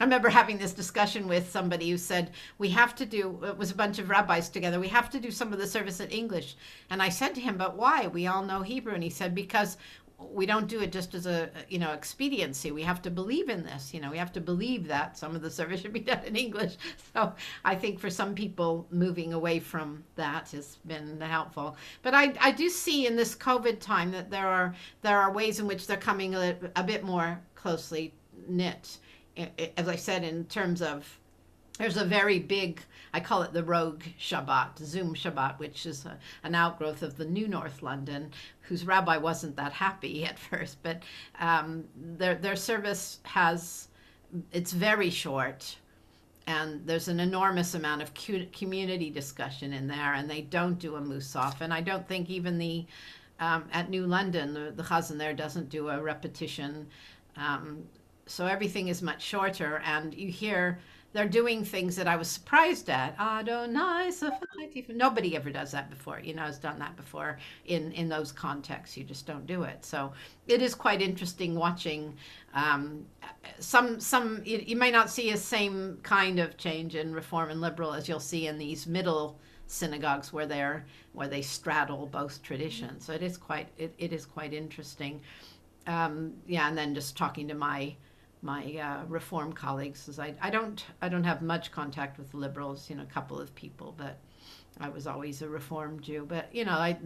I 0.00 0.04
remember 0.04 0.28
having 0.28 0.58
this 0.58 0.72
discussion 0.72 1.28
with 1.28 1.50
somebody 1.50 1.90
who 1.90 1.98
said 1.98 2.30
we 2.56 2.70
have 2.70 2.94
to 2.96 3.04
do 3.04 3.40
it 3.44 3.58
was 3.58 3.70
a 3.70 3.74
bunch 3.74 3.98
of 3.98 4.08
rabbis 4.08 4.48
together. 4.48 4.80
We 4.80 4.88
have 4.88 5.10
to 5.10 5.20
do 5.20 5.30
some 5.30 5.52
of 5.52 5.58
the 5.58 5.66
service 5.66 6.00
in 6.00 6.08
English, 6.08 6.56
and 6.88 7.02
I 7.02 7.10
said 7.10 7.34
to 7.34 7.40
him, 7.42 7.58
"But 7.58 7.76
why? 7.76 8.06
We 8.06 8.26
all 8.26 8.42
know 8.42 8.62
Hebrew." 8.62 8.94
And 8.94 9.02
he 9.02 9.10
said, 9.10 9.34
"Because 9.34 9.76
we 10.18 10.46
don't 10.46 10.66
do 10.66 10.80
it 10.80 10.90
just 10.90 11.14
as 11.14 11.26
a 11.26 11.50
you 11.68 11.78
know 11.78 11.92
expediency. 11.92 12.70
We 12.72 12.82
have 12.82 13.00
to 13.02 13.10
believe 13.10 13.48
in 13.48 13.62
this 13.64 13.94
you 13.94 14.00
know 14.00 14.10
we 14.10 14.18
have 14.18 14.32
to 14.32 14.40
believe 14.40 14.88
that 14.88 15.16
some 15.16 15.36
of 15.36 15.42
the 15.42 15.50
service 15.50 15.80
should 15.80 15.92
be 15.92 16.00
done 16.12 16.24
in 16.24 16.36
english. 16.36 16.76
So 17.14 17.32
i 17.64 17.74
think 17.74 18.00
for 18.00 18.10
some 18.10 18.34
people 18.34 18.86
moving 18.90 19.32
away 19.32 19.60
from 19.60 20.04
that 20.16 20.50
has 20.50 20.78
been 20.86 21.20
helpful. 21.20 21.76
But 22.02 22.14
i, 22.14 22.34
I 22.40 22.50
do 22.50 22.68
see 22.68 23.06
in 23.06 23.16
this 23.16 23.34
covid 23.34 23.80
time 23.80 24.10
that 24.12 24.30
there 24.30 24.48
are 24.48 24.74
there 25.02 25.18
are 25.18 25.32
ways 25.32 25.60
in 25.60 25.66
which 25.66 25.86
they're 25.86 25.96
coming 25.96 26.34
a, 26.34 26.56
a 26.76 26.82
bit 26.82 27.04
more 27.04 27.40
closely 27.54 28.12
knit 28.48 28.98
as 29.76 29.88
i 29.88 29.96
said 29.96 30.24
in 30.24 30.44
terms 30.46 30.82
of 30.82 31.18
there's 31.78 31.96
a 31.96 32.04
very 32.04 32.38
big 32.38 32.80
I 33.12 33.20
call 33.20 33.42
it 33.42 33.52
the 33.52 33.64
Rogue 33.64 34.02
Shabbat, 34.20 34.78
Zoom 34.78 35.14
Shabbat, 35.14 35.58
which 35.58 35.86
is 35.86 36.04
a, 36.04 36.18
an 36.42 36.54
outgrowth 36.54 37.02
of 37.02 37.16
the 37.16 37.24
New 37.24 37.48
North 37.48 37.82
London, 37.82 38.30
whose 38.62 38.84
rabbi 38.84 39.16
wasn't 39.16 39.56
that 39.56 39.72
happy 39.72 40.24
at 40.26 40.38
first, 40.38 40.82
but 40.82 41.02
um, 41.40 41.84
their 41.96 42.34
their 42.34 42.56
service 42.56 43.20
has 43.24 43.88
it's 44.52 44.72
very 44.72 45.08
short, 45.08 45.76
and 46.46 46.86
there's 46.86 47.08
an 47.08 47.18
enormous 47.20 47.74
amount 47.74 48.02
of 48.02 48.12
community 48.14 49.10
discussion 49.10 49.72
in 49.72 49.86
there, 49.86 50.14
and 50.14 50.28
they 50.28 50.42
don't 50.42 50.78
do 50.78 50.96
a 50.96 51.00
musaf, 51.00 51.60
and 51.60 51.72
I 51.72 51.80
don't 51.80 52.06
think 52.06 52.28
even 52.28 52.58
the 52.58 52.84
um, 53.40 53.64
at 53.72 53.88
New 53.88 54.06
London 54.06 54.52
the, 54.52 54.72
the 54.72 54.82
Chazan 54.82 55.16
there 55.16 55.32
doesn't 55.32 55.70
do 55.70 55.88
a 55.88 56.02
repetition, 56.02 56.86
um, 57.36 57.84
so 58.26 58.46
everything 58.46 58.88
is 58.88 59.00
much 59.00 59.22
shorter, 59.22 59.80
and 59.86 60.12
you 60.12 60.30
hear 60.30 60.78
they're 61.12 61.28
doing 61.28 61.64
things 61.64 61.96
that 61.96 62.06
I 62.06 62.16
was 62.16 62.28
surprised 62.28 62.90
at. 62.90 63.18
Adonai 63.18 64.12
Nobody 64.88 65.36
ever 65.36 65.50
does 65.50 65.70
that 65.70 65.88
before. 65.88 66.20
You 66.20 66.34
know, 66.34 66.42
has 66.42 66.58
done 66.58 66.78
that 66.80 66.96
before 66.96 67.38
in 67.64 67.92
in 67.92 68.08
those 68.08 68.30
contexts. 68.30 68.96
You 68.96 69.04
just 69.04 69.26
don't 69.26 69.46
do 69.46 69.62
it. 69.62 69.84
So 69.84 70.12
it 70.46 70.60
is 70.60 70.74
quite 70.74 71.00
interesting 71.00 71.54
watching 71.54 72.14
um, 72.54 73.06
some 73.58 74.00
some. 74.00 74.42
You, 74.44 74.58
you 74.58 74.76
may 74.76 74.90
not 74.90 75.10
see 75.10 75.30
a 75.30 75.36
same 75.36 75.98
kind 76.02 76.38
of 76.38 76.56
change 76.58 76.94
in 76.94 77.14
reform 77.14 77.50
and 77.50 77.60
liberal 77.60 77.94
as 77.94 78.08
you'll 78.08 78.20
see 78.20 78.46
in 78.46 78.58
these 78.58 78.86
middle 78.86 79.38
synagogues 79.66 80.32
where 80.32 80.46
they're 80.46 80.84
where 81.12 81.28
they 81.28 81.42
straddle 81.42 82.06
both 82.06 82.42
traditions. 82.42 83.04
So 83.04 83.12
it 83.14 83.22
is 83.22 83.38
quite 83.38 83.68
it, 83.78 83.94
it 83.98 84.12
is 84.12 84.26
quite 84.26 84.52
interesting. 84.52 85.20
Um, 85.86 86.34
yeah, 86.46 86.68
and 86.68 86.76
then 86.76 86.94
just 86.94 87.16
talking 87.16 87.48
to 87.48 87.54
my 87.54 87.96
my 88.42 88.76
uh, 88.76 89.04
reform 89.06 89.52
colleagues 89.52 90.08
is 90.08 90.18
I, 90.18 90.34
I 90.40 90.50
don't 90.50 90.84
I 91.02 91.08
don't 91.08 91.24
have 91.24 91.42
much 91.42 91.72
contact 91.72 92.18
with 92.18 92.34
liberals, 92.34 92.88
you 92.88 92.96
know, 92.96 93.02
a 93.02 93.06
couple 93.06 93.40
of 93.40 93.54
people, 93.54 93.94
but 93.96 94.18
I 94.80 94.88
was 94.88 95.06
always 95.06 95.42
a 95.42 95.48
reform 95.48 96.00
Jew. 96.00 96.24
But 96.28 96.54
you 96.54 96.64
know, 96.64 96.72
I 96.72 96.98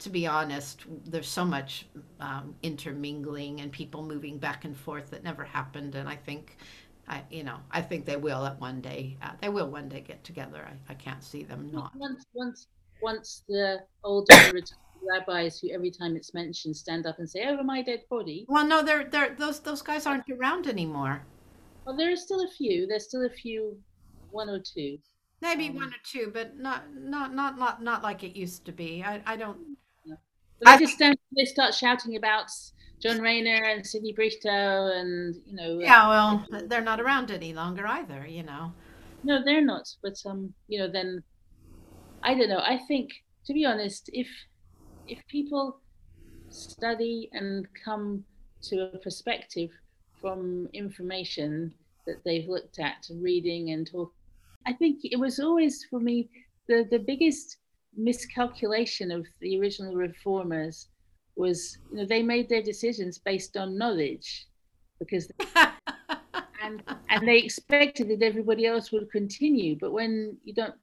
to 0.00 0.10
be 0.10 0.26
honest, 0.26 0.84
there's 1.06 1.28
so 1.28 1.44
much 1.44 1.86
um, 2.20 2.54
intermingling 2.62 3.60
and 3.60 3.72
people 3.72 4.02
moving 4.04 4.38
back 4.38 4.64
and 4.64 4.76
forth 4.76 5.10
that 5.10 5.24
never 5.24 5.44
happened, 5.44 5.94
and 5.94 6.08
I 6.08 6.16
think. 6.16 6.56
I, 7.10 7.22
you 7.30 7.42
know, 7.42 7.56
I 7.70 7.80
think 7.80 8.04
they 8.04 8.18
will 8.18 8.44
at 8.44 8.60
one 8.60 8.82
day. 8.82 9.16
Uh, 9.22 9.30
they 9.40 9.48
will 9.48 9.70
one 9.70 9.88
day 9.88 10.02
get 10.02 10.22
together. 10.24 10.68
I, 10.68 10.92
I 10.92 10.94
can't 10.94 11.24
see 11.24 11.42
them 11.42 11.70
not. 11.72 11.90
Once, 11.96 12.26
once, 12.34 12.66
once 13.00 13.44
the 13.48 13.78
old 14.04 14.28
rabbis 15.06 15.58
who 15.60 15.70
every 15.70 15.90
time 15.90 16.16
it's 16.16 16.34
mentioned 16.34 16.76
stand 16.76 17.06
up 17.06 17.18
and 17.18 17.28
say, 17.28 17.46
"Over 17.46 17.64
my 17.64 17.82
dead 17.82 18.02
body." 18.10 18.46
Well, 18.48 18.66
no, 18.66 18.82
they're 18.82 19.04
they're 19.04 19.34
those 19.34 19.60
those 19.60 19.82
guys 19.82 20.06
aren't 20.06 20.28
around 20.30 20.66
anymore. 20.66 21.22
Well, 21.84 21.96
there 21.96 22.12
are 22.12 22.16
still 22.16 22.44
a 22.44 22.50
few. 22.50 22.86
There's 22.86 23.04
still 23.04 23.24
a 23.24 23.30
few, 23.30 23.78
one 24.30 24.48
or 24.48 24.60
two. 24.60 24.98
Maybe 25.40 25.68
um, 25.68 25.76
one 25.76 25.88
or 25.88 26.02
two, 26.04 26.30
but 26.32 26.58
not 26.58 26.84
not 26.94 27.34
not 27.34 27.58
not 27.58 27.82
not 27.82 28.02
like 28.02 28.24
it 28.24 28.36
used 28.36 28.64
to 28.66 28.72
be. 28.72 29.02
I 29.04 29.22
I 29.26 29.36
don't. 29.36 29.58
Yeah. 30.04 30.16
But 30.60 30.68
I 30.68 30.78
just 30.78 30.94
stand. 30.94 31.16
They 31.36 31.44
start 31.44 31.74
shouting 31.74 32.16
about 32.16 32.50
John 33.00 33.20
Rayner 33.20 33.64
and 33.64 33.86
Sidney 33.86 34.12
Brichto, 34.12 34.98
and 34.98 35.34
you 35.46 35.54
know. 35.54 35.78
Yeah, 35.78 36.08
well, 36.08 36.44
they're 36.66 36.80
not 36.80 37.00
around 37.00 37.30
any 37.30 37.52
longer 37.52 37.86
either. 37.86 38.26
You 38.26 38.42
know. 38.42 38.72
No, 39.22 39.42
they're 39.44 39.64
not. 39.64 39.88
But 40.02 40.16
um, 40.26 40.52
you 40.66 40.78
know, 40.78 40.88
then 40.90 41.22
I 42.22 42.34
don't 42.34 42.48
know. 42.48 42.60
I 42.60 42.78
think, 42.88 43.10
to 43.46 43.52
be 43.52 43.64
honest, 43.64 44.10
if 44.12 44.28
if 45.08 45.26
people 45.28 45.80
study 46.50 47.28
and 47.32 47.66
come 47.84 48.24
to 48.62 48.90
a 48.94 48.98
perspective 48.98 49.70
from 50.20 50.68
information 50.72 51.72
that 52.06 52.22
they've 52.24 52.48
looked 52.48 52.78
at, 52.78 53.06
reading 53.20 53.70
and 53.70 53.86
talking, 53.86 54.12
I 54.66 54.72
think 54.72 55.00
it 55.04 55.18
was 55.18 55.38
always 55.38 55.84
for 55.88 56.00
me 56.00 56.28
the, 56.66 56.86
the 56.90 56.98
biggest 56.98 57.58
miscalculation 57.96 59.10
of 59.10 59.26
the 59.40 59.58
original 59.58 59.94
reformers 59.94 60.88
was 61.36 61.78
you 61.90 61.98
know 61.98 62.04
they 62.04 62.22
made 62.22 62.48
their 62.48 62.62
decisions 62.62 63.18
based 63.18 63.56
on 63.56 63.78
knowledge 63.78 64.46
because 64.98 65.30
and 66.62 66.82
and 67.08 67.26
they 67.26 67.38
expected 67.38 68.08
that 68.08 68.22
everybody 68.22 68.66
else 68.66 68.92
would 68.92 69.10
continue. 69.10 69.76
But 69.78 69.92
when 69.92 70.36
you 70.44 70.52
don't 70.52 70.74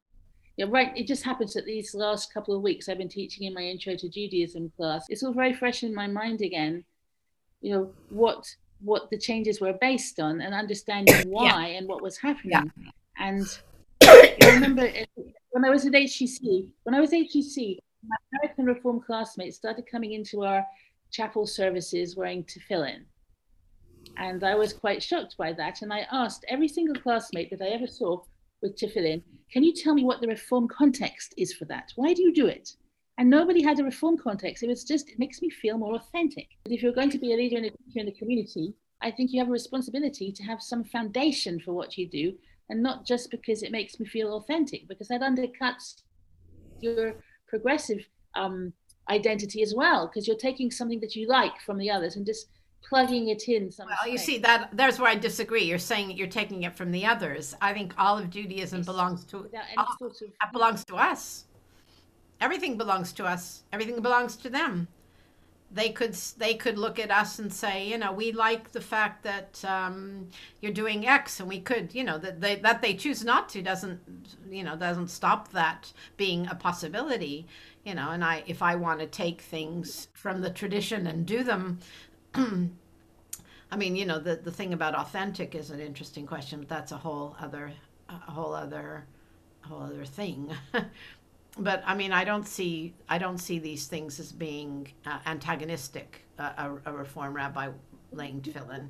yeah, 0.58 0.66
right. 0.70 0.96
It 0.96 1.08
just 1.08 1.24
happens 1.24 1.54
that 1.54 1.66
these 1.66 1.94
last 1.94 2.34
couple 2.34 2.56
of 2.56 2.62
weeks 2.62 2.88
I've 2.88 2.98
been 2.98 3.10
teaching 3.10 3.46
in 3.46 3.54
my 3.54 3.62
Intro 3.62 3.96
to 3.96 4.10
Judaism 4.10 4.72
class. 4.78 5.06
It's 5.10 5.24
all 5.24 5.34
very 5.34 5.54
fresh 5.54 5.84
in 5.84 5.94
my 5.94 6.08
mind 6.08 6.42
again. 6.42 6.86
You 7.62 7.74
know 7.74 7.94
what 8.10 8.48
what 8.80 9.10
the 9.10 9.18
changes 9.18 9.60
were 9.60 9.74
based 9.74 10.20
on 10.20 10.42
and 10.42 10.54
understanding 10.54 11.16
why 11.30 11.68
yeah. 11.68 11.78
and 11.78 11.88
what 11.88 12.02
was 12.02 12.18
happening. 12.18 12.52
Yeah. 12.52 12.92
And 13.18 13.46
I 14.04 14.36
remember 14.44 14.84
uh, 14.84 15.22
when 15.52 15.66
I 15.66 15.70
was 15.70 15.86
at 15.86 15.94
HTC, 15.94 16.70
when 16.84 16.96
I 16.96 17.02
was 17.02 17.12
at 17.12 17.20
HTC, 17.20 17.78
my 18.08 18.16
American 18.34 18.66
Reform 18.66 19.02
classmates 19.02 19.58
started 19.58 19.86
coming 19.90 20.14
into 20.14 20.44
our 20.44 20.66
chapel 21.12 21.48
services 21.48 22.16
wearing 22.16 22.44
tefillin. 22.44 23.04
And 24.18 24.44
I 24.44 24.56
was 24.56 24.72
quite 24.72 25.04
shocked 25.04 25.36
by 25.38 25.52
that. 25.54 25.82
And 25.82 25.92
I 25.92 26.06
asked 26.12 26.46
every 26.48 26.68
single 26.68 27.02
classmate 27.02 27.50
that 27.50 27.62
I 27.62 27.70
ever 27.70 27.88
saw 27.88 28.22
with 28.66 28.78
tefillin, 28.78 29.22
can 29.52 29.64
you 29.64 29.74
tell 29.74 29.94
me 29.94 30.04
what 30.04 30.22
the 30.22 30.28
reform 30.28 30.68
context 30.68 31.34
is 31.38 31.54
for 31.54 31.66
that? 31.66 31.92
Why 31.96 32.14
do 32.14 32.24
you 32.24 32.34
do 32.34 32.48
it? 32.48 32.76
And 33.18 33.30
nobody 33.30 33.64
had 33.64 33.80
a 33.80 33.84
reform 33.84 34.18
context. 34.18 34.64
It 34.64 34.68
was 34.68 34.84
just, 34.84 35.10
it 35.10 35.20
makes 35.20 35.42
me 35.42 35.50
feel 35.50 35.78
more 35.78 35.96
authentic. 35.96 36.50
But 36.64 36.74
If 36.74 36.84
you're 36.84 36.92
going 36.92 37.12
to 37.12 37.20
be 37.20 37.34
a 37.34 37.38
leader 37.38 37.58
in, 37.58 38.06
the 38.06 38.12
community, 38.12 38.74
I 39.02 39.12
think 39.12 39.32
you 39.32 39.40
have 39.40 39.48
a 39.48 39.52
responsibility 39.52 40.32
to 40.34 40.44
have 40.44 40.62
some 40.62 40.84
foundation 40.84 41.60
for 41.60 41.74
what 41.74 41.98
you 41.98 42.10
do 42.10 42.34
and 42.70 42.82
not 42.82 43.06
just 43.06 43.32
because 43.32 43.64
it 43.64 43.72
makes 43.72 44.00
me 44.00 44.06
feel 44.06 44.36
authentic, 44.36 44.88
because 44.88 45.08
that 45.10 45.22
undercuts 45.22 46.02
your 46.82 47.14
progressive 47.48 48.00
um, 48.36 48.74
identity 49.10 49.62
as 49.62 49.74
well, 49.76 50.08
because 50.08 50.28
you're 50.28 50.36
taking 50.36 50.72
something 50.72 51.00
that 51.00 51.16
you 51.16 51.28
like 51.28 51.62
from 51.62 51.78
the 51.78 51.92
others 51.92 52.16
and 52.16 52.26
just 52.26 52.48
plugging 52.88 53.30
it 53.30 53.48
in. 53.48 53.72
well, 53.80 54.08
you 54.08 54.18
see 54.18 54.38
that 54.40 54.70
there's 54.74 55.00
where 55.00 55.10
I 55.10 55.16
disagree. 55.16 55.64
You're 55.64 55.80
saying 55.80 56.08
that 56.08 56.18
you're 56.18 56.28
taking 56.28 56.64
it 56.64 56.76
from 56.76 56.92
the 56.92 57.06
others. 57.06 57.56
I 57.62 57.74
think 57.74 57.94
all 57.98 58.18
of 58.18 58.30
Judaism 58.30 58.80
yes. 58.80 58.86
belongs 58.86 59.26
to 59.26 59.50
all, 59.78 59.96
sort 60.00 60.22
of, 60.22 60.52
belongs 60.52 60.86
to 60.86 60.96
us. 60.96 61.46
Everything 62.42 62.78
belongs 62.78 63.14
to 63.14 63.26
us. 63.26 63.64
Everything 63.72 64.02
belongs 64.02 64.36
to 64.38 64.50
them. 64.50 64.88
They 65.72 65.90
could 65.90 66.14
they 66.38 66.54
could 66.54 66.78
look 66.78 67.00
at 67.00 67.12
us 67.12 67.40
and 67.40 67.52
say, 67.52 67.90
you 67.90 67.98
know, 67.98 68.12
we 68.12 68.32
like 68.32 68.72
the 68.72 68.82
fact 68.82 69.24
that 69.24 69.66
um, 69.66 70.30
you're 70.62 70.72
doing 70.72 71.08
X, 71.08 71.40
and 71.40 71.50
we 71.50 71.60
could, 71.60 71.94
you 71.94 72.04
know, 72.04 72.18
that 72.20 72.40
they 72.40 72.56
that 72.58 72.82
they 72.82 72.94
choose 72.94 73.26
not 73.26 73.50
to 73.50 73.62
doesn't, 73.62 74.00
you 74.50 74.64
know, 74.64 74.78
doesn't 74.78 75.10
stop 75.10 75.52
that 75.52 75.92
being 76.18 76.48
a 76.48 76.56
possibility, 76.56 77.48
you 77.84 77.96
know. 77.96 78.12
And 78.12 78.24
I, 78.24 78.44
if 78.46 78.62
I 78.62 78.76
want 78.76 79.00
to 79.00 79.08
take 79.08 79.42
things 79.42 80.08
from 80.14 80.42
the 80.42 80.52
tradition 80.52 81.08
and 81.08 81.26
do 81.26 81.44
them, 81.44 81.80
I 83.72 83.78
mean, 83.78 83.96
you 83.96 84.06
know, 84.06 84.20
the 84.20 84.36
the 84.36 84.52
thing 84.52 84.74
about 84.74 84.96
authentic 84.96 85.56
is 85.56 85.70
an 85.72 85.80
interesting 85.80 86.26
question, 86.26 86.60
but 86.60 86.70
that's 86.70 86.92
a 86.92 86.98
whole 86.98 87.36
other 87.40 87.72
a 88.10 88.32
whole 88.32 88.54
other 88.54 89.06
a 89.64 89.68
whole 89.68 89.82
other 89.82 90.06
thing. 90.06 90.52
but 91.58 91.84
I 91.86 91.96
mean, 91.96 92.12
I 92.12 92.24
don't 92.24 92.48
see 92.48 92.94
I 93.10 93.18
don't 93.18 93.38
see 93.38 93.60
these 93.60 93.88
things 93.88 94.20
as 94.20 94.32
being 94.32 94.88
uh, 95.06 95.20
antagonistic. 95.26 96.22
Uh, 96.38 96.52
a, 96.86 96.92
a, 96.92 96.94
reform 96.94 97.34
rabbi 97.34 97.70
laying 98.12 98.42
tefillin. 98.42 98.90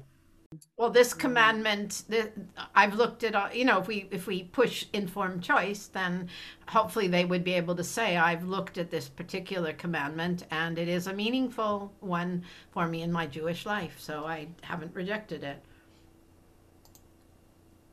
Well, 0.77 0.89
this 0.89 1.13
commandment, 1.13 2.03
the, 2.09 2.31
I've 2.75 2.95
looked 2.95 3.23
at. 3.23 3.55
You 3.55 3.65
know, 3.65 3.79
if 3.79 3.87
we 3.87 4.07
if 4.11 4.27
we 4.27 4.43
push 4.43 4.85
informed 4.93 5.43
choice, 5.43 5.87
then 5.87 6.29
hopefully 6.67 7.07
they 7.07 7.25
would 7.25 7.43
be 7.43 7.53
able 7.53 7.75
to 7.75 7.83
say, 7.83 8.17
I've 8.17 8.43
looked 8.43 8.77
at 8.77 8.91
this 8.91 9.09
particular 9.09 9.73
commandment, 9.73 10.45
and 10.51 10.77
it 10.77 10.87
is 10.87 11.07
a 11.07 11.13
meaningful 11.13 11.93
one 11.99 12.43
for 12.71 12.87
me 12.87 13.01
in 13.01 13.11
my 13.11 13.25
Jewish 13.27 13.65
life. 13.65 13.95
So 13.99 14.25
I 14.25 14.47
haven't 14.61 14.93
rejected 14.95 15.43
it. 15.43 15.61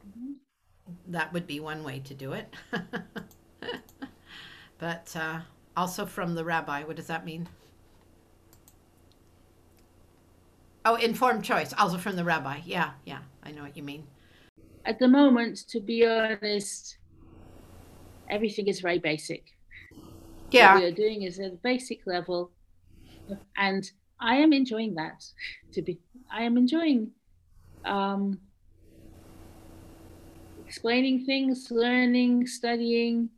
Mm-hmm. 0.06 0.32
That 1.08 1.32
would 1.32 1.46
be 1.46 1.60
one 1.60 1.84
way 1.84 2.00
to 2.00 2.14
do 2.14 2.32
it. 2.32 2.54
but 4.78 5.14
uh, 5.16 5.40
also 5.76 6.06
from 6.06 6.34
the 6.34 6.44
rabbi. 6.44 6.84
What 6.84 6.96
does 6.96 7.06
that 7.06 7.24
mean? 7.24 7.48
Oh, 10.84 10.96
informed 10.96 11.44
choice, 11.44 11.72
also 11.72 11.96
from 11.96 12.16
the 12.16 12.24
rabbi. 12.24 12.60
Yeah, 12.64 12.90
yeah, 13.04 13.18
I 13.42 13.52
know 13.52 13.62
what 13.62 13.76
you 13.76 13.82
mean. 13.82 14.04
At 14.84 14.98
the 14.98 15.06
moment, 15.06 15.68
to 15.68 15.80
be 15.80 16.04
honest, 16.04 16.98
everything 18.28 18.66
is 18.66 18.80
very 18.80 18.98
basic. 18.98 19.44
Yeah. 20.50 20.74
What 20.74 20.82
we 20.82 20.88
are 20.88 20.94
doing 20.94 21.22
is 21.22 21.38
at 21.38 21.52
a 21.52 21.58
basic 21.62 22.06
level. 22.06 22.50
And 23.56 23.88
I 24.20 24.36
am 24.36 24.52
enjoying 24.52 24.94
that. 24.96 25.24
To 25.72 25.82
be, 25.82 26.00
I 26.30 26.42
am 26.42 26.56
enjoying 26.56 27.12
um, 27.84 28.38
explaining 30.66 31.24
things, 31.24 31.68
learning, 31.70 32.46
studying, 32.46 33.30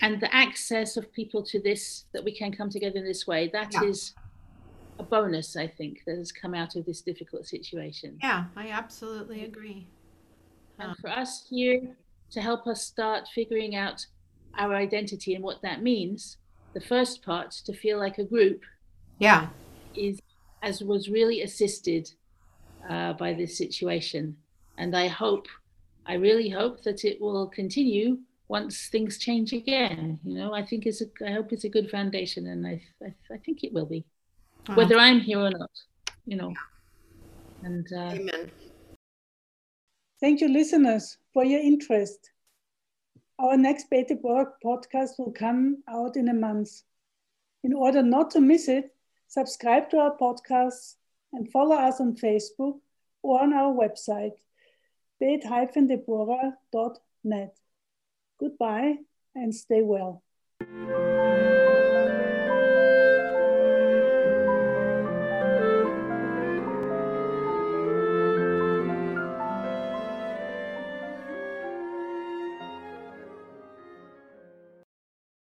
and 0.00 0.20
the 0.20 0.34
access 0.34 0.96
of 0.96 1.12
people 1.12 1.42
to 1.44 1.60
this 1.60 2.04
that 2.12 2.24
we 2.24 2.34
can 2.34 2.52
come 2.52 2.70
together 2.70 2.98
in 2.98 3.04
this 3.04 3.26
way 3.26 3.50
that 3.52 3.72
yeah. 3.72 3.84
is 3.84 4.14
a 4.98 5.02
bonus 5.02 5.56
i 5.56 5.66
think 5.66 6.02
that 6.06 6.16
has 6.16 6.32
come 6.32 6.54
out 6.54 6.76
of 6.76 6.84
this 6.84 7.00
difficult 7.00 7.46
situation. 7.46 8.18
Yeah 8.22 8.44
i 8.56 8.68
absolutely 8.68 9.44
agree. 9.44 9.86
And 10.78 10.96
for 10.98 11.10
us 11.10 11.44
here 11.48 11.96
to 12.30 12.40
help 12.40 12.66
us 12.66 12.82
start 12.82 13.26
figuring 13.34 13.74
out 13.74 14.06
our 14.56 14.74
identity 14.74 15.34
and 15.34 15.42
what 15.42 15.60
that 15.62 15.82
means 15.82 16.38
the 16.74 16.80
first 16.80 17.22
part 17.22 17.50
to 17.50 17.72
feel 17.72 17.98
like 17.98 18.18
a 18.18 18.24
group 18.24 18.62
yeah. 19.18 19.48
is 19.94 20.20
as 20.62 20.82
was 20.82 21.08
really 21.08 21.42
assisted 21.42 22.10
uh, 22.88 23.12
by 23.14 23.32
this 23.32 23.56
situation. 23.58 24.36
And 24.76 24.96
i 24.96 25.08
hope 25.08 25.46
i 26.06 26.14
really 26.14 26.48
hope 26.48 26.82
that 26.84 27.04
it 27.04 27.20
will 27.20 27.46
continue 27.48 28.18
once 28.48 28.88
things 28.88 29.18
change 29.18 29.52
again. 29.52 30.18
You 30.24 30.34
know, 30.34 30.54
I 30.54 30.64
think 30.64 30.86
it's 30.86 31.02
a, 31.02 31.06
I 31.24 31.32
hope 31.32 31.52
it's 31.52 31.64
a 31.64 31.68
good 31.68 31.90
foundation, 31.90 32.46
and 32.46 32.66
I, 32.66 32.82
I, 33.04 33.14
I 33.32 33.36
think 33.38 33.62
it 33.62 33.72
will 33.72 33.86
be, 33.86 34.04
uh-huh. 34.68 34.76
whether 34.76 34.98
I'm 34.98 35.20
here 35.20 35.40
or 35.40 35.50
not. 35.50 35.70
You 36.26 36.36
know, 36.36 36.54
and 37.62 37.86
uh, 37.92 38.12
amen. 38.12 38.50
Thank 40.20 40.40
you, 40.40 40.48
listeners, 40.48 41.16
for 41.32 41.44
your 41.44 41.60
interest. 41.60 42.32
Our 43.38 43.56
next 43.56 43.88
Beta 43.88 44.16
podcast 44.16 45.10
will 45.18 45.32
come 45.32 45.84
out 45.88 46.16
in 46.16 46.28
a 46.28 46.34
month. 46.34 46.82
In 47.62 47.72
order 47.72 48.02
not 48.02 48.32
to 48.32 48.40
miss 48.40 48.68
it, 48.68 48.92
subscribe 49.28 49.90
to 49.90 49.98
our 49.98 50.16
podcast 50.16 50.96
and 51.32 51.48
follow 51.50 51.76
us 51.76 52.00
on 52.00 52.16
Facebook 52.16 52.80
or 53.22 53.40
on 53.42 53.52
our 53.52 53.72
website, 53.72 54.32
beit-deborah.net. 55.20 57.56
Goodbye 58.40 58.96
and 59.34 59.54
stay 59.54 59.82
well. 59.82 60.22